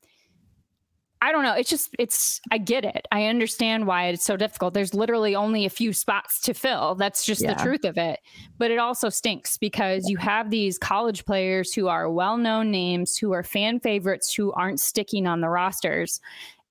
I 1.25 1.33
don't 1.33 1.43
know. 1.43 1.55
It's 1.55 1.71
just 1.71 1.89
it's 1.99 2.41
I 2.51 2.59
get 2.59 2.85
it. 2.85 3.07
I 3.11 3.25
understand 3.27 3.87
why 3.87 4.09
it's 4.09 4.25
so 4.25 4.37
difficult. 4.37 4.75
There's 4.75 4.93
literally 4.93 5.35
only 5.35 5.65
a 5.65 5.71
few 5.71 5.93
spots 5.95 6.41
to 6.43 6.53
fill. 6.55 6.95
That's 6.97 7.25
just 7.25 7.41
Yeah. 7.43 7.55
the 7.55 7.63
truth 7.63 7.85
of 7.85 7.97
it. 7.97 8.21
But 8.59 8.71
it 8.71 8.79
also 8.79 9.09
stinks 9.09 9.57
because 9.57 10.09
you 10.09 10.19
have 10.19 10.51
these 10.51 10.79
college 10.79 11.25
players 11.25 11.73
who 11.73 11.89
are 11.89 12.11
well-known 12.11 12.71
names, 12.71 13.17
who 13.17 13.33
are 13.33 13.43
fan 13.43 13.81
favorites 13.81 14.35
who 14.35 14.53
aren't 14.53 14.81
sticking 14.81 15.27
on 15.27 15.41
the 15.41 15.49
rosters. 15.49 16.21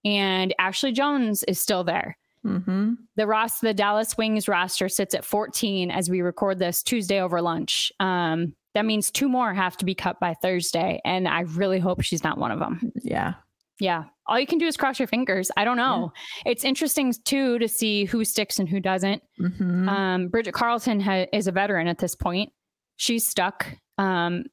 And 0.06 0.54
Ashley 0.60 0.92
Joens 0.92 1.44
is 1.44 1.60
still 1.60 1.84
there. 1.84 2.18
Mm-hmm. 2.46 2.94
The 3.16 3.26
Ross, 3.26 3.60
the 3.60 3.74
Dallas 3.74 4.18
Wings 4.18 4.48
roster 4.48 4.90
sits 4.90 5.16
at 5.16 5.24
14 5.26 5.90
as 5.90 6.10
we 6.10 6.22
record 6.22 6.60
this 6.60 6.84
Tuesday 6.84 7.22
over 7.22 7.42
lunch. 7.42 7.92
Um, 8.00 8.54
that 8.74 8.86
means 8.86 9.10
two 9.12 9.30
more 9.30 9.54
have 9.54 9.78
to 9.78 9.86
be 9.86 9.96
cut 9.96 10.20
by 10.20 10.34
Thursday, 10.34 11.00
and 11.06 11.28
I 11.28 11.42
really 11.42 11.80
hope 11.80 12.02
she's 12.02 12.24
not 12.24 12.38
one 12.38 12.52
of 12.52 12.60
them. 12.60 12.92
Yeah. 13.02 13.36
Yeah. 13.80 14.04
All 14.28 14.40
you 14.40 14.48
can 14.48 14.58
do 14.58 14.66
is 14.66 14.78
cross 14.78 15.00
your 15.00 15.08
fingers. 15.08 15.52
I 15.58 15.66
don't 15.66 15.76
know. 15.78 16.14
It's 16.46 16.64
interesting 16.64 17.14
too 17.26 17.60
to 17.60 17.68
see 17.68 18.06
who 18.06 18.24
sticks 18.24 18.58
and 18.60 18.70
who 18.70 18.80
doesn't. 18.80 19.22
Mm-hmm. 19.40 19.90
Um, 19.90 20.28
Bridget 20.30 20.54
Carleton 20.54 21.00
ha- 21.02 21.26
is 21.34 21.48
a 21.48 21.52
veteran 21.52 21.88
at 21.88 21.98
this 21.98 22.16
point. 22.16 22.52
She's 22.96 23.28
stuck. 23.28 23.68
Um, 23.98 24.46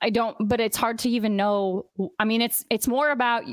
I 0.00 0.08
don't, 0.10 0.36
but 0.48 0.60
it's 0.60 0.76
hard 0.78 0.98
to 1.00 1.10
even 1.10 1.36
know. 1.36 1.86
I 2.18 2.24
mean, 2.24 2.40
it's 2.40 2.64
it's 2.70 2.88
more 2.88 3.10
about 3.10 3.44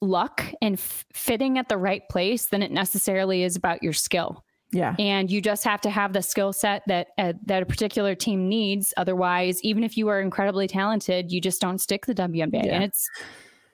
luck 0.00 0.44
and 0.62 0.74
f- 0.74 1.04
fitting 1.12 1.58
at 1.58 1.68
the 1.68 1.76
right 1.76 2.02
place 2.08 2.46
than 2.46 2.62
it 2.62 2.70
necessarily 2.70 3.42
is 3.42 3.56
about 3.56 3.82
your 3.82 3.92
skill. 3.92 4.44
yeah. 4.70 4.94
And 4.98 5.28
you 5.30 5.40
just 5.40 5.64
have 5.64 5.80
to 5.80 5.90
have 5.90 6.12
the 6.12 6.22
skill 6.22 6.52
set 6.52 6.82
that 6.86 7.08
uh, 7.18 7.32
that 7.46 7.62
a 7.62 7.66
particular 7.66 8.14
team 8.14 8.48
needs. 8.48 8.94
Otherwise, 8.96 9.60
even 9.64 9.82
if 9.82 9.96
you 9.96 10.06
are 10.08 10.20
incredibly 10.20 10.68
talented, 10.68 11.32
you 11.32 11.40
just 11.40 11.60
don't 11.60 11.78
stick 11.80 12.06
the 12.06 12.14
WNBA, 12.14 12.64
Yeah. 12.66 12.74
and 12.74 12.84
it's 12.84 13.08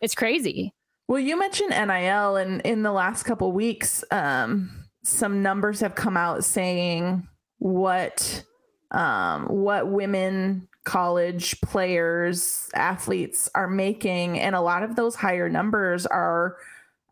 it's 0.00 0.14
crazy. 0.14 0.72
Well, 1.06 1.20
you 1.20 1.38
mentioned 1.38 1.70
NIL, 1.70 2.36
and 2.36 2.60
in 2.62 2.82
the 2.82 2.92
last 2.92 3.24
couple 3.24 3.52
weeks, 3.52 4.02
um, 4.10 4.86
some 5.02 5.42
numbers 5.42 5.80
have 5.80 5.94
come 5.94 6.16
out 6.16 6.44
saying 6.44 7.28
what 7.58 8.42
um, 8.90 9.46
what 9.46 9.88
women 9.88 10.68
college 10.84 11.60
players, 11.60 12.70
athletes 12.74 13.50
are 13.54 13.68
making, 13.68 14.38
and 14.38 14.54
a 14.54 14.60
lot 14.60 14.82
of 14.82 14.96
those 14.96 15.14
higher 15.14 15.48
numbers 15.48 16.06
are. 16.06 16.56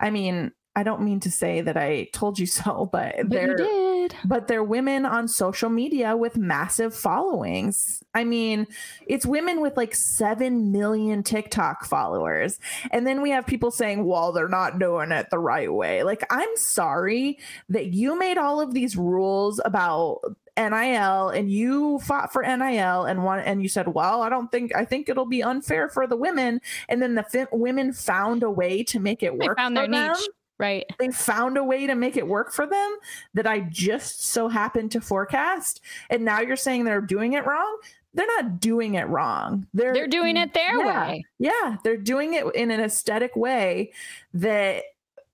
I 0.00 0.10
mean, 0.10 0.52
I 0.74 0.82
don't 0.84 1.02
mean 1.02 1.20
to 1.20 1.30
say 1.30 1.60
that 1.60 1.76
I 1.76 2.08
told 2.12 2.38
you 2.38 2.46
so, 2.46 2.88
but, 2.90 3.14
But 3.16 3.28
they're 3.30 3.56
did. 3.56 4.14
but 4.24 4.48
they're 4.48 4.64
women 4.64 5.04
on 5.04 5.28
social 5.28 5.68
media 5.70 6.16
with 6.16 6.36
massive 6.36 6.94
followings. 6.94 8.02
I 8.14 8.24
mean, 8.24 8.66
it's 9.06 9.26
women 9.26 9.60
with 9.60 9.76
like 9.76 9.94
7 9.94 10.72
million 10.72 11.22
TikTok 11.22 11.84
followers. 11.84 12.58
And 12.90 13.06
then 13.06 13.22
we 13.22 13.30
have 13.30 13.46
people 13.46 13.70
saying, 13.70 14.04
well, 14.04 14.32
they're 14.32 14.48
not 14.48 14.78
doing 14.78 15.12
it 15.12 15.28
the 15.30 15.38
right 15.38 15.72
way. 15.72 16.02
Like, 16.02 16.24
I'm 16.30 16.56
sorry 16.56 17.38
that 17.68 17.88
you 17.88 18.18
made 18.18 18.38
all 18.38 18.60
of 18.60 18.74
these 18.74 18.96
rules 18.96 19.60
about 19.64 20.20
NIL 20.56 21.30
and 21.30 21.50
you 21.50 21.98
fought 22.00 22.32
for 22.32 22.42
NIL 22.42 23.04
and 23.04 23.24
one 23.24 23.40
and 23.40 23.62
you 23.62 23.70
said, 23.70 23.88
"Well, 23.88 24.20
I 24.20 24.28
don't 24.28 24.52
think 24.52 24.74
I 24.76 24.84
think 24.84 25.08
it'll 25.08 25.24
be 25.24 25.42
unfair 25.42 25.88
for 25.88 26.06
the 26.06 26.14
women." 26.16 26.60
And 26.90 27.00
then 27.00 27.14
the 27.14 27.22
fi- 27.22 27.46
women 27.52 27.94
found 27.94 28.42
a 28.42 28.50
way 28.50 28.82
to 28.84 29.00
make 29.00 29.22
it 29.22 29.32
They 29.38 29.46
work 29.46 29.56
found 29.56 29.76
for 29.76 29.86
their 29.86 29.90
them 29.90 30.12
niche, 30.12 30.28
right? 30.58 30.84
they 30.98 31.10
found 31.10 31.56
a 31.56 31.64
way 31.64 31.86
to 31.86 31.94
make 31.94 32.16
it 32.16 32.26
work 32.26 32.52
for 32.52 32.66
them 32.66 32.96
that 33.34 33.46
I 33.46 33.60
just 33.60 34.24
so 34.24 34.48
happened 34.48 34.92
to 34.92 35.00
forecast. 35.00 35.80
And 36.10 36.24
now 36.24 36.40
you're 36.40 36.56
saying 36.56 36.84
they're 36.84 37.00
doing 37.00 37.32
it 37.32 37.46
wrong. 37.46 37.78
They're 38.14 38.26
not 38.26 38.60
doing 38.60 38.94
it 38.94 39.08
wrong. 39.08 39.66
They're 39.72 39.94
They're 39.94 40.06
doing 40.06 40.36
it 40.36 40.54
their 40.54 40.78
yeah, 40.78 41.08
way. 41.08 41.24
Yeah, 41.38 41.76
they're 41.82 41.96
doing 41.96 42.34
it 42.34 42.44
in 42.54 42.70
an 42.70 42.80
aesthetic 42.80 43.34
way 43.36 43.92
that 44.34 44.84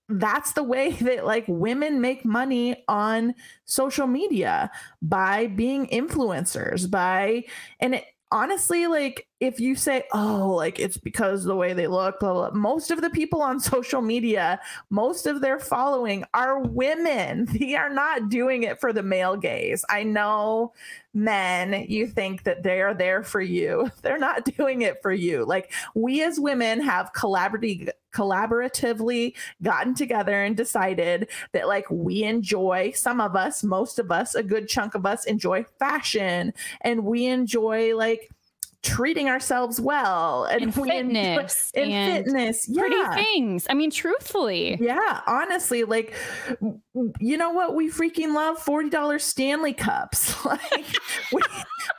that's 0.09 0.53
the 0.53 0.63
way 0.63 0.91
that 1.01 1.25
like 1.25 1.45
women 1.47 2.01
make 2.01 2.25
money 2.25 2.83
on 2.87 3.35
social 3.65 4.07
media 4.07 4.71
by 5.01 5.47
being 5.47 5.87
influencers 5.87 6.89
by 6.89 7.43
and 7.79 7.95
it, 7.95 8.05
honestly 8.31 8.87
like 8.87 9.27
if 9.39 9.59
you 9.59 9.75
say 9.75 10.03
oh 10.13 10.49
like 10.49 10.79
it's 10.79 10.97
because 10.97 11.43
the 11.43 11.55
way 11.55 11.73
they 11.73 11.87
look 11.87 12.19
blah, 12.19 12.33
blah, 12.33 12.51
most 12.51 12.91
of 12.91 13.01
the 13.01 13.09
people 13.09 13.41
on 13.41 13.59
social 13.59 14.01
media 14.01 14.59
most 14.89 15.25
of 15.25 15.41
their 15.41 15.59
following 15.59 16.25
are 16.33 16.59
women. 16.59 17.47
They 17.59 17.75
are 17.75 17.89
not 17.89 18.29
doing 18.29 18.63
it 18.63 18.79
for 18.79 18.93
the 18.93 19.03
male 19.03 19.35
gaze. 19.35 19.83
I 19.89 20.03
know 20.03 20.73
men 21.13 21.85
you 21.87 22.07
think 22.07 22.43
that 22.43 22.63
they 22.63 22.81
are 22.81 22.93
there 22.93 23.23
for 23.23 23.41
you. 23.41 23.91
They're 24.01 24.17
not 24.17 24.45
doing 24.45 24.81
it 24.81 25.01
for 25.01 25.11
you. 25.11 25.45
Like 25.45 25.71
we 25.93 26.23
as 26.23 26.39
women 26.39 26.81
have 26.81 27.11
collaboratively 27.13 27.89
collaboratively 28.13 29.35
gotten 29.61 29.93
together 29.93 30.43
and 30.43 30.57
decided 30.57 31.27
that 31.51 31.67
like 31.67 31.85
we 31.91 32.23
enjoy 32.23 32.91
some 32.95 33.21
of 33.21 33.35
us 33.35 33.63
most 33.63 33.99
of 33.99 34.11
us 34.11 34.33
a 34.33 34.41
good 34.41 34.67
chunk 34.67 34.95
of 34.95 35.05
us 35.05 35.25
enjoy 35.25 35.63
fashion 35.77 36.51
and 36.81 37.05
we 37.05 37.27
enjoy 37.27 37.95
like 37.95 38.31
treating 38.81 39.27
ourselves 39.27 39.79
well 39.81 40.45
and, 40.45 40.63
and 40.63 40.73
fitness 40.73 41.71
enjoy, 41.73 41.91
and, 41.91 41.93
and, 41.93 42.25
fitness 42.25 42.69
yeah. 42.69 42.81
pretty 42.81 43.23
things. 43.23 43.67
I 43.69 43.73
mean 43.73 43.91
truthfully. 43.91 44.77
Yeah 44.79 45.21
honestly 45.27 45.83
like 45.83 46.13
you 47.19 47.37
know 47.37 47.51
what 47.51 47.75
we 47.75 47.89
freaking 47.89 48.33
love? 48.33 48.57
$40 48.57 49.19
stanley 49.21 49.73
cups. 49.73 50.35
Like 50.49 50.85
we, 51.31 51.41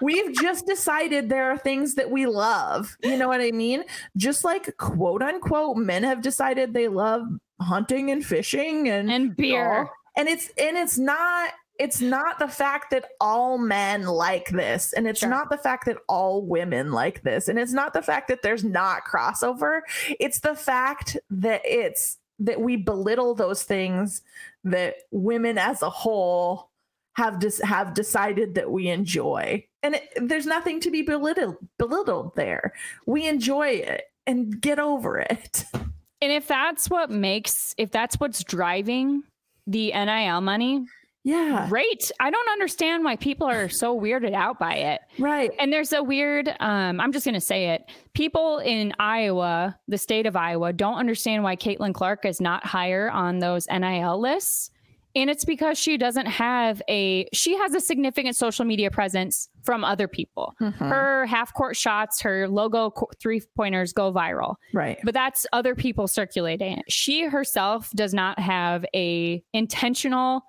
we've 0.01 0.35
just 0.41 0.66
decided 0.66 1.28
there 1.28 1.51
are 1.51 1.59
things 1.59 1.95
that 1.95 2.11
we 2.11 2.26
love. 2.26 2.97
You 3.03 3.16
know 3.16 3.28
what 3.28 3.41
i 3.41 3.51
mean? 3.51 3.85
Just 4.16 4.45
like 4.45 4.76
quote 4.78 5.22
unquote 5.22 5.76
men 5.76 6.03
have 6.03 6.22
decided 6.22 6.72
they 6.72 6.89
love 6.89 7.22
hunting 7.61 8.11
and 8.11 8.24
fishing 8.24 8.89
and 8.89 9.11
and 9.11 9.37
beer. 9.37 9.89
and 10.16 10.28
it's 10.28 10.51
and 10.59 10.76
it's 10.76 10.99
not 10.99 11.53
it's 11.81 12.03
not 12.03 12.39
the 12.39 12.47
fact 12.47 12.91
that 12.91 13.07
all 13.22 13.57
men 13.57 14.05
like 14.05 14.51
this 14.51 14.93
and 14.93 15.09
it's 15.09 15.20
sure. 15.20 15.31
not 15.31 15.49
the 15.49 15.57
fact 15.57 15.87
that 15.87 15.97
all 16.11 16.45
women 16.45 16.93
like 16.93 17.22
this 17.22 17.49
and 17.49 17.59
it's 17.59 17.72
not 17.72 17.95
the 17.95 18.03
fact 18.03 18.28
that 18.28 18.43
there's 18.43 18.62
not 18.62 19.07
crossover. 19.11 19.81
It's 20.20 20.41
the 20.41 20.55
fact 20.55 21.16
that 21.31 21.62
it's 21.64 22.18
that 22.39 22.61
we 22.61 22.76
belittle 22.76 23.35
those 23.35 23.62
things 23.62 24.20
that 24.62 24.97
women 25.11 25.57
as 25.57 25.81
a 25.81 25.89
whole 25.89 26.68
have 27.14 27.41
just 27.41 27.64
have 27.64 27.95
decided 27.95 28.57
that 28.57 28.70
we 28.70 28.89
enjoy. 28.89 29.64
And 29.83 29.95
it, 29.95 30.03
there's 30.16 30.47
nothing 30.47 30.81
to 30.81 30.91
be 30.91 31.01
belittled 31.01 31.57
belittled 31.78 32.37
there. 32.37 32.74
We 33.07 33.26
enjoy 33.26 33.68
it 33.68 34.03
and 34.26 34.61
get 34.61 34.78
over 34.78 35.18
it. 35.18 35.64
And 35.72 36.31
if 36.31 36.47
that's 36.47 36.91
what 36.91 37.11
makes 37.11 37.74
if 37.78 37.91
that's 37.91 38.20
what's 38.20 38.45
driving 38.45 39.22
the 39.66 39.93
NIL 39.93 40.43
money 40.43 40.85
yeah. 41.22 41.66
Great. 41.68 42.10
I 42.18 42.30
don't 42.30 42.48
understand 42.50 43.04
why 43.04 43.16
people 43.16 43.46
are 43.46 43.68
so 43.68 43.98
weirded 43.98 44.32
out 44.32 44.58
by 44.58 44.74
it. 44.74 45.00
Right. 45.18 45.50
And 45.58 45.72
there's 45.72 45.92
a 45.92 46.02
weird, 46.02 46.48
um, 46.60 47.00
I'm 47.00 47.12
just 47.12 47.26
going 47.26 47.34
to 47.34 47.40
say 47.40 47.70
it. 47.70 47.82
People 48.14 48.58
in 48.58 48.94
Iowa, 48.98 49.78
the 49.86 49.98
state 49.98 50.26
of 50.26 50.34
Iowa, 50.34 50.72
don't 50.72 50.96
understand 50.96 51.42
why 51.42 51.56
Caitlin 51.56 51.92
Clark 51.92 52.24
is 52.24 52.40
not 52.40 52.64
higher 52.64 53.10
on 53.10 53.38
those 53.38 53.66
NIL 53.70 54.18
lists. 54.18 54.70
And 55.16 55.28
it's 55.28 55.44
because 55.44 55.76
she 55.76 55.98
doesn't 55.98 56.26
have 56.26 56.80
a, 56.88 57.26
she 57.32 57.56
has 57.56 57.74
a 57.74 57.80
significant 57.80 58.36
social 58.36 58.64
media 58.64 58.90
presence 58.92 59.48
from 59.64 59.84
other 59.84 60.06
people. 60.06 60.54
Mm-hmm. 60.60 60.84
Her 60.84 61.26
half 61.26 61.52
court 61.52 61.76
shots, 61.76 62.20
her 62.22 62.48
logo 62.48 62.92
three 63.20 63.42
pointers 63.56 63.92
go 63.92 64.12
viral. 64.12 64.54
Right. 64.72 64.98
But 65.02 65.12
that's 65.14 65.46
other 65.52 65.74
people 65.74 66.06
circulating 66.06 66.78
it. 66.78 66.84
She 66.88 67.24
herself 67.24 67.90
does 67.90 68.14
not 68.14 68.38
have 68.38 68.86
a 68.94 69.42
intentional 69.52 70.42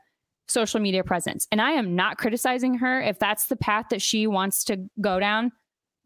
social 0.51 0.79
media 0.79 1.03
presence. 1.03 1.47
And 1.51 1.61
I 1.61 1.71
am 1.71 1.95
not 1.95 2.17
criticizing 2.17 2.75
her 2.75 3.01
if 3.01 3.19
that's 3.19 3.47
the 3.47 3.55
path 3.55 3.87
that 3.89 4.01
she 4.01 4.27
wants 4.27 4.63
to 4.65 4.77
go 4.99 5.19
down. 5.19 5.51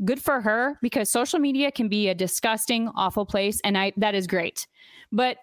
Good 0.03 0.21
for 0.21 0.41
her 0.41 0.77
because 0.81 1.09
social 1.09 1.39
media 1.39 1.71
can 1.71 1.87
be 1.87 2.09
a 2.09 2.15
disgusting, 2.15 2.89
awful 2.95 3.25
place 3.25 3.61
and 3.63 3.77
I 3.77 3.93
that 3.97 4.13
is 4.13 4.27
great. 4.27 4.67
But 5.11 5.37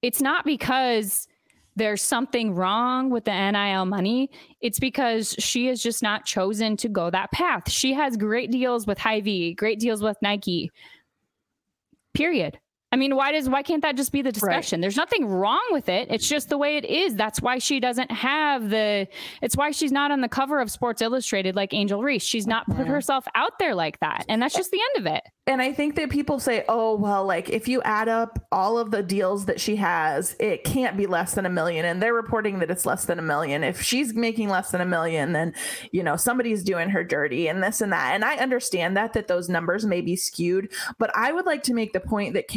it's 0.00 0.20
not 0.20 0.44
because 0.44 1.28
there's 1.76 2.02
something 2.02 2.54
wrong 2.54 3.10
with 3.10 3.24
the 3.24 3.50
NIL 3.50 3.86
money. 3.86 4.30
It's 4.60 4.78
because 4.78 5.34
she 5.38 5.66
has 5.66 5.82
just 5.82 6.02
not 6.02 6.26
chosen 6.26 6.76
to 6.78 6.88
go 6.88 7.10
that 7.10 7.32
path. 7.32 7.70
She 7.70 7.94
has 7.94 8.16
great 8.16 8.50
deals 8.50 8.86
with 8.86 8.98
Hy-Vee, 8.98 9.54
great 9.54 9.80
deals 9.80 10.02
with 10.02 10.16
Nike. 10.20 10.70
Period. 12.14 12.58
I 12.92 12.96
mean, 12.96 13.16
why 13.16 13.32
does 13.32 13.48
why 13.48 13.62
can't 13.62 13.82
that 13.82 13.96
just 13.96 14.12
be 14.12 14.20
the 14.20 14.30
discussion? 14.30 14.78
Right. 14.78 14.82
There's 14.82 14.96
nothing 14.96 15.26
wrong 15.26 15.66
with 15.70 15.88
it. 15.88 16.08
It's 16.10 16.28
just 16.28 16.50
the 16.50 16.58
way 16.58 16.76
it 16.76 16.84
is. 16.84 17.16
That's 17.16 17.40
why 17.40 17.58
she 17.58 17.80
doesn't 17.80 18.10
have 18.10 18.68
the 18.68 19.08
it's 19.40 19.56
why 19.56 19.70
she's 19.70 19.92
not 19.92 20.10
on 20.10 20.20
the 20.20 20.28
cover 20.28 20.60
of 20.60 20.70
Sports 20.70 21.00
Illustrated 21.00 21.56
like 21.56 21.72
Angel 21.72 22.02
Reese. 22.02 22.22
She's 22.22 22.46
not 22.46 22.66
put 22.66 22.86
herself 22.86 23.24
out 23.34 23.58
there 23.58 23.74
like 23.74 23.98
that. 24.00 24.26
And 24.28 24.42
that's 24.42 24.54
just 24.54 24.70
the 24.70 24.80
end 24.94 25.06
of 25.06 25.12
it. 25.14 25.22
And 25.46 25.60
I 25.60 25.72
think 25.72 25.96
that 25.96 26.10
people 26.10 26.38
say, 26.38 26.64
"Oh, 26.68 26.94
well, 26.94 27.24
like 27.24 27.48
if 27.48 27.66
you 27.66 27.82
add 27.82 28.08
up 28.08 28.46
all 28.52 28.78
of 28.78 28.90
the 28.90 29.02
deals 29.02 29.46
that 29.46 29.60
she 29.60 29.76
has, 29.76 30.36
it 30.38 30.62
can't 30.62 30.96
be 30.96 31.06
less 31.06 31.34
than 31.34 31.46
a 31.46 31.50
million. 31.50 31.84
And 31.84 32.02
they're 32.02 32.14
reporting 32.14 32.58
that 32.58 32.70
it's 32.70 32.86
less 32.86 33.06
than 33.06 33.18
a 33.18 33.22
million. 33.22 33.64
If 33.64 33.80
she's 33.82 34.14
making 34.14 34.50
less 34.50 34.70
than 34.70 34.80
a 34.80 34.86
million, 34.86 35.32
then, 35.32 35.54
you 35.90 36.02
know, 36.02 36.16
somebody's 36.16 36.62
doing 36.62 36.90
her 36.90 37.02
dirty 37.02 37.48
and 37.48 37.62
this 37.62 37.80
and 37.80 37.92
that. 37.92 38.14
And 38.14 38.24
I 38.24 38.36
understand 38.36 38.96
that 38.96 39.14
that 39.14 39.28
those 39.28 39.48
numbers 39.48 39.86
may 39.86 40.00
be 40.00 40.14
skewed, 40.14 40.70
but 40.98 41.10
I 41.16 41.32
would 41.32 41.46
like 41.46 41.62
to 41.64 41.74
make 41.74 41.92
the 41.92 42.00
point 42.00 42.34
that 42.34 42.48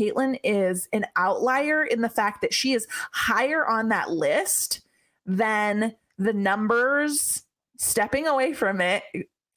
Is 0.43 0.89
an 0.91 1.05
outlier 1.15 1.83
in 1.83 2.01
the 2.01 2.09
fact 2.09 2.41
that 2.41 2.53
she 2.53 2.73
is 2.73 2.87
higher 3.11 3.67
on 3.67 3.89
that 3.89 4.09
list 4.09 4.81
than 5.25 5.95
the 6.17 6.33
numbers 6.33 7.43
stepping 7.77 8.27
away 8.27 8.53
from 8.53 8.81
it. 8.81 9.03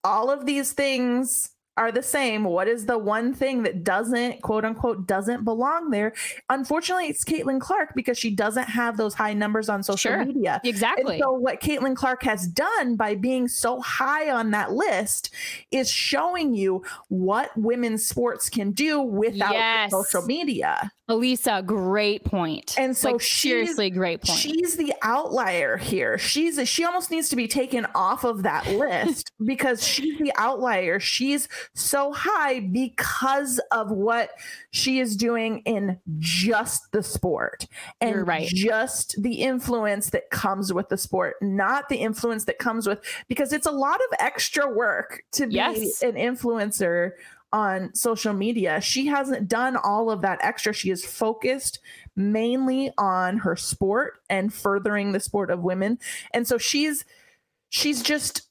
All 0.05 0.31
of 0.31 0.45
these 0.47 0.73
things 0.73 1.51
are 1.79 1.93
the 1.93 2.03
same. 2.03 2.45
What 2.45 2.66
is 2.66 2.87
the 2.87 2.99
one 2.99 3.33
thing 3.33 3.62
that 3.62 3.85
doesn't, 3.85 4.43
quote 4.43 4.64
unquote, 4.64 5.07
doesn't 5.07 5.45
belong 5.45 5.91
there? 5.91 6.12
Unfortunately, 6.51 7.07
it's 7.07 7.24
Caitlin 7.24 7.61
Clark 7.61 7.95
because 7.95 8.18
she 8.18 8.31
doesn't 8.31 8.68
have 8.68 8.97
those 8.97 9.14
high 9.14 9.33
numbers 9.33 9.68
on 9.68 9.83
social 9.85 10.11
sure, 10.11 10.24
media. 10.24 10.61
Exactly. 10.64 11.14
And 11.14 11.22
so, 11.22 11.33
what 11.33 11.61
Caitlin 11.61 11.95
Clark 11.95 12.24
has 12.24 12.49
done 12.49 12.97
by 12.97 13.14
being 13.14 13.47
so 13.47 13.81
high 13.81 14.31
on 14.31 14.51
that 14.51 14.72
list 14.72 15.31
is 15.70 15.89
showing 15.89 16.53
you 16.53 16.83
what 17.09 17.57
women's 17.57 18.05
sports 18.05 18.51
can 18.51 18.72
do 18.72 19.01
without 19.01 19.53
yes. 19.53 19.93
social 19.93 20.22
media. 20.22 20.91
Alisa, 21.09 21.64
great 21.64 22.22
point. 22.24 22.74
And 22.78 22.94
so 22.94 23.12
like, 23.12 23.22
seriously, 23.22 23.88
great 23.88 24.22
point. 24.22 24.38
She's 24.38 24.76
the 24.76 24.92
outlier 25.00 25.78
here. 25.78 26.18
She's 26.18 26.59
a, 26.59 26.66
she 26.66 26.84
almost 26.84 27.11
needs 27.11 27.30
to 27.30 27.36
be 27.36 27.48
taken 27.48 27.86
off 27.94 28.24
of 28.24 28.42
that 28.42 28.66
list 28.74 29.32
because 29.42 29.82
she's 29.86 30.18
the 30.18 30.32
outlier. 30.36 31.00
She's 31.00 31.48
so 31.74 32.12
high 32.12 32.61
because 32.61 33.59
of 33.72 33.90
what 33.90 34.32
she 34.70 35.00
is 35.00 35.16
doing 35.16 35.61
in 35.61 35.98
just 36.18 36.92
the 36.92 37.02
sport 37.02 37.66
and 38.02 38.16
You're 38.16 38.24
right. 38.24 38.46
just 38.46 39.20
the 39.22 39.34
influence 39.34 40.11
that 40.11 40.28
comes 40.28 40.74
with 40.74 40.90
the 40.90 40.98
sport, 40.98 41.36
not 41.40 41.88
the 41.88 41.96
influence 41.96 42.44
that 42.44 42.59
comes 42.59 42.86
with 42.86 43.00
because 43.28 43.54
it's 43.54 43.66
a 43.66 43.70
lot 43.70 43.96
of 43.96 44.16
extra 44.20 44.68
work 44.70 45.22
to 45.32 45.46
be 45.46 45.54
yes. 45.54 46.02
an 46.02 46.12
influencer 46.12 47.12
on 47.53 47.94
social 47.94 48.32
media. 48.32 48.80
She 48.80 49.07
hasn't 49.07 49.49
done 49.49 49.76
all 49.76 50.11
of 50.11 50.22
that 50.22 50.38
extra. 50.42 50.72
She 50.72 50.90
is 50.90 51.05
focused 51.05 51.80
mainly 52.16 52.92
on 52.99 53.38
her 53.38 53.57
sport 53.57 54.20
and 54.28 54.53
furthering 54.53 55.12
the 55.12 55.20
sport 55.20 55.51
of 55.51 55.61
women. 55.61 55.99
And 56.32 56.46
so 56.46 56.59
she's 56.59 57.05
she's 57.70 58.03
just 58.03 58.42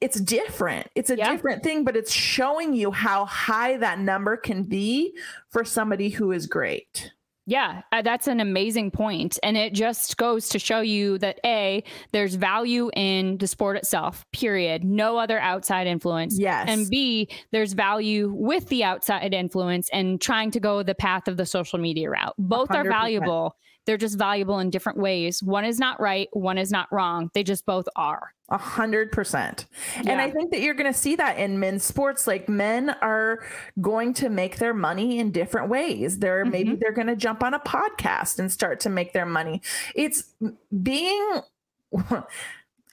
it's 0.00 0.18
different. 0.18 0.88
It's 0.94 1.10
a 1.10 1.16
yeah. 1.16 1.30
different 1.30 1.62
thing, 1.62 1.84
but 1.84 1.96
it's 1.96 2.12
showing 2.12 2.74
you 2.74 2.90
how 2.90 3.26
high 3.26 3.76
that 3.78 3.98
number 3.98 4.36
can 4.36 4.62
be 4.62 5.14
for 5.50 5.64
somebody 5.64 6.08
who 6.08 6.32
is 6.32 6.46
great. 6.46 7.12
Yeah, 7.46 7.82
uh, 7.92 8.00
that's 8.00 8.26
an 8.26 8.40
amazing 8.40 8.90
point. 8.90 9.38
And 9.42 9.56
it 9.56 9.74
just 9.74 10.16
goes 10.16 10.48
to 10.50 10.58
show 10.58 10.80
you 10.80 11.18
that 11.18 11.40
A, 11.44 11.84
there's 12.12 12.36
value 12.36 12.90
in 12.96 13.36
the 13.36 13.46
sport 13.46 13.76
itself, 13.76 14.24
period. 14.32 14.82
No 14.82 15.18
other 15.18 15.38
outside 15.38 15.86
influence. 15.86 16.38
Yes. 16.38 16.66
And 16.68 16.88
B, 16.88 17.28
there's 17.52 17.74
value 17.74 18.32
with 18.34 18.68
the 18.68 18.84
outside 18.84 19.34
influence 19.34 19.90
and 19.92 20.20
trying 20.20 20.52
to 20.52 20.60
go 20.60 20.82
the 20.82 20.94
path 20.94 21.28
of 21.28 21.36
the 21.36 21.44
social 21.44 21.78
media 21.78 22.08
route. 22.08 22.34
Both 22.38 22.70
100%. 22.70 22.74
are 22.76 22.88
valuable. 22.88 23.56
They're 23.86 23.98
just 23.98 24.18
valuable 24.18 24.58
in 24.58 24.70
different 24.70 24.98
ways. 24.98 25.42
One 25.42 25.64
is 25.64 25.78
not 25.78 26.00
right, 26.00 26.28
one 26.32 26.58
is 26.58 26.70
not 26.70 26.90
wrong. 26.92 27.30
They 27.34 27.42
just 27.42 27.66
both 27.66 27.86
are. 27.96 28.32
A 28.50 28.58
hundred 28.58 29.10
percent. 29.10 29.66
And 29.96 30.20
I 30.20 30.30
think 30.30 30.50
that 30.50 30.60
you're 30.60 30.74
going 30.74 30.92
to 30.92 30.98
see 30.98 31.16
that 31.16 31.38
in 31.38 31.58
men's 31.58 31.82
sports. 31.82 32.26
Like 32.26 32.46
men 32.48 32.90
are 33.00 33.42
going 33.80 34.12
to 34.14 34.28
make 34.28 34.58
their 34.58 34.74
money 34.74 35.18
in 35.18 35.30
different 35.30 35.70
ways. 35.70 36.18
They're 36.18 36.42
mm-hmm. 36.42 36.52
maybe 36.52 36.76
they're 36.76 36.92
going 36.92 37.06
to 37.06 37.16
jump 37.16 37.42
on 37.42 37.54
a 37.54 37.60
podcast 37.60 38.38
and 38.38 38.52
start 38.52 38.80
to 38.80 38.90
make 38.90 39.14
their 39.14 39.26
money. 39.26 39.62
It's 39.94 40.34
being 40.82 41.40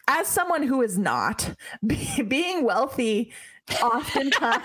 as 0.07 0.27
someone 0.27 0.63
who 0.63 0.81
is 0.81 0.97
not 0.97 1.53
be, 1.85 2.21
being 2.23 2.63
wealthy 2.63 3.31
oftentimes 3.81 4.63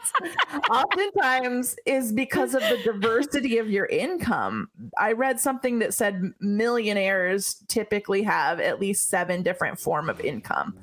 oftentimes 0.70 1.76
is 1.86 2.12
because 2.12 2.54
of 2.54 2.62
the 2.62 2.80
diversity 2.84 3.58
of 3.58 3.70
your 3.70 3.86
income. 3.86 4.68
I 4.98 5.12
read 5.12 5.38
something 5.40 5.78
that 5.80 5.94
said 5.94 6.32
millionaires 6.40 7.62
typically 7.68 8.22
have 8.22 8.60
at 8.60 8.80
least 8.80 9.08
seven 9.08 9.42
different 9.42 9.78
form 9.78 10.08
of 10.08 10.20
income. 10.20 10.76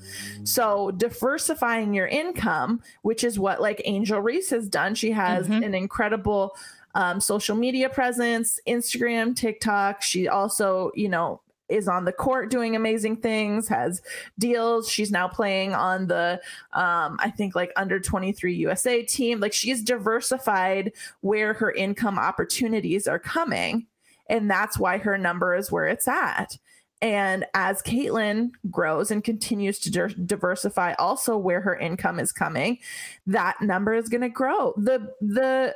So 0.44 0.92
diversifying 0.92 1.94
your 1.94 2.08
income 2.08 2.82
which 3.02 3.24
is 3.24 3.40
what 3.40 3.62
like 3.62 3.82
angel 3.86 4.20
reese 4.22 4.50
has 4.52 4.68
done 4.68 4.96
she 4.96 5.12
has 5.12 5.48
mm-hmm. 5.48 5.64
an 5.64 5.74
incredible 5.74 6.56
um, 6.96 7.20
social 7.20 7.56
media 7.56 7.90
presence 7.90 8.60
instagram 8.68 9.36
tiktok. 9.36 10.02
She 10.02 10.28
also 10.28 10.92
you 10.96 11.10
know 11.10 11.42
is 11.70 11.88
on 11.88 12.06
the 12.06 12.12
court 12.12 12.50
doing 12.50 12.76
amazing 12.76 13.18
things, 13.18 13.68
has 13.68 14.02
deals. 14.40 14.90
She's 14.90 15.12
now 15.12 15.28
playing 15.28 15.74
on 15.74 16.08
the, 16.08 16.42
um, 16.74 17.18
I 17.20 17.32
think, 17.36 17.56
like 17.56 17.72
under 17.76 18.00
23 18.00 18.54
USA 18.56 19.04
team. 19.04 19.40
Like 19.40 19.54
she's 19.54 19.84
diversified 19.84 20.94
where 21.22 21.54
her 21.54 21.72
income 21.72 22.18
opportunities 22.18 23.08
are 23.08 23.20
coming. 23.20 23.86
And 24.30 24.50
that's 24.50 24.78
why 24.78 24.98
her 24.98 25.18
number 25.18 25.56
is 25.56 25.72
where 25.72 25.88
it's 25.88 26.08
at. 26.08 26.58
And 27.02 27.46
as 27.54 27.84
Caitlin 27.84 28.52
grows 28.72 29.12
and 29.12 29.24
continues 29.24 29.80
to 29.80 29.92
di- 29.92 30.16
diversify 30.26 30.94
also 30.94 31.38
where 31.38 31.62
her 31.62 31.76
income 31.76 32.20
is 32.20 32.32
coming, 32.32 32.80
that 33.28 33.62
number 33.62 33.94
is 33.94 34.10
going 34.10 34.22
to 34.22 34.30
grow. 34.30 34.74
The, 34.78 35.12
the, 35.22 35.76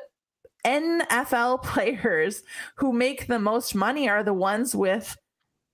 NFL 0.65 1.63
players 1.63 2.43
who 2.75 2.93
make 2.93 3.27
the 3.27 3.39
most 3.39 3.73
money 3.73 4.07
are 4.07 4.23
the 4.23 4.33
ones 4.33 4.75
with 4.75 5.17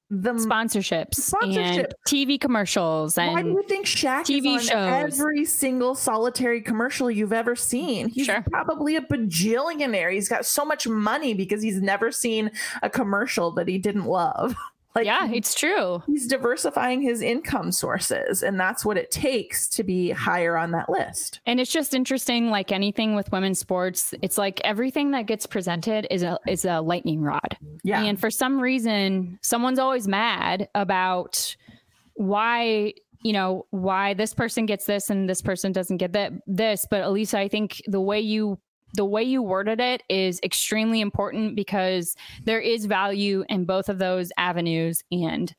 the 0.10 0.34
sponsorships, 0.34 1.16
sponsorship. 1.16 1.86
and 1.86 1.96
TV 2.08 2.40
commercials 2.40 3.18
and 3.18 3.34
why 3.34 3.42
do 3.42 3.50
you 3.50 3.64
think 3.68 3.86
Shaq 3.86 4.22
TV 4.22 4.58
is 4.58 4.70
on 4.72 5.02
shows. 5.02 5.20
every 5.20 5.44
single 5.44 5.96
solitary 5.96 6.62
commercial 6.62 7.12
you've 7.12 7.34
ever 7.34 7.56
seen? 7.56 8.08
He's 8.08 8.28
sure. 8.28 8.42
probably 8.50 8.96
a 8.96 9.02
bajillionaire. 9.02 10.14
He's 10.14 10.30
got 10.30 10.46
so 10.46 10.64
much 10.64 10.88
money 10.88 11.34
because 11.34 11.62
he's 11.62 11.82
never 11.82 12.12
seen 12.12 12.52
a 12.82 12.90
commercial 12.90 13.52
that 13.52 13.68
he 13.68 13.78
didn't 13.78 14.06
love. 14.06 14.56
Like, 14.98 15.06
yeah, 15.06 15.30
it's 15.32 15.54
true. 15.54 16.02
He's 16.08 16.26
diversifying 16.26 17.02
his 17.02 17.22
income 17.22 17.72
sources, 17.72 18.42
and 18.42 18.60
that's 18.60 18.84
what 18.84 18.98
it 18.98 19.12
takes 19.12 19.68
to 19.70 19.84
be 19.84 20.10
higher 20.10 20.58
on 20.58 20.72
that 20.72 20.90
list. 20.90 21.40
And 21.46 21.60
it's 21.60 21.72
just 21.72 21.94
interesting, 21.94 22.50
like 22.50 22.72
anything 22.72 23.14
with 23.14 23.32
women's 23.32 23.60
sports, 23.60 24.16
it's 24.24 24.40
like 24.40 24.60
everything 24.64 25.12
that 25.12 25.28
gets 25.28 25.46
presented 25.46 26.08
is 26.10 26.24
a 26.24 26.40
is 26.48 26.66
a 26.66 26.82
lightning 26.82 27.22
rod. 27.22 27.58
Yeah. 27.84 28.04
And 28.04 28.20
for 28.20 28.32
some 28.32 28.60
reason, 28.60 29.38
someone's 29.44 29.78
always 29.78 30.08
mad 30.08 30.68
about 30.74 31.56
why 32.16 32.94
you 33.22 33.34
know 33.34 33.68
why 33.70 34.16
this 34.16 34.34
person 34.34 34.66
gets 34.66 34.86
this 34.86 35.10
and 35.12 35.30
this 35.30 35.42
person 35.42 35.72
doesn't 35.72 35.98
get 35.98 36.14
that 36.14 36.32
this 36.48 36.86
but 36.90 37.04
Alisa 37.04 37.36
I 37.36 37.48
think 37.48 37.82
the 37.86 38.02
way 38.02 38.20
you 38.20 38.60
the 38.94 39.06
way 39.06 39.24
you 39.24 39.42
worded 39.42 39.80
it 39.80 40.04
is 40.10 40.40
extremely 40.44 41.02
important 41.02 41.56
because 41.56 42.16
there 42.44 42.60
is 42.60 42.86
value 42.86 43.44
in 43.50 43.66
both 43.66 43.90
of 43.90 44.00
those 44.00 44.32
avenues. 44.38 45.04
And 45.12 45.54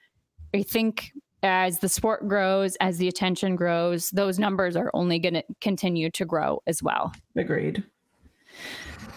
I 0.54 0.62
think 0.62 1.12
as 1.42 1.78
the 1.78 1.88
sport 1.88 2.26
grows, 2.26 2.76
as 2.76 2.98
the 2.98 3.08
attention 3.08 3.54
grows, 3.56 4.10
those 4.10 4.38
numbers 4.38 4.76
are 4.76 4.90
only 4.94 5.18
going 5.18 5.34
to 5.34 5.44
continue 5.60 6.10
to 6.10 6.24
grow 6.24 6.62
as 6.66 6.82
well. 6.82 7.12
Agreed. 7.36 7.84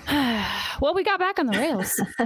well, 0.12 0.94
we 0.94 1.04
got 1.04 1.20
back 1.20 1.40
on 1.40 1.48
the 1.48 1.58
rails. 1.58 2.00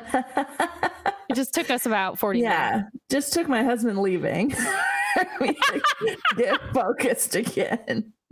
it 1.29 1.35
just 1.35 1.53
took 1.53 1.69
us 1.69 1.85
about 1.85 2.17
40 2.19 2.39
yeah, 2.39 2.71
minutes. 2.71 2.89
just 3.09 3.33
took 3.33 3.47
my 3.47 3.63
husband 3.63 3.99
leaving. 3.99 4.53
get 6.37 6.59
focused 6.73 7.35
again. 7.35 8.11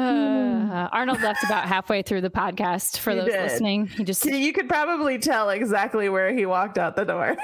Uh, 0.00 0.88
Arnold 0.92 1.20
left 1.20 1.44
about 1.44 1.66
halfway 1.66 2.02
through 2.02 2.20
the 2.20 2.30
podcast 2.30 2.98
for 2.98 3.10
he 3.10 3.18
those 3.18 3.28
did. 3.28 3.42
listening. 3.42 3.86
He 3.86 4.04
just 4.04 4.24
you 4.24 4.52
could 4.52 4.68
probably 4.68 5.18
tell 5.18 5.50
exactly 5.50 6.08
where 6.08 6.32
he 6.32 6.46
walked 6.46 6.78
out 6.78 6.96
the 6.96 7.04
door. 7.04 7.36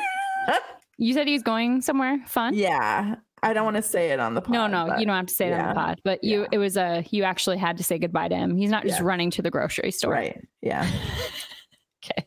you 0.99 1.13
said 1.13 1.27
he's 1.27 1.43
going 1.43 1.83
somewhere 1.83 2.19
fun? 2.27 2.55
Yeah. 2.55 3.17
I 3.43 3.53
don't 3.53 3.65
want 3.65 3.77
to 3.77 3.83
say 3.83 4.11
it 4.11 4.19
on 4.19 4.35
the 4.35 4.41
pod. 4.41 4.53
No, 4.53 4.67
no, 4.67 4.87
but, 4.89 5.01
you 5.01 5.07
don't 5.07 5.17
have 5.17 5.27
to 5.27 5.35
say 5.35 5.51
yeah. 5.51 5.59
it 5.59 5.63
on 5.63 5.69
the 5.69 5.75
pod. 5.75 6.01
But 6.05 6.25
you, 6.25 6.43
yeah. 6.43 6.49
it 6.53 6.59
was 6.59 6.77
a 6.77 7.05
you 7.11 7.25
actually 7.25 7.59
had 7.59 7.77
to 7.79 7.85
say 7.85 7.99
goodbye 7.99 8.29
to 8.29 8.35
him. 8.35 8.57
He's 8.57 8.71
not 8.71 8.83
just 8.83 9.01
yeah. 9.01 9.07
running 9.07 9.31
to 9.33 9.43
the 9.43 9.51
grocery 9.51 9.91
store. 9.91 10.13
Right. 10.13 10.41
Yeah. 10.63 10.91
okay. 12.05 12.27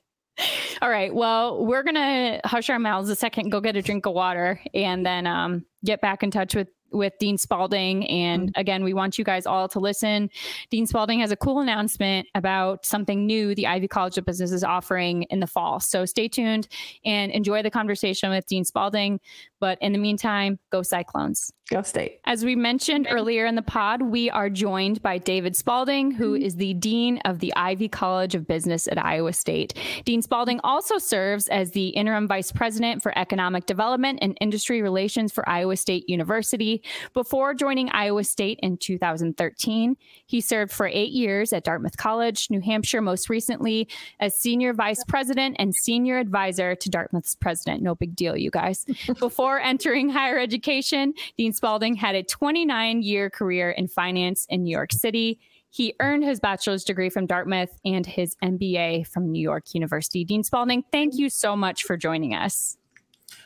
All 0.82 0.90
right. 0.90 1.14
Well, 1.14 1.66
we're 1.66 1.84
gonna 1.84 2.40
hush 2.46 2.70
our 2.70 2.80
mouths 2.80 3.10
a 3.10 3.16
second, 3.16 3.50
go 3.50 3.60
get 3.60 3.76
a 3.76 3.82
drink 3.82 4.06
of 4.06 4.14
water, 4.14 4.62
and 4.74 5.06
then 5.06 5.28
um, 5.28 5.66
get 5.84 6.00
back 6.00 6.24
in 6.24 6.32
touch 6.32 6.56
with 6.56 6.68
with 6.92 7.14
Dean 7.20 7.38
Spalding. 7.38 8.08
And 8.08 8.50
mm-hmm. 8.50 8.60
again, 8.60 8.84
we 8.84 8.94
want 8.94 9.18
you 9.18 9.24
guys 9.24 9.46
all 9.46 9.68
to 9.70 9.80
listen. 9.80 10.30
Dean 10.70 10.88
Spalding 10.88 11.20
has 11.20 11.32
a 11.32 11.36
cool 11.36 11.60
announcement 11.60 12.28
about 12.36 12.86
something 12.86 13.26
new 13.26 13.56
the 13.56 13.68
Ivy 13.68 13.88
College 13.88 14.18
of 14.18 14.26
Business 14.26 14.52
is 14.52 14.64
offering 14.64 15.24
in 15.24 15.40
the 15.40 15.48
fall. 15.48 15.80
So 15.80 16.06
stay 16.06 16.28
tuned 16.28 16.68
and 17.06 17.32
enjoy 17.32 17.62
the 17.62 17.72
conversation 17.72 18.30
with 18.30 18.46
Dean 18.48 18.66
Spalding. 18.66 19.20
But 19.60 19.78
in 19.82 19.92
the 19.92 20.00
meantime, 20.00 20.60
go 20.72 20.82
Cyclones. 20.82 21.52
Go 21.70 21.84
State. 21.84 22.20
As 22.26 22.44
we 22.44 22.56
mentioned 22.56 23.08
earlier 23.10 23.46
in 23.46 23.54
the 23.54 23.62
pod, 23.62 24.02
we 24.02 24.30
are 24.32 24.50
joined 24.50 25.04
by 25.04 25.20
David 25.20 25.56
Spalding, 25.56 26.10
who 26.10 26.38
mm-hmm. 26.38 26.58
the 26.58 26.74
Dean 26.74 27.20
of 27.26 27.40
the 27.40 27.54
Ivy 27.56 27.88
College 27.88 28.34
of 28.34 28.48
Business 28.48 28.88
at 28.88 28.98
Iowa 28.98 29.34
State. 29.34 29.76
Dean 30.04 30.24
Spalding 30.24 30.60
also 30.64 30.98
serves 30.98 31.48
as 31.48 31.72
the 31.72 31.90
Interim 31.90 32.28
Vice 32.28 32.52
President 32.52 33.04
for 33.04 33.16
Economic 33.18 33.68
Development 33.68 34.18
and 34.22 34.36
Industry 34.42 34.82
Relations 34.82 35.32
for 35.32 35.48
Iowa 35.48 35.78
State 35.78 36.10
University. 36.10 36.82
Before 37.14 37.54
joining 37.54 37.90
Iowa 37.90 38.24
State 38.24 38.60
in 38.64 38.78
2013, 38.78 39.96
he 40.26 40.42
served 40.42 40.72
for 40.72 40.88
eight 40.88 41.12
years 41.12 41.54
at 41.54 41.64
Dartmouth 41.64 41.98
College, 41.98 42.48
New 42.50 42.62
Hampshire, 42.62 43.02
most 43.02 43.30
recently 43.30 43.88
as 44.20 44.40
Senior 44.40 44.74
Vice 44.74 45.04
President 45.08 45.56
and 45.60 45.76
Senior 45.76 46.18
Advisor 46.18 46.74
to 46.76 46.90
Dartmouth's 46.90 47.36
President. 47.36 47.84
No 47.84 47.94
big 47.94 48.16
deal, 48.16 48.36
you 48.36 48.50
guys. 48.50 48.86
Before 49.20 49.49
entering 49.58 50.10
higher 50.10 50.38
education, 50.38 51.14
Dean 51.38 51.54
Spalding 51.54 51.96
had 51.96 52.14
a 52.14 52.22
29 52.22 53.02
year 53.02 53.30
career 53.32 53.72
in 53.72 53.88
finance 53.88 54.46
in 54.50 54.64
New 54.64 54.72
York 54.72 54.92
City. 54.92 55.40
He 55.72 55.96
earned 56.00 56.24
his 56.24 56.40
bachelor's 56.40 56.84
degree 56.84 57.10
from 57.10 57.26
Dartmouth 57.26 57.80
and 57.86 58.06
his 58.06 58.36
MBA 58.44 59.08
from 59.08 59.32
New 59.32 59.42
York 59.42 59.74
University. 59.74 60.26
Dean 60.26 60.44
Spalding, 60.44 60.84
thank 60.92 61.16
you 61.16 61.30
so 61.30 61.56
much 61.56 61.84
for 61.84 61.96
joining 61.96 62.36
us. 62.36 62.78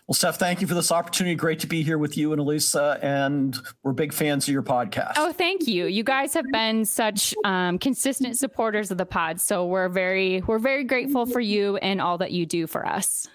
Well, 0.08 0.16
Steph, 0.16 0.38
thank 0.38 0.60
you 0.60 0.68
for 0.68 0.74
this 0.74 0.92
opportunity. 0.92 1.34
Great 1.36 1.60
to 1.60 1.68
be 1.68 1.82
here 1.82 1.98
with 1.98 2.18
you 2.18 2.34
and 2.34 2.42
Alisa, 2.42 3.02
and 3.02 3.58
we're 3.84 3.94
big 3.94 4.14
fans 4.14 4.48
of 4.48 4.54
your 4.54 4.64
podcast. 4.64 5.14
Oh, 5.16 5.32
thank 5.32 5.66
you. 5.66 5.86
You 5.86 6.04
guys 6.04 6.34
have 6.34 6.46
been 6.52 6.84
such 6.84 7.34
um, 7.46 7.80
consistent 7.80 8.38
supporters 8.38 8.92
of 8.92 8.98
the 8.98 9.06
pod, 9.06 9.40
so 9.40 9.66
we're 9.66 9.88
very 9.88 10.42
we're 10.42 10.60
very 10.60 10.84
grateful 10.84 11.26
for 11.26 11.40
you 11.40 11.78
and 11.78 12.02
all 12.02 12.18
that 12.18 12.32
you 12.32 12.46
do 12.46 12.68
for 12.68 12.86
us. 12.86 13.30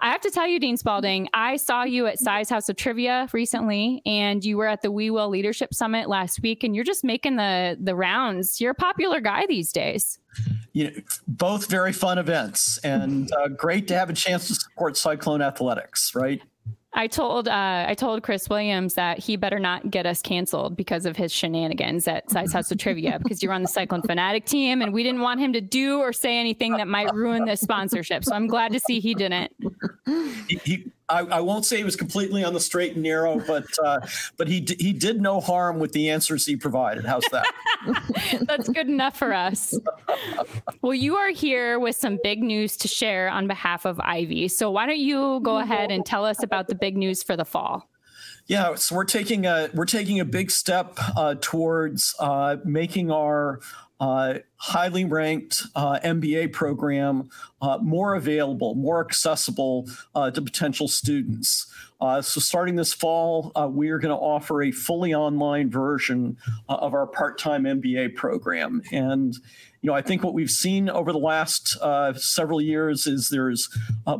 I 0.00 0.10
have 0.10 0.20
to 0.20 0.30
tell 0.30 0.46
you, 0.46 0.60
Dean 0.60 0.76
Spalding, 0.76 1.28
I 1.34 1.56
saw 1.56 1.82
you 1.82 2.06
at 2.06 2.20
Size 2.20 2.48
House 2.48 2.68
of 2.68 2.76
Trivia 2.76 3.28
recently, 3.32 4.00
and 4.06 4.44
you 4.44 4.56
were 4.56 4.68
at 4.68 4.82
the 4.82 4.92
We 4.92 5.10
Will 5.10 5.28
Leadership 5.28 5.74
Summit 5.74 6.08
last 6.08 6.40
week, 6.40 6.62
and 6.62 6.74
you're 6.74 6.84
just 6.84 7.02
making 7.02 7.36
the 7.36 7.76
the 7.80 7.96
rounds. 7.96 8.60
You're 8.60 8.70
a 8.70 8.76
popular 8.76 9.20
guy 9.20 9.46
these 9.46 9.72
days. 9.72 10.18
You 10.72 10.90
know, 10.90 10.96
both 11.26 11.68
very 11.68 11.92
fun 11.92 12.18
events, 12.18 12.78
and 12.78 13.32
uh, 13.32 13.48
great 13.48 13.88
to 13.88 13.94
have 13.94 14.08
a 14.08 14.12
chance 14.12 14.46
to 14.48 14.54
support 14.54 14.96
Cyclone 14.96 15.42
Athletics. 15.42 16.14
Right. 16.14 16.40
I 16.94 17.06
told 17.06 17.48
uh, 17.48 17.84
I 17.86 17.94
told 17.94 18.22
Chris 18.22 18.48
Williams 18.48 18.94
that 18.94 19.18
he 19.18 19.36
better 19.36 19.58
not 19.58 19.90
get 19.90 20.06
us 20.06 20.22
canceled 20.22 20.76
because 20.76 21.04
of 21.04 21.16
his 21.16 21.30
shenanigans 21.30 22.08
at 22.08 22.30
Size 22.30 22.52
House 22.52 22.70
of 22.70 22.78
Trivia 22.78 23.18
because 23.22 23.42
you're 23.42 23.52
on 23.52 23.62
the 23.62 23.68
Cyclone 23.68 24.02
Fanatic 24.02 24.46
team 24.46 24.80
and 24.80 24.92
we 24.92 25.02
didn't 25.02 25.20
want 25.20 25.38
him 25.38 25.52
to 25.52 25.60
do 25.60 25.98
or 25.98 26.12
say 26.12 26.38
anything 26.38 26.72
that 26.78 26.88
might 26.88 27.12
ruin 27.14 27.44
the 27.44 27.56
sponsorship. 27.56 28.24
So 28.24 28.34
I'm 28.34 28.46
glad 28.46 28.72
to 28.72 28.80
see 28.80 29.00
he 29.00 29.14
didn't. 29.14 29.52
He, 30.48 30.60
he, 30.64 30.92
I, 31.08 31.20
I, 31.20 31.40
won't 31.40 31.64
say 31.64 31.78
he 31.78 31.84
was 31.84 31.96
completely 31.96 32.44
on 32.44 32.52
the 32.52 32.60
straight 32.60 32.94
and 32.94 33.02
narrow, 33.02 33.40
but 33.46 33.66
uh, 33.82 34.00
but 34.36 34.48
he 34.48 34.60
d- 34.60 34.76
he 34.78 34.92
did 34.92 35.20
no 35.20 35.40
harm 35.40 35.78
with 35.78 35.92
the 35.92 36.10
answers 36.10 36.44
he 36.44 36.56
provided. 36.56 37.06
How's 37.06 37.24
that? 37.32 37.46
That's 38.42 38.68
good 38.68 38.88
enough 38.88 39.16
for 39.16 39.32
us. 39.32 39.78
well, 40.82 40.94
you 40.94 41.16
are 41.16 41.30
here 41.30 41.78
with 41.78 41.96
some 41.96 42.18
big 42.22 42.42
news 42.42 42.76
to 42.78 42.88
share 42.88 43.28
on 43.28 43.46
behalf 43.46 43.86
of 43.86 43.98
Ivy. 44.00 44.48
So 44.48 44.70
why 44.70 44.86
don't 44.86 44.98
you 44.98 45.40
go 45.42 45.58
ahead 45.58 45.90
and 45.90 46.04
tell 46.04 46.24
us 46.24 46.42
about 46.42 46.68
the 46.68 46.74
big 46.74 46.96
news 46.96 47.22
for 47.22 47.36
the 47.36 47.44
fall? 47.44 47.88
Yeah, 48.46 48.76
so 48.76 48.96
we're 48.96 49.04
taking 49.04 49.44
a 49.44 49.68
we're 49.74 49.84
taking 49.84 50.20
a 50.20 50.24
big 50.24 50.50
step 50.50 50.94
uh, 51.16 51.34
towards 51.40 52.14
uh, 52.18 52.56
making 52.64 53.10
our 53.10 53.60
uh, 54.00 54.34
highly 54.56 55.04
ranked 55.04 55.62
uh, 55.74 55.98
MBA 56.04 56.52
program 56.52 57.28
uh, 57.60 57.78
more 57.82 58.14
available, 58.14 58.74
more 58.74 59.04
accessible 59.04 59.88
uh, 60.14 60.30
to 60.30 60.40
potential 60.40 60.86
students. 60.86 61.72
Uh, 62.00 62.22
so, 62.22 62.40
starting 62.40 62.76
this 62.76 62.94
fall, 62.94 63.50
uh, 63.56 63.68
we 63.68 63.88
are 63.90 63.98
going 63.98 64.16
to 64.16 64.20
offer 64.20 64.62
a 64.62 64.70
fully 64.70 65.12
online 65.12 65.68
version 65.68 66.36
of 66.68 66.94
our 66.94 67.08
part 67.08 67.38
time 67.38 67.64
MBA 67.64 68.14
program. 68.14 68.82
And 68.92 69.34
you 69.80 69.88
know, 69.88 69.94
I 69.94 70.02
think 70.02 70.22
what 70.22 70.34
we've 70.34 70.50
seen 70.50 70.88
over 70.88 71.12
the 71.12 71.18
last 71.18 71.76
several 72.16 72.60
years 72.60 73.06
is 73.06 73.30
there's 73.30 73.68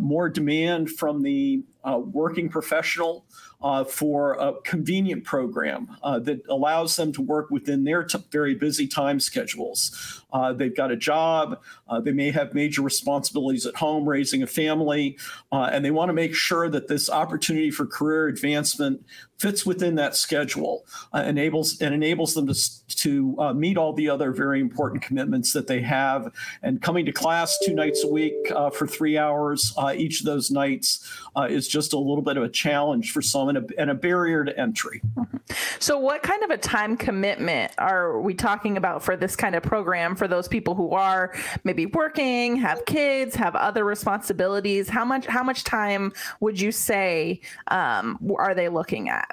more 0.01 0.29
demand 0.29 0.91
from 0.91 1.23
the 1.23 1.63
working 1.85 2.49
professional 2.49 3.25
uh, 3.61 3.85
for 3.85 4.35
a 4.35 4.53
convenient 4.63 5.25
program 5.25 5.97
uh, 6.03 6.19
that 6.21 6.41
allows 6.49 6.95
them 6.97 7.13
to 7.13 7.21
work 7.21 7.51
within 7.51 7.85
their 7.85 8.05
t- 8.05 8.19
very 8.31 8.55
busy 8.55 8.87
time 8.87 9.19
schedules. 9.19 10.23
Uh, 10.33 10.53
they've 10.53 10.77
got 10.77 10.91
a 10.91 10.97
job, 10.97 11.61
uh, 11.89 12.01
they 12.01 12.13
may 12.13 12.31
have 12.31 12.55
major 12.55 12.83
responsibilities 12.83 13.67
at 13.67 13.75
home, 13.75 14.09
raising 14.09 14.43
a 14.43 14.47
family, 14.47 15.19
uh, 15.51 15.71
and 15.73 15.85
they 15.85 15.91
want 15.91 16.09
to 16.09 16.13
make 16.13 16.35
sure 16.35 16.69
that 16.69 16.87
this 16.87 17.11
opportunity 17.11 17.71
for 17.71 17.87
career 17.87 18.29
advancement 18.29 19.05
fits 19.39 19.65
within 19.65 19.95
that 19.97 20.17
schedule, 20.17 20.85
uh, 21.15 21.21
enables 21.21 21.81
and 21.81 21.95
enables 21.95 22.35
them 22.35 22.47
to, 22.47 22.87
to 22.89 23.37
uh, 23.39 23.53
meet 23.55 23.77
all 23.77 23.93
the 23.93 24.09
other 24.09 24.33
very 24.33 24.61
important 24.61 25.03
commitments 25.03 25.53
that 25.53 25.67
they 25.67 25.81
have. 25.81 26.33
And 26.63 26.83
coming 26.83 27.07
to 27.07 27.13
class 27.13 27.57
two 27.65 27.75
nights 27.75 28.05
a 28.05 28.09
week 28.09 28.35
uh, 28.55 28.71
for 28.71 28.87
three 28.87 29.17
hours 29.17 29.73
uh, 29.77 29.95
each 29.97 30.21
of 30.21 30.27
those 30.27 30.51
nights 30.51 31.09
is 31.49 31.69
just 31.69 31.93
a 31.93 31.99
little 31.99 32.23
bit 32.23 32.37
of 32.37 32.43
a 32.43 32.49
challenge 32.49 33.13
for 33.13 33.23
some 33.23 33.49
and 33.49 33.59
a, 33.59 33.65
and 33.79 33.91
a 33.91 33.95
barrier 33.95 34.45
to 34.45 34.59
entry. 34.59 35.01
Mm-hmm. 35.17 35.39
So, 35.79 35.99
what 35.99 36.23
kind 36.23 36.43
of 36.43 36.51
a 36.51 36.59
time 36.59 36.97
commitment 36.97 37.73
are 37.79 38.21
we 38.21 38.35
talking 38.35 38.77
about 38.77 39.03
for 39.03 39.17
this 39.17 39.37
kind 39.37 39.55
of 39.55 39.63
program 39.63 40.17
for 40.17 40.29
those 40.29 40.49
people 40.49 40.75
who 40.75 40.91
are 40.91 41.33
maybe 41.65 41.87
working, 41.87 42.57
have 42.57 42.85
kids, 42.87 43.35
have 43.37 43.55
other 43.55 43.85
responsibilities? 43.85 44.89
How 44.89 45.05
much 45.05 45.27
how 45.27 45.43
much 45.43 45.65
time 45.65 46.13
would 46.41 46.61
you 46.61 46.73
say 46.73 47.41
um, 47.69 48.19
are 48.37 48.55
they 48.55 48.69
looking 48.69 49.09
at? 49.09 49.28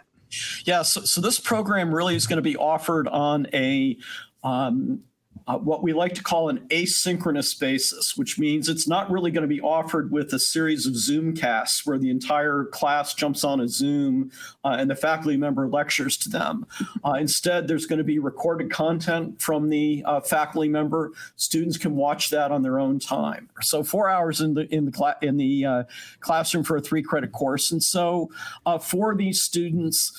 Yeah, 0.66 0.82
so, 0.82 1.02
so 1.02 1.22
this 1.22 1.40
program 1.40 1.94
really 1.94 2.16
is 2.16 2.28
going 2.28 2.38
to 2.38 2.44
be 2.44 2.58
offered 2.58 3.08
on 3.08 3.48
a 3.54 3.98
um, 4.44 5.02
uh, 5.48 5.58
what 5.58 5.84
we 5.84 5.94
like 5.94 6.14
to 6.16 6.24
call 6.24 6.50
an 6.50 6.60
asynchronous 6.70 7.58
basis, 7.60 8.18
which 8.18 8.40
means 8.40 8.68
it's 8.68 8.88
not 8.88 9.12
really 9.12 9.30
going 9.30 9.44
to 9.44 9.48
be 9.48 9.62
offered 9.62 10.12
with 10.12 10.34
a 10.34 10.40
series 10.40 10.88
of 10.88 10.96
Zoom 10.96 11.36
casts 11.36 11.86
where 11.86 12.00
the 12.00 12.10
entire 12.10 12.66
class 12.66 13.14
jumps 13.14 13.44
on 13.44 13.60
a 13.60 13.68
Zoom 13.68 14.32
uh, 14.64 14.76
and 14.80 14.90
the 14.90 14.96
faculty 14.96 15.38
member 15.38 15.68
lectures 15.68 16.18
to 16.18 16.30
them. 16.30 16.66
Uh, 17.04 17.14
instead, 17.14 17.68
there's 17.68 17.86
going 17.86 18.00
to 18.00 18.04
be 18.04 18.18
recorded 18.18 18.72
content 18.72 19.40
from 19.40 19.70
the 19.70 20.04
uh, 20.06 20.20
faculty 20.20 20.68
member. 20.68 21.12
Students 21.36 21.78
can 21.78 21.96
watch 21.96 22.32
that 22.32 22.52
on 22.52 22.64
their 22.64 22.80
own 22.80 23.00
time. 23.00 23.50
So 23.62 23.84
four 23.84 24.10
hours 24.10 24.42
in 24.42 24.56
the 24.56 24.74
in 24.74 24.86
the 24.86 24.92
cla- 24.92 25.18
in 25.22 25.38
the 25.38 25.66
uh, 25.66 25.84
classroom 26.22 26.64
for 26.64 26.78
a 26.78 26.82
three 26.82 27.04
credit 27.04 27.32
course, 27.32 27.72
and 27.72 27.84
so 27.84 28.32
uh, 28.66 28.80
for 28.80 29.16
these 29.16 29.42
students, 29.42 30.12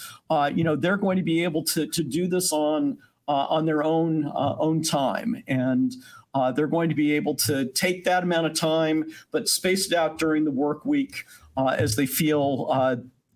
you 0.55 0.63
know, 0.63 0.77
they're 0.77 0.97
going 0.97 1.17
to 1.17 1.23
be 1.23 1.43
able 1.43 1.65
to 1.65 1.87
to 1.89 2.05
do 2.05 2.29
this 2.29 2.53
on 2.53 2.99
on 3.33 3.67
their 3.67 3.83
own 3.83 4.27
uh, 4.27 4.57
own 4.59 4.83
time, 4.83 5.43
and 5.47 5.93
uh, 6.35 6.53
they're 6.53 6.67
going 6.67 6.89
to 6.89 6.95
be 6.95 7.13
able 7.13 7.35
to 7.35 7.67
take 7.73 8.05
that 8.05 8.23
amount 8.23 8.47
of 8.47 8.55
time, 8.55 9.05
but 9.31 9.49
space 9.49 9.91
it 9.91 9.97
out 9.97 10.19
during 10.19 10.45
the 10.45 10.51
work 10.51 10.85
week 10.85 11.25
as 11.57 11.97
they 11.97 12.05
feel 12.07 12.69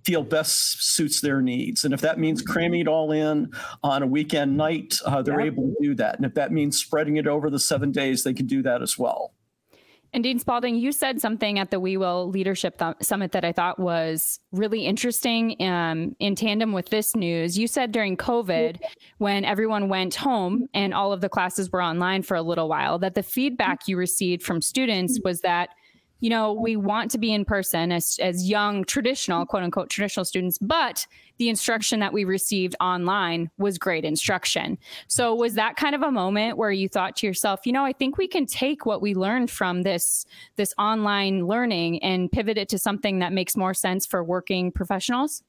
feel 0.05 0.23
best 0.23 0.83
suits 0.83 1.21
their 1.21 1.43
needs. 1.43 1.85
And 1.85 1.93
if 1.93 2.01
that 2.01 2.19
means 2.19 2.43
cramming 2.43 2.81
it 2.81 2.89
all 2.89 3.13
in 3.13 3.53
on 3.83 4.03
a 4.03 4.07
weekend 4.07 4.57
night, 4.57 4.99
uh, 5.05 5.23
they're 5.23 5.41
able 5.41 5.65
to 5.65 5.77
do 5.81 5.95
that. 5.97 6.17
And 6.17 6.25
if 6.25 6.35
that 6.35 6.53
means 6.53 6.79
spreading 6.79 7.17
it 7.17 7.27
over 7.27 7.51
the 7.51 7.59
seven 7.59 7.93
days, 7.93 8.25
they 8.25 8.35
can 8.35 8.47
do 8.47 8.63
that 8.63 8.83
as 8.83 8.99
well. 8.99 9.35
And 10.13 10.25
Dean 10.25 10.39
Spalding, 10.39 10.77
you 10.77 10.91
said 10.91 11.21
something 11.21 11.59
at 11.59 11.71
the 11.71 11.79
We 11.79 11.97
Will 11.97 12.29
Leadership 12.29 12.79
Th- 12.79 12.95
Summit 13.01 13.33
that 13.33 13.45
I 13.45 13.53
thought 13.53 13.79
was 13.79 14.41
really 14.53 14.85
interesting 14.87 15.57
um, 15.63 16.17
in 16.19 16.35
tandem 16.35 16.73
with 16.73 16.89
this 16.89 17.15
news. 17.15 17.57
You 17.57 17.69
said 17.69 17.93
during 17.93 18.17
COVID, 18.17 18.79
when 19.19 19.45
everyone 19.45 19.89
went 19.89 20.17
home 20.17 20.67
and 20.75 20.93
all 20.93 21.13
of 21.13 21.21
the 21.21 21.29
classes 21.29 21.71
were 21.71 21.83
online 21.83 22.23
for 22.23 22.37
a 22.37 22.43
little 22.43 22.69
while, 22.69 22.99
that 22.99 23.15
the 23.15 23.23
feedback 23.23 23.87
you 23.87 23.97
received 23.97 24.43
from 24.43 24.61
students 24.61 25.21
was 25.23 25.43
that 25.43 25.71
you 26.21 26.31
know, 26.31 26.53
we 26.53 26.77
want 26.77 27.11
to 27.11 27.19
be 27.19 27.33
in 27.33 27.45
person 27.45 27.93
as, 27.93 28.19
as 28.21 28.49
young, 28.49 28.85
traditional, 28.85 29.45
quote 29.47 29.63
unquote, 29.63 29.91
traditional 29.91 30.25
students, 30.25 30.59
but 30.59 31.07
the 31.39 31.49
instruction 31.49 32.01
that 32.01 32.13
we 32.13 32.25
received 32.25 32.77
online 32.81 33.51
was 33.59 33.79
great 33.79 34.05
instruction. 34.05 34.79
So, 35.09 35.35
was 35.35 35.55
that 35.55 35.77
kind 35.77 35.95
of 35.95 36.03
a 36.03 36.11
moment 36.11 36.59
where 36.59 36.71
you 36.71 36.89
thought 36.89 37.17
to 37.17 37.27
yourself, 37.27 37.61
you 37.65 37.73
know, 37.73 37.85
I 37.85 37.93
think 37.93 38.19
we 38.19 38.29
can 38.29 38.47
take 38.47 38.85
what 38.85 39.01
we 39.01 39.15
learned 39.15 39.51
from 39.51 39.83
this, 39.83 40.27
this 40.57 40.75
online 40.79 41.47
learning 41.47 42.03
and 42.03 42.31
pivot 42.31 42.59
it 42.59 42.69
to 42.69 42.79
something 42.79 43.19
that 43.21 43.33
makes 43.33 43.57
more 43.57 43.75
sense 43.75 44.05
for 44.05 44.23
working 44.23 44.71
professionals? 44.71 45.43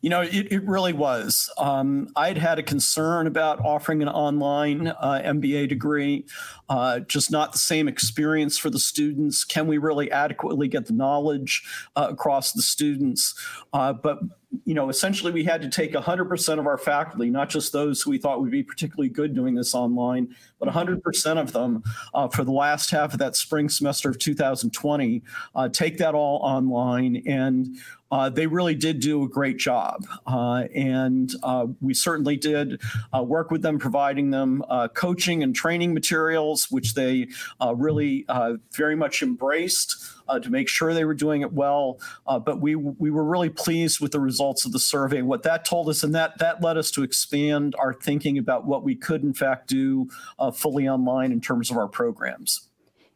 You 0.00 0.10
know, 0.10 0.20
it, 0.20 0.52
it 0.52 0.64
really 0.64 0.92
was. 0.92 1.50
Um, 1.58 2.08
I'd 2.14 2.38
had 2.38 2.58
a 2.58 2.62
concern 2.62 3.26
about 3.26 3.58
offering 3.64 4.00
an 4.02 4.08
online 4.08 4.88
uh, 4.88 5.22
MBA 5.24 5.68
degree, 5.68 6.24
uh, 6.68 7.00
just 7.00 7.30
not 7.32 7.52
the 7.52 7.58
same 7.58 7.88
experience 7.88 8.58
for 8.58 8.70
the 8.70 8.78
students. 8.78 9.44
Can 9.44 9.66
we 9.66 9.78
really 9.78 10.10
adequately 10.10 10.68
get 10.68 10.86
the 10.86 10.92
knowledge 10.92 11.64
uh, 11.96 12.08
across 12.10 12.52
the 12.52 12.62
students? 12.62 13.34
Uh, 13.72 13.92
but 13.92 14.18
you 14.64 14.74
know, 14.74 14.88
essentially 14.88 15.30
we 15.30 15.44
had 15.44 15.60
to 15.62 15.68
take 15.68 15.92
100% 15.92 16.58
of 16.58 16.66
our 16.66 16.78
faculty, 16.78 17.28
not 17.28 17.50
just 17.50 17.72
those 17.72 18.00
who 18.00 18.10
we 18.10 18.18
thought 18.18 18.40
would 18.40 18.50
be 18.50 18.62
particularly 18.62 19.08
good 19.08 19.34
doing 19.34 19.54
this 19.54 19.74
online, 19.74 20.34
but 20.58 20.68
100% 20.68 21.38
of 21.38 21.52
them 21.52 21.82
uh, 22.14 22.28
for 22.28 22.44
the 22.44 22.52
last 22.52 22.90
half 22.90 23.12
of 23.12 23.18
that 23.18 23.36
spring 23.36 23.68
semester 23.68 24.08
of 24.08 24.18
2020, 24.18 25.22
uh, 25.54 25.68
take 25.68 25.98
that 25.98 26.14
all 26.14 26.38
online. 26.42 27.22
And 27.26 27.76
uh, 28.10 28.30
they 28.30 28.46
really 28.46 28.74
did 28.74 29.00
do 29.00 29.22
a 29.22 29.28
great 29.28 29.58
job. 29.58 30.06
Uh, 30.26 30.64
and 30.74 31.34
uh, 31.42 31.66
we 31.80 31.92
certainly 31.92 32.36
did 32.36 32.80
uh, 33.14 33.22
work 33.22 33.50
with 33.50 33.60
them, 33.60 33.78
providing 33.78 34.30
them 34.30 34.62
coaching 34.94 35.42
and 35.42 35.54
training 35.54 35.92
materials, 35.92 36.70
which 36.70 36.94
they 36.94 37.28
really 37.74 38.24
very 38.72 38.96
much 38.96 39.22
embraced 39.22 40.17
uh, 40.28 40.38
to 40.38 40.50
make 40.50 40.68
sure 40.68 40.94
they 40.94 41.04
were 41.04 41.14
doing 41.14 41.42
it 41.42 41.52
well. 41.52 42.00
Uh, 42.26 42.38
but 42.38 42.60
we 42.60 42.74
we 42.74 43.10
were 43.10 43.24
really 43.24 43.50
pleased 43.50 44.00
with 44.00 44.12
the 44.12 44.20
results 44.20 44.64
of 44.64 44.72
the 44.72 44.78
survey. 44.78 45.22
What 45.22 45.42
that 45.44 45.64
told 45.64 45.88
us, 45.88 46.02
and 46.02 46.14
that 46.14 46.38
that 46.38 46.62
led 46.62 46.76
us 46.76 46.90
to 46.92 47.02
expand 47.02 47.74
our 47.78 47.92
thinking 47.92 48.38
about 48.38 48.66
what 48.66 48.82
we 48.82 48.94
could 48.94 49.22
in 49.22 49.34
fact 49.34 49.68
do 49.68 50.08
uh, 50.38 50.50
fully 50.50 50.88
online 50.88 51.32
in 51.32 51.40
terms 51.40 51.70
of 51.70 51.76
our 51.76 51.88
programs. 51.88 52.67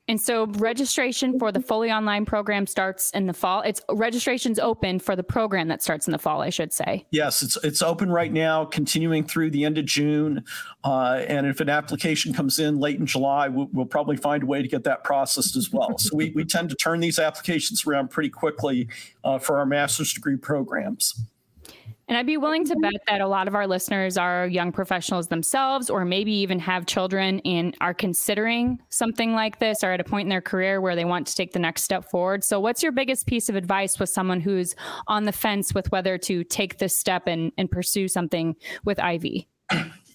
And 0.08 0.20
so 0.20 0.46
registration 0.46 1.38
for 1.38 1.52
the 1.52 1.60
fully 1.60 1.90
online 1.92 2.24
program 2.24 2.66
starts 2.66 3.10
in 3.10 3.26
the 3.26 3.32
fall. 3.32 3.62
It's 3.62 3.80
registration's 3.90 4.58
open 4.58 4.98
for 4.98 5.14
the 5.14 5.22
program 5.22 5.68
that 5.68 5.82
starts 5.82 6.08
in 6.08 6.12
the 6.12 6.18
fall, 6.18 6.40
I 6.40 6.50
should 6.50 6.72
say. 6.72 7.06
Yes, 7.10 7.42
it's 7.42 7.56
it's 7.62 7.82
open 7.82 8.10
right 8.10 8.32
now, 8.32 8.64
continuing 8.64 9.24
through 9.24 9.50
the 9.50 9.64
end 9.64 9.78
of 9.78 9.84
June. 9.84 10.44
Uh, 10.82 11.22
and 11.28 11.46
if 11.46 11.60
an 11.60 11.68
application 11.68 12.32
comes 12.32 12.58
in 12.58 12.80
late 12.80 12.98
in 12.98 13.06
July, 13.06 13.48
we'll, 13.48 13.68
we'll, 13.72 13.86
probably 13.86 14.16
find 14.16 14.42
a 14.42 14.46
way 14.46 14.62
to 14.62 14.68
get 14.68 14.84
that 14.84 15.04
processed 15.04 15.54
as 15.54 15.70
well. 15.70 15.98
so 15.98 16.16
we, 16.16 16.30
we 16.30 16.44
tend 16.44 16.70
to 16.70 16.76
turn 16.76 16.98
these 16.98 17.18
applications 17.18 17.86
around 17.86 18.08
pretty 18.08 18.30
quickly 18.30 18.88
uh, 19.22 19.38
for 19.38 19.58
our 19.58 19.66
master's 19.66 20.12
degree 20.14 20.36
programs. 20.36 21.22
And 22.08 22.18
I'd 22.18 22.26
be 22.26 22.36
willing 22.36 22.64
to 22.66 22.76
bet 22.76 23.00
that 23.08 23.20
a 23.20 23.26
lot 23.26 23.48
of 23.48 23.54
our 23.54 23.66
listeners 23.66 24.16
are 24.16 24.46
young 24.46 24.72
professionals 24.72 25.28
themselves, 25.28 25.88
or 25.88 26.04
maybe 26.04 26.32
even 26.32 26.58
have 26.58 26.86
children 26.86 27.40
and 27.44 27.76
are 27.80 27.94
considering 27.94 28.78
something 28.90 29.34
like 29.34 29.58
this 29.60 29.82
or 29.82 29.92
at 29.92 30.00
a 30.00 30.04
point 30.04 30.26
in 30.26 30.28
their 30.28 30.40
career 30.40 30.80
where 30.80 30.96
they 30.96 31.04
want 31.04 31.26
to 31.28 31.34
take 31.34 31.52
the 31.52 31.58
next 31.58 31.82
step 31.82 32.10
forward. 32.10 32.44
So, 32.44 32.60
what's 32.60 32.82
your 32.82 32.92
biggest 32.92 33.26
piece 33.26 33.48
of 33.48 33.56
advice 33.56 33.98
with 33.98 34.10
someone 34.10 34.40
who's 34.40 34.74
on 35.06 35.24
the 35.24 35.32
fence 35.32 35.74
with 35.74 35.90
whether 35.92 36.18
to 36.18 36.44
take 36.44 36.78
this 36.78 36.96
step 36.96 37.26
and, 37.26 37.52
and 37.56 37.70
pursue 37.70 38.08
something 38.08 38.56
with 38.84 38.98
Ivy? 38.98 39.48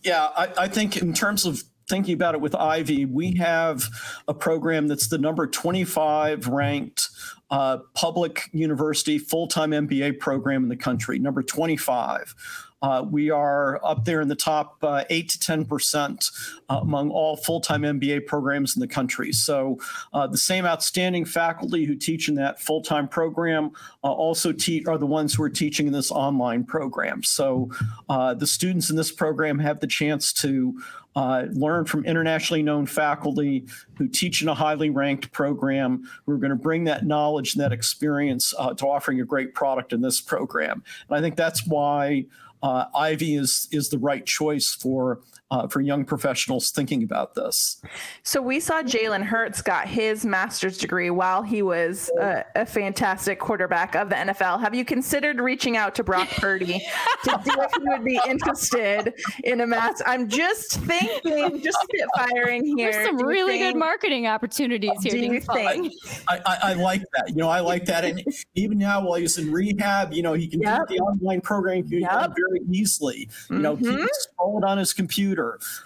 Yeah, 0.04 0.30
I, 0.38 0.54
I 0.58 0.68
think 0.68 0.98
in 0.98 1.14
terms 1.14 1.46
of 1.46 1.64
thinking 1.88 2.14
about 2.14 2.36
it 2.36 2.42
with 2.42 2.56
Ivy, 2.56 3.06
we 3.06 3.36
have 3.36 3.88
a 4.28 4.34
program 4.34 4.88
that's 4.88 5.08
the 5.08 5.18
number 5.18 5.48
25 5.48 6.48
ranked 6.48 7.10
uh, 7.50 7.78
public 7.94 8.50
university 8.52 9.18
full 9.18 9.48
time 9.48 9.72
MBA 9.72 10.20
program 10.20 10.64
in 10.64 10.70
the 10.70 10.76
country, 10.76 11.18
number 11.20 11.42
25. 11.42 12.36
Uh, 12.82 13.04
we 13.10 13.32
are 13.32 13.84
up 13.84 14.06
there 14.06 14.22
in 14.22 14.28
the 14.28 14.36
top 14.36 14.78
uh, 14.84 15.04
8 15.10 15.30
to 15.30 15.40
10 15.40 15.66
percent 15.66 16.30
uh, 16.70 16.80
among 16.82 17.10
all 17.10 17.36
full 17.36 17.60
time 17.60 17.82
MBA 17.82 18.28
programs 18.28 18.76
in 18.76 18.82
the 18.82 18.88
country. 18.88 19.32
So, 19.32 19.80
uh, 20.14 20.28
the 20.28 20.38
same 20.38 20.66
outstanding 20.66 21.26
faculty 21.26 21.86
who 21.86 21.96
teach 21.96 22.30
in 22.30 22.36
that 22.36 22.62
full 22.62 22.82
time 22.82 23.08
program 23.08 23.72
uh, 24.04 24.12
also 24.12 24.52
teach 24.52 24.86
are 24.86 24.98
the 24.98 25.08
ones 25.08 25.34
who 25.34 25.44
are 25.44 25.50
teaching 25.50 25.88
in 25.88 25.94
this 25.94 26.12
online 26.12 26.64
program. 26.66 27.24
So, 27.24 27.72
uh, 28.10 28.36
the 28.36 28.48
students 28.48 28.90
in 28.90 28.96
this 28.96 29.12
program 29.12 29.58
have 29.60 29.80
the 29.80 29.88
chance 29.88 30.32
to 30.34 30.80
uh, 31.18 31.48
learn 31.54 31.84
from 31.84 32.06
internationally 32.06 32.62
known 32.62 32.86
faculty 32.86 33.66
who 33.96 34.08
teach 34.08 34.44
in 34.44 34.48
a 34.48 34.54
highly 34.54 34.92
ranked 34.92 35.32
program 35.32 36.08
who 36.24 36.32
are 36.32 36.38
going 36.38 36.52
to 36.52 36.56
bring 36.56 36.84
that 36.84 37.08
knowledge 37.08 37.56
and 37.56 37.64
that 37.64 37.74
experience 37.74 38.54
uh, 38.60 38.72
to 38.72 38.86
offering 38.86 39.20
a 39.20 39.26
great 39.26 39.56
product 39.56 39.94
in 39.94 40.02
this 40.02 40.22
program. 40.22 40.84
And 41.10 41.18
I 41.18 41.22
think 41.22 41.36
that's 41.36 41.66
why 41.66 42.28
uh, 42.62 42.86
Ivy 42.96 43.34
is 43.34 43.68
is 43.72 43.90
the 43.90 43.98
right 43.98 44.28
choice 44.28 44.76
for 44.76 45.22
uh, 45.50 45.68
for 45.68 45.80
young 45.80 46.04
professionals 46.04 46.72
thinking 46.72 47.04
about 47.04 47.34
this. 47.36 47.82
So 48.24 48.42
we 48.42 48.60
saw 48.60 48.82
Jalen 48.82 49.24
Hurts 49.24 49.62
got 49.62 49.88
his 49.88 50.26
master's 50.26 50.78
degree 50.78 51.10
while 51.10 51.42
he 51.42 51.62
was 51.62 52.10
a, 52.20 52.44
a, 52.56 52.66
fantastic 52.66 53.40
quarterback 53.40 53.96
of 53.96 54.10
the 54.10 54.16
NFL. 54.16 54.60
Have 54.60 54.76
you 54.76 54.84
considered 54.84 55.40
reaching 55.40 55.78
out 55.78 55.96
to 55.96 56.04
Brock 56.04 56.28
Purdy 56.32 56.86
to 57.24 57.42
see 57.44 57.52
if 57.58 57.72
he 57.72 57.90
would 57.90 58.04
be 58.04 58.20
interested 58.28 59.14
in 59.46 59.62
a 59.62 59.68
master? 59.68 60.04
I'm 60.06 60.28
just 60.28 60.82
thinking, 60.82 61.62
just 61.62 61.78
spitfiring 61.88 62.64
here. 62.66 62.92
There's 62.92 63.08
some 63.08 63.18
really 63.18 63.60
think, 63.60 63.74
good 63.74 63.80
marketing 63.80 64.28
opportunities 64.28 65.02
here. 65.02 65.14
Do 65.14 65.20
you 65.20 65.40
think? 65.40 65.94
I, 66.28 66.40
I, 66.46 66.58
I, 66.64 66.74
like 66.74 67.04
that. 67.16 67.30
You 67.30 67.36
know, 67.36 67.50
I 67.50 67.62
like 67.62 67.86
that. 67.86 68.04
And 68.04 68.22
even 68.56 68.78
now, 68.78 69.06
while 69.06 69.16
he's 69.16 69.38
in 69.38 69.52
rehab, 69.52 70.12
you 70.12 70.24
know, 70.24 70.34
he 70.34 70.48
can 70.48 70.62
yep. 70.62 70.88
do 70.90 70.96
the 70.98 71.02
online 71.02 71.40
program 71.40 71.86
yep. 71.88 72.34
very 72.36 72.62
easily. 72.70 73.30
You 73.50 73.60
know, 73.60 73.78
mm-hmm. 73.78 73.98
keep 73.98 74.10
scrolling 74.38 74.68
on 74.68 74.78
his 74.78 74.94
computer. 74.94 75.37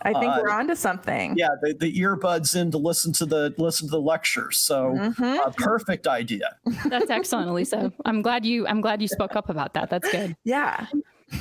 I 0.01 0.13
think 0.13 0.25
uh, 0.25 0.39
we're 0.41 0.49
onto 0.49 0.75
something. 0.75 1.35
Yeah, 1.37 1.49
the, 1.61 1.73
the, 1.73 1.99
earbuds 1.99 2.55
in 2.55 2.71
to 2.71 2.77
listen 2.77 3.13
to 3.13 3.25
the 3.25 3.53
listen 3.57 3.87
to 3.87 3.91
the 3.91 4.01
lecture. 4.01 4.51
So, 4.51 4.93
mm-hmm. 4.95 5.23
uh, 5.23 5.51
perfect 5.57 6.07
idea. 6.07 6.55
That's 6.85 7.09
excellent, 7.09 7.49
Alisa. 7.49 7.93
I'm 8.05 8.21
glad 8.21 8.45
you 8.45 8.67
I'm 8.67 8.81
glad 8.81 9.01
you 9.01 9.07
spoke 9.07 9.35
up 9.35 9.49
about 9.49 9.73
that. 9.73 9.89
That's 9.89 10.09
good. 10.11 10.35
Yeah. 10.43 10.87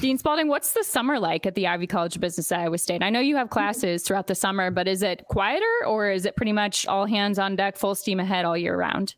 Dean 0.00 0.18
Spalding, 0.18 0.46
what's 0.46 0.72
the 0.72 0.84
summer 0.84 1.18
like 1.18 1.46
at 1.46 1.54
the 1.56 1.66
Ivy 1.66 1.86
College 1.86 2.14
of 2.14 2.20
Business 2.20 2.52
at 2.52 2.60
Iowa 2.60 2.78
State? 2.78 3.02
I 3.02 3.10
know 3.10 3.20
you 3.20 3.36
have 3.36 3.50
classes 3.50 4.04
throughout 4.04 4.28
the 4.28 4.34
summer, 4.34 4.70
but 4.70 4.86
is 4.86 5.02
it 5.02 5.24
quieter 5.28 5.66
or 5.86 6.10
is 6.10 6.24
it 6.24 6.36
pretty 6.36 6.52
much 6.52 6.86
all 6.86 7.06
hands 7.06 7.38
on 7.38 7.56
deck, 7.56 7.76
full 7.76 7.94
steam 7.94 8.20
ahead 8.20 8.44
all 8.44 8.56
year 8.56 8.76
round? 8.76 9.16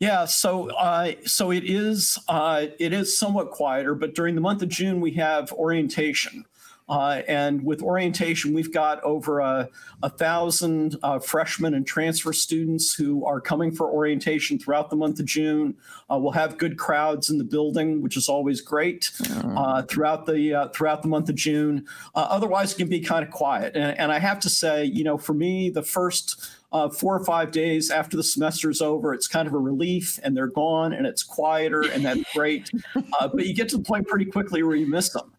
Yeah, 0.00 0.26
so 0.26 0.70
uh, 0.70 1.12
so 1.24 1.50
it 1.50 1.64
is 1.64 2.18
uh, 2.28 2.66
it 2.78 2.92
is 2.92 3.18
somewhat 3.18 3.50
quieter, 3.50 3.94
but 3.94 4.14
during 4.14 4.34
the 4.36 4.40
month 4.40 4.62
of 4.62 4.68
June 4.68 5.00
we 5.00 5.12
have 5.12 5.52
orientation. 5.52 6.44
Uh, 6.88 7.22
and 7.28 7.62
with 7.62 7.82
orientation, 7.82 8.54
we've 8.54 8.72
got 8.72 9.02
over 9.04 9.40
a, 9.40 9.68
a 10.02 10.08
thousand 10.08 10.96
uh, 11.02 11.18
freshmen 11.18 11.74
and 11.74 11.86
transfer 11.86 12.32
students 12.32 12.94
who 12.94 13.24
are 13.26 13.40
coming 13.40 13.70
for 13.70 13.90
orientation 13.90 14.58
throughout 14.58 14.90
the 14.90 14.96
month 14.96 15.20
of 15.20 15.26
June. 15.26 15.76
Uh, 16.10 16.18
we'll 16.18 16.32
have 16.32 16.56
good 16.56 16.78
crowds 16.78 17.28
in 17.30 17.38
the 17.38 17.44
building, 17.44 18.00
which 18.00 18.16
is 18.16 18.28
always 18.28 18.60
great 18.60 19.10
uh, 19.56 19.82
throughout 19.82 20.26
the 20.26 20.54
uh, 20.54 20.68
throughout 20.68 21.02
the 21.02 21.08
month 21.08 21.28
of 21.28 21.34
June. 21.34 21.86
Uh, 22.14 22.26
otherwise, 22.30 22.72
it 22.72 22.76
can 22.76 22.88
be 22.88 23.00
kind 23.00 23.24
of 23.24 23.30
quiet. 23.30 23.76
And, 23.76 23.98
and 23.98 24.12
I 24.12 24.18
have 24.18 24.40
to 24.40 24.48
say, 24.48 24.84
you 24.84 25.04
know, 25.04 25.18
for 25.18 25.34
me, 25.34 25.70
the 25.70 25.82
first 25.82 26.50
uh, 26.72 26.88
four 26.88 27.14
or 27.16 27.24
five 27.24 27.50
days 27.50 27.90
after 27.90 28.16
the 28.16 28.22
semester 28.22 28.70
is 28.70 28.82
over, 28.82 29.14
it's 29.14 29.26
kind 29.26 29.48
of 29.48 29.54
a 29.54 29.58
relief 29.58 30.18
and 30.22 30.36
they're 30.36 30.46
gone 30.46 30.92
and 30.92 31.06
it's 31.06 31.22
quieter 31.22 31.82
and 31.82 32.04
that's 32.04 32.22
great. 32.34 32.70
Uh, 33.20 33.26
but 33.26 33.46
you 33.46 33.54
get 33.54 33.68
to 33.68 33.76
the 33.76 33.82
point 33.82 34.06
pretty 34.06 34.24
quickly 34.24 34.62
where 34.62 34.76
you 34.76 34.86
miss 34.86 35.10
them. 35.10 35.32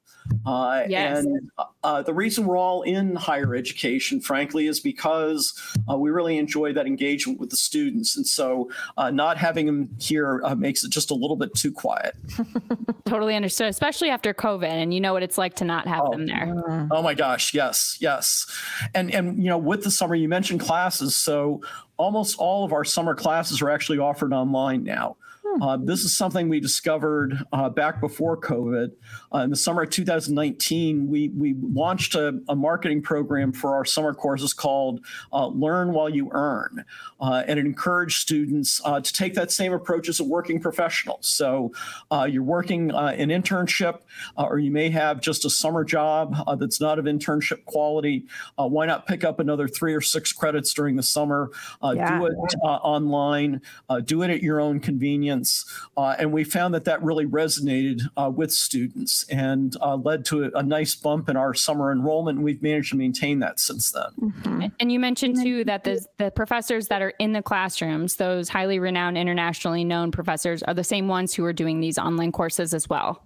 Uh, 0.46 0.84
yes. 0.88 1.26
And 1.26 1.52
uh, 1.84 2.02
the 2.02 2.14
reason 2.14 2.46
we're 2.46 2.58
all 2.58 2.82
in 2.84 3.16
higher 3.16 3.56
education, 3.56 4.22
frankly, 4.22 4.68
is 4.68 4.80
because 4.80 5.54
uh, 5.90 5.98
we 5.98 6.10
really 6.10 6.38
enjoy 6.38 6.74
that 6.74 6.88
engagement 6.88 7.40
with 7.40 7.50
the 7.50 7.58
students. 7.58 8.16
And 8.18 8.26
so 8.26 8.70
uh, 8.98 9.12
not 9.12 9.38
having 9.38 9.66
them 9.66 9.90
here 10.00 10.42
uh, 10.44 10.56
makes 10.56 10.84
it 10.84 10.92
just 10.92 11.12
a 11.12 11.14
little 11.16 11.36
bit 11.36 11.54
too 11.56 11.72
quiet. 11.72 12.16
totally 13.06 13.36
understood, 13.36 13.68
especially 13.68 14.10
after 14.10 14.34
COVID. 14.34 14.70
And 14.70 14.94
you 14.94 15.02
know 15.02 15.14
what 15.14 15.24
it's 15.24 15.38
like 15.38 15.56
to 15.56 15.66
not 15.66 15.88
have 15.88 16.02
oh, 16.06 16.12
them 16.12 16.26
there. 16.28 16.88
Oh 16.92 17.02
my 17.02 17.14
gosh. 17.14 17.54
Yes. 17.54 17.98
Yes. 18.00 18.46
And, 18.94 19.14
and, 19.14 19.38
you 19.38 19.50
know, 19.50 19.58
with 19.58 19.84
the 19.84 19.92
summer, 19.92 20.16
you 20.16 20.28
mentioned 20.28 20.62
classes. 20.62 21.16
So 21.16 21.62
almost 21.98 22.38
all 22.40 22.64
of 22.64 22.74
our 22.74 22.86
summer 22.86 23.14
classes 23.14 23.62
are 23.62 23.70
actually 23.70 24.00
offered 24.00 24.34
online 24.34 24.84
now. 24.84 25.18
Hmm. 25.52 25.62
Uh, 25.64 25.78
this 25.78 26.04
is 26.04 26.16
something 26.16 26.48
we 26.48 26.60
discovered 26.60 27.44
uh, 27.52 27.70
back 27.70 28.00
before 28.00 28.38
COVID. 28.38 28.92
Uh, 29.34 29.40
in 29.40 29.50
the 29.50 29.56
summer 29.56 29.84
of 29.84 29.90
2019, 29.90 31.08
we, 31.08 31.30
we 31.30 31.56
launched 31.60 32.16
a, 32.16 32.40
a 32.50 32.56
marketing 32.56 33.02
program 33.02 33.52
for 33.52 33.74
our 33.74 33.86
summer 33.86 34.14
courses 34.14 34.54
called 34.54 35.04
uh, 35.34 35.48
Learn 35.48 35.92
While 35.94 36.10
You 36.10 36.30
Earn. 36.34 36.86
Uh, 37.20 37.44
and 37.48 37.60
it 37.60 37.66
encouraged 37.66 38.22
students 38.22 38.82
uh, 38.86 39.00
to 39.02 39.14
take 39.14 39.34
that 39.34 39.52
same 39.52 39.74
approach 39.74 40.08
as 40.08 40.20
a 40.20 40.24
working 40.24 40.60
professional. 40.60 41.18
So 41.22 41.72
you're 42.28 42.44
working 42.44 42.92
an 42.92 43.30
internship, 43.30 44.02
or 44.38 44.60
you 44.60 44.72
may 44.72 44.90
have 44.90 45.22
just 45.22 45.46
a 45.46 45.50
summer 45.50 45.84
job 45.84 46.36
that's 46.60 46.80
not 46.80 47.00
of 47.00 47.06
internship 47.06 47.66
quality. 47.66 48.26
why 48.56 48.86
not 48.86 49.08
pick 49.08 49.24
up 49.24 49.40
another 49.40 49.68
three 49.68 49.94
or 49.94 50.02
six 50.02 50.32
credits 50.32 50.74
during 50.74 50.96
the 50.96 51.04
summer? 51.04 51.52
Yeah, 51.84 52.20
do 52.20 52.26
it 52.26 52.36
online, 52.64 53.62
do 54.06 54.22
it 54.24 54.30
at 54.30 54.42
your 54.42 54.62
own 54.62 54.80
convenience 54.80 55.39
uh, 55.98 56.16
and 56.20 56.32
we 56.32 56.44
found 56.44 56.74
that 56.74 56.86
that 56.86 57.02
really 57.04 57.26
resonated 57.26 58.02
uh, 58.18 58.30
with 58.34 58.52
students 58.52 59.26
and 59.30 59.76
uh, 59.82 59.96
led 59.96 60.26
to 60.26 60.46
a, 60.46 60.60
a, 60.60 60.64
nice 60.64 60.96
bump 60.96 61.30
in 61.30 61.36
our 61.36 61.54
summer 61.54 61.92
enrollment. 61.92 62.38
And 62.38 62.46
we've 62.46 62.62
managed 62.62 62.92
to 62.92 62.98
maintain 62.98 63.40
that 63.40 63.60
since 63.60 63.92
then. 63.92 64.04
Mm-hmm. 64.20 64.66
And 64.80 64.92
you 64.92 65.00
mentioned 65.00 65.42
too 65.42 65.64
that 65.66 65.84
the, 65.84 66.06
the 66.18 66.32
professors 66.32 66.88
that 66.88 67.02
are 67.02 67.14
in 67.20 67.34
the 67.34 67.42
classrooms, 67.42 68.16
those 68.16 68.50
highly 68.50 68.80
renowned, 68.80 69.18
internationally 69.18 69.84
known 69.84 70.12
professors, 70.12 70.64
are 70.64 70.74
the 70.74 70.84
same 70.84 71.08
ones 71.08 71.34
who 71.34 71.44
are 71.46 71.54
doing 71.54 71.80
these 71.80 71.98
online 71.98 72.32
courses 72.32 72.74
as 72.74 72.88
well. 72.90 73.24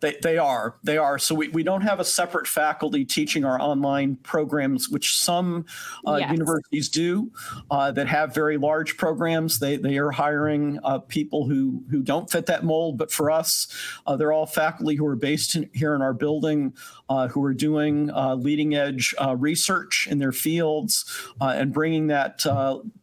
They, 0.00 0.16
they 0.22 0.38
are. 0.38 0.76
They 0.82 0.96
are. 0.96 1.18
So 1.18 1.34
we, 1.34 1.48
we 1.48 1.62
don't 1.62 1.82
have 1.82 2.00
a 2.00 2.04
separate 2.04 2.46
faculty 2.46 3.04
teaching 3.04 3.44
our 3.44 3.60
online 3.60 4.16
programs, 4.16 4.88
which 4.88 5.16
some 5.16 5.66
uh, 6.06 6.16
yes. 6.16 6.32
universities 6.32 6.88
do 6.88 7.30
uh, 7.70 7.92
that 7.92 8.06
have 8.08 8.34
very 8.34 8.56
large 8.56 8.96
programs. 8.96 9.58
They, 9.58 9.76
they 9.76 9.98
are 9.98 10.10
hiring 10.10 10.78
uh, 10.84 11.00
people 11.00 11.46
who, 11.46 11.82
who 11.90 12.02
don't 12.02 12.30
fit 12.30 12.46
that 12.46 12.64
mold. 12.64 12.98
But 12.98 13.12
for 13.12 13.30
us, 13.30 13.66
uh, 14.06 14.16
they're 14.16 14.32
all 14.32 14.46
faculty 14.46 14.96
who 14.96 15.06
are 15.06 15.16
based 15.16 15.54
in, 15.54 15.68
here 15.74 15.94
in 15.94 16.02
our 16.02 16.14
building, 16.14 16.74
uh, 17.08 17.28
who 17.28 17.44
are 17.44 17.54
doing 17.54 18.10
uh, 18.10 18.34
leading 18.34 18.74
edge 18.74 19.14
research 19.36 20.08
in 20.10 20.18
their 20.18 20.32
fields 20.32 21.04
and 21.40 21.72
bringing 21.72 22.06
that 22.08 22.44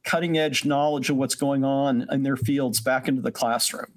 cutting 0.03 0.37
edge 0.37 0.65
knowledge 0.65 1.09
of 1.09 1.17
what's 1.17 1.35
going 1.35 1.63
on 1.63 2.07
in 2.11 2.23
their 2.23 2.37
fields 2.37 2.79
back 2.79 3.07
into 3.07 3.21
the 3.21 3.31
classroom 3.31 3.96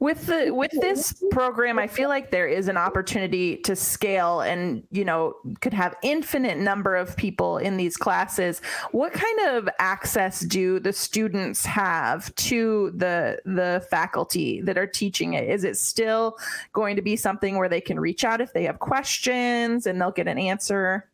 with 0.00 0.26
the 0.26 0.50
with 0.50 0.72
this 0.80 1.22
program 1.30 1.78
i 1.78 1.86
feel 1.86 2.08
like 2.08 2.30
there 2.30 2.48
is 2.48 2.68
an 2.68 2.76
opportunity 2.76 3.56
to 3.56 3.74
scale 3.74 4.40
and 4.40 4.82
you 4.90 5.04
know 5.04 5.34
could 5.60 5.72
have 5.72 5.94
infinite 6.02 6.58
number 6.58 6.96
of 6.96 7.16
people 7.16 7.58
in 7.58 7.76
these 7.76 7.96
classes. 7.96 8.60
What 8.92 9.12
kind 9.12 9.40
of 9.48 9.68
access 9.78 10.40
do 10.40 10.78
the 10.78 10.92
students 10.92 11.64
have 11.64 12.34
to 12.36 12.92
the 12.94 13.40
the 13.44 13.86
faculty 13.90 14.60
that 14.62 14.78
are 14.78 14.86
teaching 14.86 15.34
it? 15.34 15.48
Is 15.48 15.64
it 15.64 15.76
still 15.76 16.38
going 16.72 16.96
to 16.96 17.02
be 17.02 17.16
something 17.16 17.56
where 17.56 17.68
they 17.68 17.80
can 17.80 17.98
reach 18.00 18.24
out 18.24 18.40
if 18.40 18.52
they 18.52 18.64
have 18.64 18.78
questions 18.78 19.86
and 19.86 20.00
they'll 20.00 20.10
get 20.10 20.28
an 20.28 20.38
answer 20.38 21.08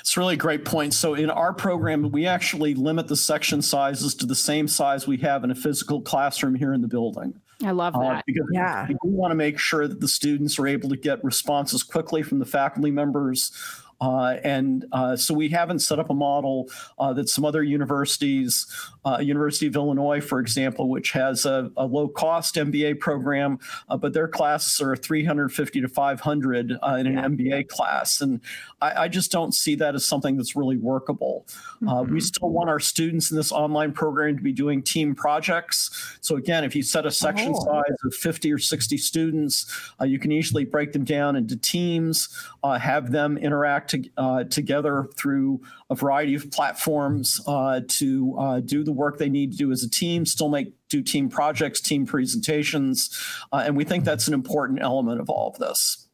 it's 0.00 0.16
really 0.16 0.34
a 0.34 0.38
great 0.38 0.64
point. 0.64 0.94
So 0.94 1.14
in 1.14 1.30
our 1.30 1.52
program, 1.52 2.10
we 2.10 2.26
actually 2.26 2.74
limit 2.74 3.08
the 3.08 3.16
section 3.16 3.62
sizes 3.62 4.14
to 4.16 4.26
the 4.26 4.34
same 4.34 4.68
size 4.68 5.06
we 5.06 5.18
have 5.18 5.44
in 5.44 5.50
a 5.50 5.54
physical 5.54 6.00
classroom 6.00 6.54
here 6.54 6.72
in 6.72 6.80
the 6.80 6.88
building. 6.88 7.40
I 7.64 7.70
love 7.70 7.94
uh, 7.96 8.00
that. 8.00 8.18
Uh, 8.18 8.22
because 8.26 8.46
yeah. 8.52 8.86
we 8.88 9.10
want 9.10 9.30
to 9.30 9.34
make 9.34 9.58
sure 9.58 9.88
that 9.88 10.00
the 10.00 10.08
students 10.08 10.58
are 10.58 10.66
able 10.66 10.88
to 10.90 10.96
get 10.96 11.22
responses 11.24 11.82
quickly 11.82 12.22
from 12.22 12.38
the 12.38 12.44
faculty 12.44 12.90
members 12.90 13.52
and 14.00 14.84
uh, 14.92 15.16
so 15.16 15.32
we 15.32 15.48
haven't 15.48 15.78
set 15.78 15.98
up 15.98 16.10
a 16.10 16.14
model 16.14 16.68
uh, 16.98 17.12
that 17.14 17.28
some 17.28 17.44
other 17.44 17.62
universities, 17.62 18.66
uh, 19.04 19.18
University 19.18 19.66
of 19.66 19.74
Illinois, 19.74 20.20
for 20.20 20.38
example, 20.38 20.88
which 20.88 21.12
has 21.12 21.46
a, 21.46 21.70
a 21.76 21.84
low 21.84 22.08
cost 22.08 22.56
MBA 22.56 23.00
program, 23.00 23.58
uh, 23.88 23.96
but 23.96 24.12
their 24.12 24.28
classes 24.28 24.80
are 24.80 24.96
350 24.96 25.80
to 25.80 25.88
500 25.88 26.72
uh, 26.72 26.96
in 26.96 27.06
an 27.06 27.14
yeah. 27.14 27.24
MBA 27.24 27.68
class. 27.68 28.20
And 28.20 28.40
I, 28.82 29.04
I, 29.04 29.08
just 29.08 29.32
don't 29.32 29.54
see 29.54 29.74
that 29.76 29.94
as 29.94 30.04
something 30.04 30.36
that's 30.36 30.54
really 30.56 30.76
workable. 30.76 31.46
Mm-hmm. 31.82 32.12
we 32.12 32.20
still 32.20 32.50
want 32.50 32.68
our 32.68 32.80
students 32.80 33.30
in 33.30 33.36
this 33.36 33.52
online 33.52 33.92
program 33.92 34.36
to 34.36 34.42
be 34.42 34.52
doing 34.52 34.82
team 34.82 35.14
projects. 35.14 36.18
So 36.20 36.36
again, 36.36 36.64
if 36.64 36.74
you 36.76 36.82
set 36.82 37.06
a 37.06 37.10
section 37.10 37.52
oh. 37.54 37.64
size 37.64 37.96
of 38.04 38.14
50 38.14 38.52
or 38.52 38.58
60 38.58 38.98
students, 38.98 39.92
you 40.04 40.18
can 40.18 40.32
easily 40.32 40.64
break 40.64 40.92
them 40.92 41.04
down 41.04 41.36
into 41.36 41.56
teams, 41.56 42.28
have 42.62 43.12
them 43.12 43.38
interact 43.38 43.85
to, 43.88 44.04
uh, 44.16 44.44
together 44.44 45.08
through 45.16 45.60
a 45.90 45.94
variety 45.94 46.34
of 46.34 46.50
platforms 46.50 47.40
uh, 47.46 47.80
to 47.88 48.36
uh, 48.38 48.60
do 48.60 48.84
the 48.84 48.92
work 48.92 49.18
they 49.18 49.28
need 49.28 49.52
to 49.52 49.58
do 49.58 49.72
as 49.72 49.82
a 49.82 49.90
team, 49.90 50.26
still 50.26 50.48
make 50.48 50.72
do 50.88 51.02
team 51.02 51.28
projects, 51.28 51.80
team 51.80 52.06
presentations, 52.06 53.10
uh, 53.52 53.62
and 53.66 53.76
we 53.76 53.84
think 53.84 54.04
that's 54.04 54.28
an 54.28 54.34
important 54.34 54.80
element 54.80 55.20
of 55.20 55.28
all 55.28 55.50
of 55.50 55.58
this. 55.58 56.05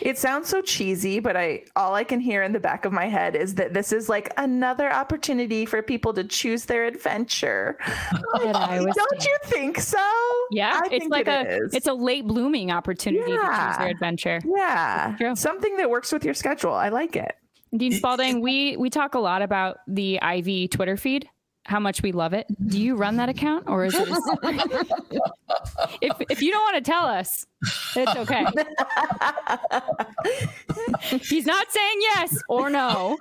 It 0.00 0.18
sounds 0.18 0.48
so 0.48 0.60
cheesy, 0.60 1.20
but 1.20 1.36
I 1.36 1.64
all 1.76 1.94
I 1.94 2.04
can 2.04 2.20
hear 2.20 2.42
in 2.42 2.52
the 2.52 2.60
back 2.60 2.84
of 2.84 2.92
my 2.92 3.06
head 3.06 3.36
is 3.36 3.54
that 3.56 3.74
this 3.74 3.92
is 3.92 4.08
like 4.08 4.32
another 4.36 4.92
opportunity 4.92 5.66
for 5.66 5.82
people 5.82 6.12
to 6.14 6.24
choose 6.24 6.64
their 6.64 6.84
adventure. 6.84 7.78
Don't 8.40 9.24
you 9.24 9.36
think 9.44 9.80
so? 9.80 9.98
Yeah, 10.50 10.80
I 10.82 10.88
it's 10.90 11.08
like 11.08 11.26
it 11.26 11.46
a 11.46 11.56
is. 11.56 11.74
it's 11.74 11.86
a 11.86 11.94
late 11.94 12.26
blooming 12.26 12.70
opportunity 12.70 13.32
yeah. 13.32 13.36
to 13.36 13.68
choose 13.68 13.78
their 13.78 13.88
adventure. 13.88 14.40
Yeah, 14.44 15.34
something 15.34 15.76
that 15.76 15.90
works 15.90 16.12
with 16.12 16.24
your 16.24 16.34
schedule. 16.34 16.74
I 16.74 16.88
like 16.88 17.16
it. 17.16 17.34
Dean 17.76 17.92
Spalding, 18.00 18.40
we 18.40 18.76
we 18.76 18.90
talk 18.90 19.14
a 19.14 19.18
lot 19.20 19.42
about 19.42 19.78
the 19.86 20.20
Ivy 20.20 20.68
Twitter 20.68 20.96
feed 20.96 21.28
how 21.68 21.78
much 21.78 22.02
we 22.02 22.12
love 22.12 22.32
it. 22.32 22.46
Do 22.66 22.80
you 22.80 22.96
run 22.96 23.16
that 23.16 23.28
account 23.28 23.68
or 23.68 23.84
is 23.84 23.94
it? 23.94 24.08
if 26.00 26.16
if 26.30 26.40
you 26.40 26.50
don't 26.50 26.62
want 26.62 26.82
to 26.82 26.90
tell 26.90 27.04
us, 27.04 27.46
it's 27.94 28.16
okay. 28.16 28.46
He's 31.28 31.44
not 31.44 31.70
saying 31.70 31.98
yes 32.00 32.42
or 32.48 32.70
no. 32.70 33.18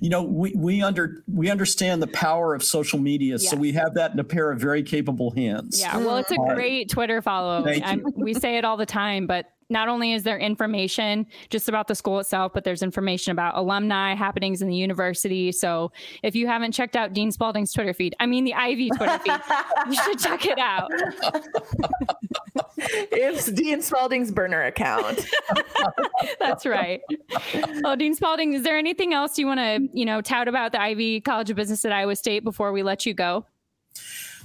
You 0.00 0.08
know, 0.08 0.22
we 0.22 0.52
we 0.54 0.80
under 0.80 1.24
we 1.26 1.50
understand 1.50 2.00
the 2.00 2.06
power 2.06 2.54
of 2.54 2.62
social 2.62 3.00
media, 3.00 3.38
yes. 3.40 3.50
so 3.50 3.56
we 3.56 3.72
have 3.72 3.94
that 3.94 4.12
in 4.12 4.20
a 4.20 4.24
pair 4.24 4.52
of 4.52 4.60
very 4.60 4.84
capable 4.84 5.32
hands. 5.32 5.80
Yeah, 5.80 5.96
well, 5.96 6.18
it's 6.18 6.30
a 6.30 6.36
great 6.36 6.88
Twitter 6.88 7.20
follow. 7.20 7.66
we 8.14 8.34
say 8.34 8.56
it 8.56 8.64
all 8.64 8.76
the 8.76 8.86
time, 8.86 9.26
but 9.26 9.46
not 9.70 9.88
only 9.88 10.12
is 10.12 10.22
there 10.22 10.38
information 10.38 11.26
just 11.50 11.68
about 11.68 11.88
the 11.88 11.94
school 11.94 12.18
itself, 12.18 12.52
but 12.54 12.64
there's 12.64 12.82
information 12.82 13.32
about 13.32 13.56
alumni 13.56 14.14
happenings 14.14 14.62
in 14.62 14.68
the 14.68 14.76
university. 14.76 15.52
So 15.52 15.92
if 16.22 16.34
you 16.34 16.46
haven't 16.46 16.72
checked 16.72 16.96
out 16.96 17.12
Dean 17.12 17.30
Spalding's 17.30 17.72
Twitter 17.72 17.92
feed, 17.92 18.14
I 18.20 18.26
mean 18.26 18.44
the 18.44 18.54
Ivy 18.54 18.90
Twitter 18.90 19.18
feed, 19.18 19.40
you 19.88 19.94
should 20.04 20.18
check 20.18 20.46
it 20.46 20.58
out. 20.58 20.90
it's 22.76 23.50
Dean 23.50 23.80
Spalding's 23.80 24.30
burner 24.30 24.62
account. 24.64 25.26
That's 26.38 26.64
right. 26.64 27.00
Well, 27.82 27.96
Dean 27.96 28.14
Spalding, 28.14 28.54
is 28.54 28.62
there 28.62 28.78
anything 28.78 29.12
else 29.12 29.38
you 29.38 29.46
want 29.46 29.60
to, 29.60 29.88
you 29.92 30.04
know, 30.04 30.20
tout 30.20 30.48
about 30.48 30.72
the 30.72 30.80
Ivy 30.80 31.20
College 31.20 31.50
of 31.50 31.56
Business 31.56 31.84
at 31.84 31.92
Iowa 31.92 32.16
State 32.16 32.44
before 32.44 32.72
we 32.72 32.82
let 32.82 33.04
you 33.04 33.14
go? 33.14 33.44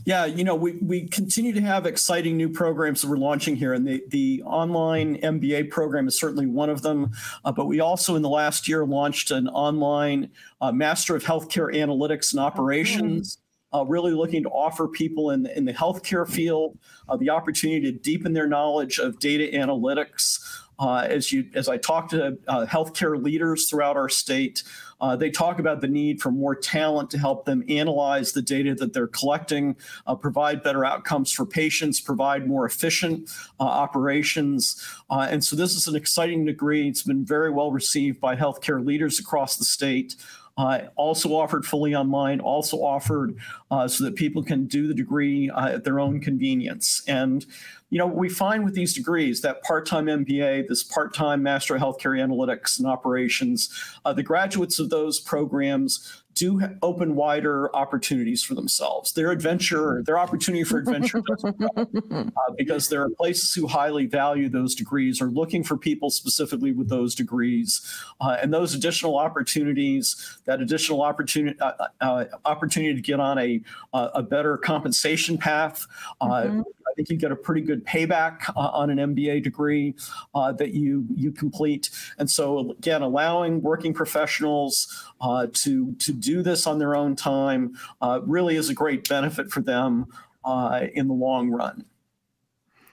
Yeah, 0.06 0.26
you 0.26 0.43
know, 0.43 0.56
we, 0.56 0.74
we 0.82 1.08
continue 1.08 1.54
to 1.54 1.62
have 1.62 1.86
exciting 1.86 2.36
new 2.36 2.49
programs 2.49 3.01
that 3.01 3.08
we're 3.08 3.18
launching 3.18 3.56
here, 3.56 3.74
and 3.74 3.88
the, 3.88 4.04
the 4.10 4.43
online 4.43 5.18
MBA 5.22 5.70
program 5.70 6.08
is 6.08 6.20
certainly 6.20 6.45
one 6.45 6.70
of 6.70 6.82
them. 6.82 7.12
Uh, 7.45 7.51
but 7.54 7.68
we 7.68 7.80
also, 7.80 8.16
in 8.16 8.22
the 8.22 8.30
last 8.30 8.68
year, 8.68 8.86
launched 8.86 9.32
an 9.32 9.47
online 9.47 10.30
uh, 10.60 10.72
Master 10.72 11.16
of 11.16 11.24
Healthcare 11.24 11.74
Analytics 11.74 12.34
and 12.34 12.41
Operations. 12.41 13.38
Uh, 13.76 13.84
really 13.88 14.12
looking 14.12 14.43
to 14.43 14.49
offer 14.49 14.88
people 14.88 15.32
in, 15.32 15.47
in 15.47 15.66
the 15.66 15.74
healthcare 15.74 16.30
field 16.30 16.78
uh, 17.10 17.18
the 17.18 17.32
opportunity 17.32 17.91
to 17.91 17.97
deepen 17.97 18.32
their 18.32 18.45
knowledge 18.45 18.99
of 18.99 19.18
data 19.18 19.49
analytics, 19.58 20.39
uh, 20.78 20.97
as 21.10 21.32
you 21.32 21.49
as 21.56 21.68
I 21.68 21.78
talk 21.78 22.10
to 22.10 22.38
uh, 22.47 22.66
healthcare 22.68 23.22
leaders 23.22 23.68
throughout 23.68 23.97
our 23.97 24.10
state, 24.10 24.64
uh, 25.04 25.18
they 25.18 25.30
talk 25.30 25.60
about 25.60 25.82
the 25.82 25.88
need 25.88 26.22
for 26.22 26.32
more 26.32 26.56
talent 26.56 27.12
to 27.12 27.18
help 27.18 27.43
them 27.43 27.62
analyze 27.68 28.32
the 28.32 28.41
data 28.41 28.74
that 28.74 28.93
they're 28.93 29.06
collecting, 29.08 29.76
uh, 30.08 30.16
provide 30.16 30.64
better 30.64 30.86
outcomes 30.86 31.30
for 31.30 31.45
patients, 31.45 31.99
provide 31.99 32.47
more 32.47 32.66
efficient 32.66 33.30
uh, 33.60 33.64
operations. 33.64 34.82
Uh, 35.10 35.28
and 35.30 35.43
so 35.43 35.58
this 35.58 35.76
is 35.76 35.88
an 35.88 35.95
exciting 35.97 36.45
degree. 36.45 36.88
It's 36.88 37.04
been 37.04 37.26
very 37.26 37.51
well 37.51 37.70
received 37.70 38.22
by 38.22 38.38
healthcare 38.38 38.84
leaders 38.84 39.20
across 39.20 39.58
the 39.58 39.66
state. 39.66 40.16
Uh, 40.56 40.82
also 40.95 41.30
offered 41.30 41.66
fully 41.66 41.95
online, 41.95 42.39
also 42.39 42.78
offered 42.78 43.36
uh, 43.72 43.88
so 43.88 44.06
that 44.06 44.16
people 44.16 44.43
can 44.43 44.68
do 44.68 44.88
the 44.88 44.93
degree 44.93 45.49
uh, 45.49 45.70
at 45.70 45.84
their 45.84 45.99
own 45.99 46.22
convenience. 46.22 47.01
And 47.08 47.45
you 47.94 48.00
know, 48.00 48.08
we 48.08 48.28
find 48.28 48.66
with 48.66 48.74
these 48.74 48.96
degrees 48.96 49.41
that 49.41 49.62
part-time 49.62 50.08
MBA, 50.08 50.68
this 50.68 50.82
part-time 50.82 51.44
Master 51.44 51.76
of 51.76 51.82
Healthcare 51.84 52.20
Analytics 52.20 52.80
and 52.80 52.88
Operations, 52.88 53.70
uh, 54.04 54.12
the 54.12 54.24
graduates 54.24 54.80
of 54.80 54.89
those 54.89 55.20
programs 55.20 56.24
do 56.34 56.60
open 56.82 57.16
wider 57.16 57.74
opportunities 57.76 58.44
for 58.44 58.56
themselves. 58.56 59.12
Their 59.14 59.32
adventure, 59.32 60.02
their 60.06 60.18
opportunity 60.18 60.64
for 60.64 60.80
adventure, 60.80 61.22
uh, 61.78 62.26
because 62.58 62.89
there 62.89 63.04
are 63.04 63.10
places 63.10 63.54
who 63.54 63.68
highly 63.68 64.08
value 64.08 64.50
those 64.50 64.74
degrees, 64.74 65.22
are 65.22 65.30
looking 65.30 65.64
for 65.64 65.78
people 65.78 66.10
specifically 66.10 66.72
with 66.72 66.89
those 66.89 67.14
degrees, 67.14 67.82
uh, 68.22 68.38
and 68.41 68.54
those 68.54 68.74
additional 68.74 69.18
opportunities, 69.18 70.39
that 70.46 70.62
additional 70.62 71.02
opportunity, 71.02 71.60
uh, 71.60 71.74
uh 72.02 72.26
opportunity 72.46 72.96
to 72.96 73.02
get 73.02 73.20
on 73.20 73.38
a 73.38 73.62
a 73.94 74.24
better 74.24 74.58
compensation 74.58 75.38
path. 75.38 75.86
Uh, 76.20 76.28
mm-hmm. 76.28 76.62
I 76.94 76.96
think 76.96 77.10
you 77.10 77.18
get 77.18 77.32
a 77.32 77.36
pretty 77.36 77.62
good 77.62 77.84
payback 77.86 78.50
uh, 78.56 78.70
on 78.72 78.91
an 78.91 79.16
MBA 79.16 79.41
degree 79.44 79.96
uh, 80.36 80.52
that 80.54 80.74
you 80.74 81.08
you 81.16 81.32
complete. 81.32 81.89
And 82.20 82.30
so 82.30 82.72
again, 82.72 83.02
allowing 83.02 83.62
working 83.62 83.94
professionals 83.94 85.12
uh, 85.20 85.48
to 85.54 85.94
to 85.94 86.14
do 86.14 86.44
this 86.44 86.68
on 86.68 86.78
their 86.78 86.96
own 86.96 87.16
time 87.16 87.76
uh, 88.02 88.22
really 88.24 88.58
is 88.58 88.70
a 88.70 88.76
great 88.76 89.10
benefit 89.10 89.50
for 89.50 89.62
them 89.62 90.06
uh, 90.46 90.86
in 90.94 91.08
the 91.08 91.14
long 91.16 91.50
run. 91.50 91.86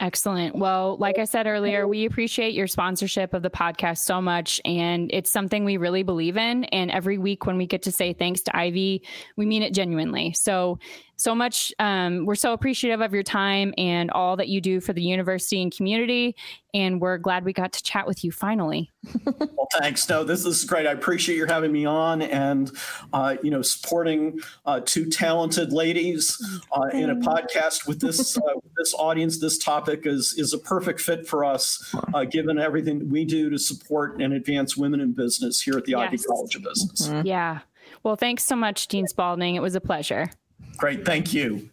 Excellent. 0.00 0.56
Well, 0.56 0.96
like 0.96 1.18
I 1.18 1.24
said 1.24 1.46
earlier, 1.46 1.86
we 1.86 2.06
appreciate 2.06 2.54
your 2.54 2.66
sponsorship 2.66 3.34
of 3.34 3.42
the 3.42 3.50
podcast 3.50 3.98
so 3.98 4.22
much. 4.22 4.58
And 4.64 5.10
it's 5.12 5.30
something 5.30 5.62
we 5.62 5.76
really 5.76 6.02
believe 6.02 6.38
in. 6.38 6.64
And 6.64 6.90
every 6.90 7.18
week 7.18 7.44
when 7.44 7.58
we 7.58 7.66
get 7.66 7.82
to 7.82 7.92
say 7.92 8.14
thanks 8.14 8.40
to 8.42 8.56
Ivy, 8.56 9.02
we 9.36 9.44
mean 9.44 9.62
it 9.62 9.74
genuinely. 9.74 10.32
So 10.32 10.78
so 11.20 11.34
much. 11.34 11.72
Um, 11.78 12.24
we're 12.24 12.34
so 12.34 12.52
appreciative 12.52 13.00
of 13.00 13.12
your 13.12 13.22
time 13.22 13.74
and 13.76 14.10
all 14.10 14.36
that 14.36 14.48
you 14.48 14.60
do 14.60 14.80
for 14.80 14.92
the 14.92 15.02
university 15.02 15.60
and 15.62 15.74
community. 15.74 16.34
And 16.72 17.00
we're 17.00 17.18
glad 17.18 17.44
we 17.44 17.52
got 17.52 17.72
to 17.72 17.82
chat 17.82 18.06
with 18.06 18.24
you 18.24 18.32
finally. 18.32 18.90
well, 19.24 19.68
thanks. 19.78 20.08
No, 20.08 20.24
this 20.24 20.46
is 20.46 20.64
great. 20.64 20.86
I 20.86 20.92
appreciate 20.92 21.36
you 21.36 21.44
having 21.44 21.72
me 21.72 21.84
on 21.84 22.22
and, 22.22 22.70
uh, 23.12 23.36
you 23.42 23.50
know, 23.50 23.60
supporting 23.60 24.40
uh, 24.64 24.80
two 24.84 25.10
talented 25.10 25.72
ladies 25.72 26.40
uh, 26.72 26.86
in 26.92 27.10
a 27.10 27.16
podcast 27.16 27.86
with 27.86 28.00
this 28.00 28.38
uh, 28.38 28.40
with 28.54 28.72
this 28.78 28.94
audience. 28.94 29.40
This 29.40 29.58
topic 29.58 30.06
is 30.06 30.34
is 30.38 30.54
a 30.54 30.58
perfect 30.58 31.00
fit 31.00 31.26
for 31.26 31.44
us, 31.44 31.94
uh, 32.14 32.24
given 32.24 32.58
everything 32.58 33.10
we 33.10 33.24
do 33.24 33.50
to 33.50 33.58
support 33.58 34.22
and 34.22 34.32
advance 34.32 34.76
women 34.76 35.00
in 35.00 35.12
business 35.12 35.60
here 35.60 35.76
at 35.76 35.84
the 35.84 35.92
yes. 35.92 36.00
Ivy 36.00 36.18
College 36.18 36.54
of 36.56 36.62
Business. 36.62 37.08
Mm-hmm. 37.08 37.26
Yeah. 37.26 37.60
Well, 38.02 38.16
thanks 38.16 38.44
so 38.44 38.56
much, 38.56 38.88
Dean 38.88 39.06
Spalding. 39.06 39.56
It 39.56 39.62
was 39.62 39.74
a 39.74 39.80
pleasure. 39.80 40.30
Great. 40.80 41.04
Thank 41.04 41.34
you. 41.34 41.68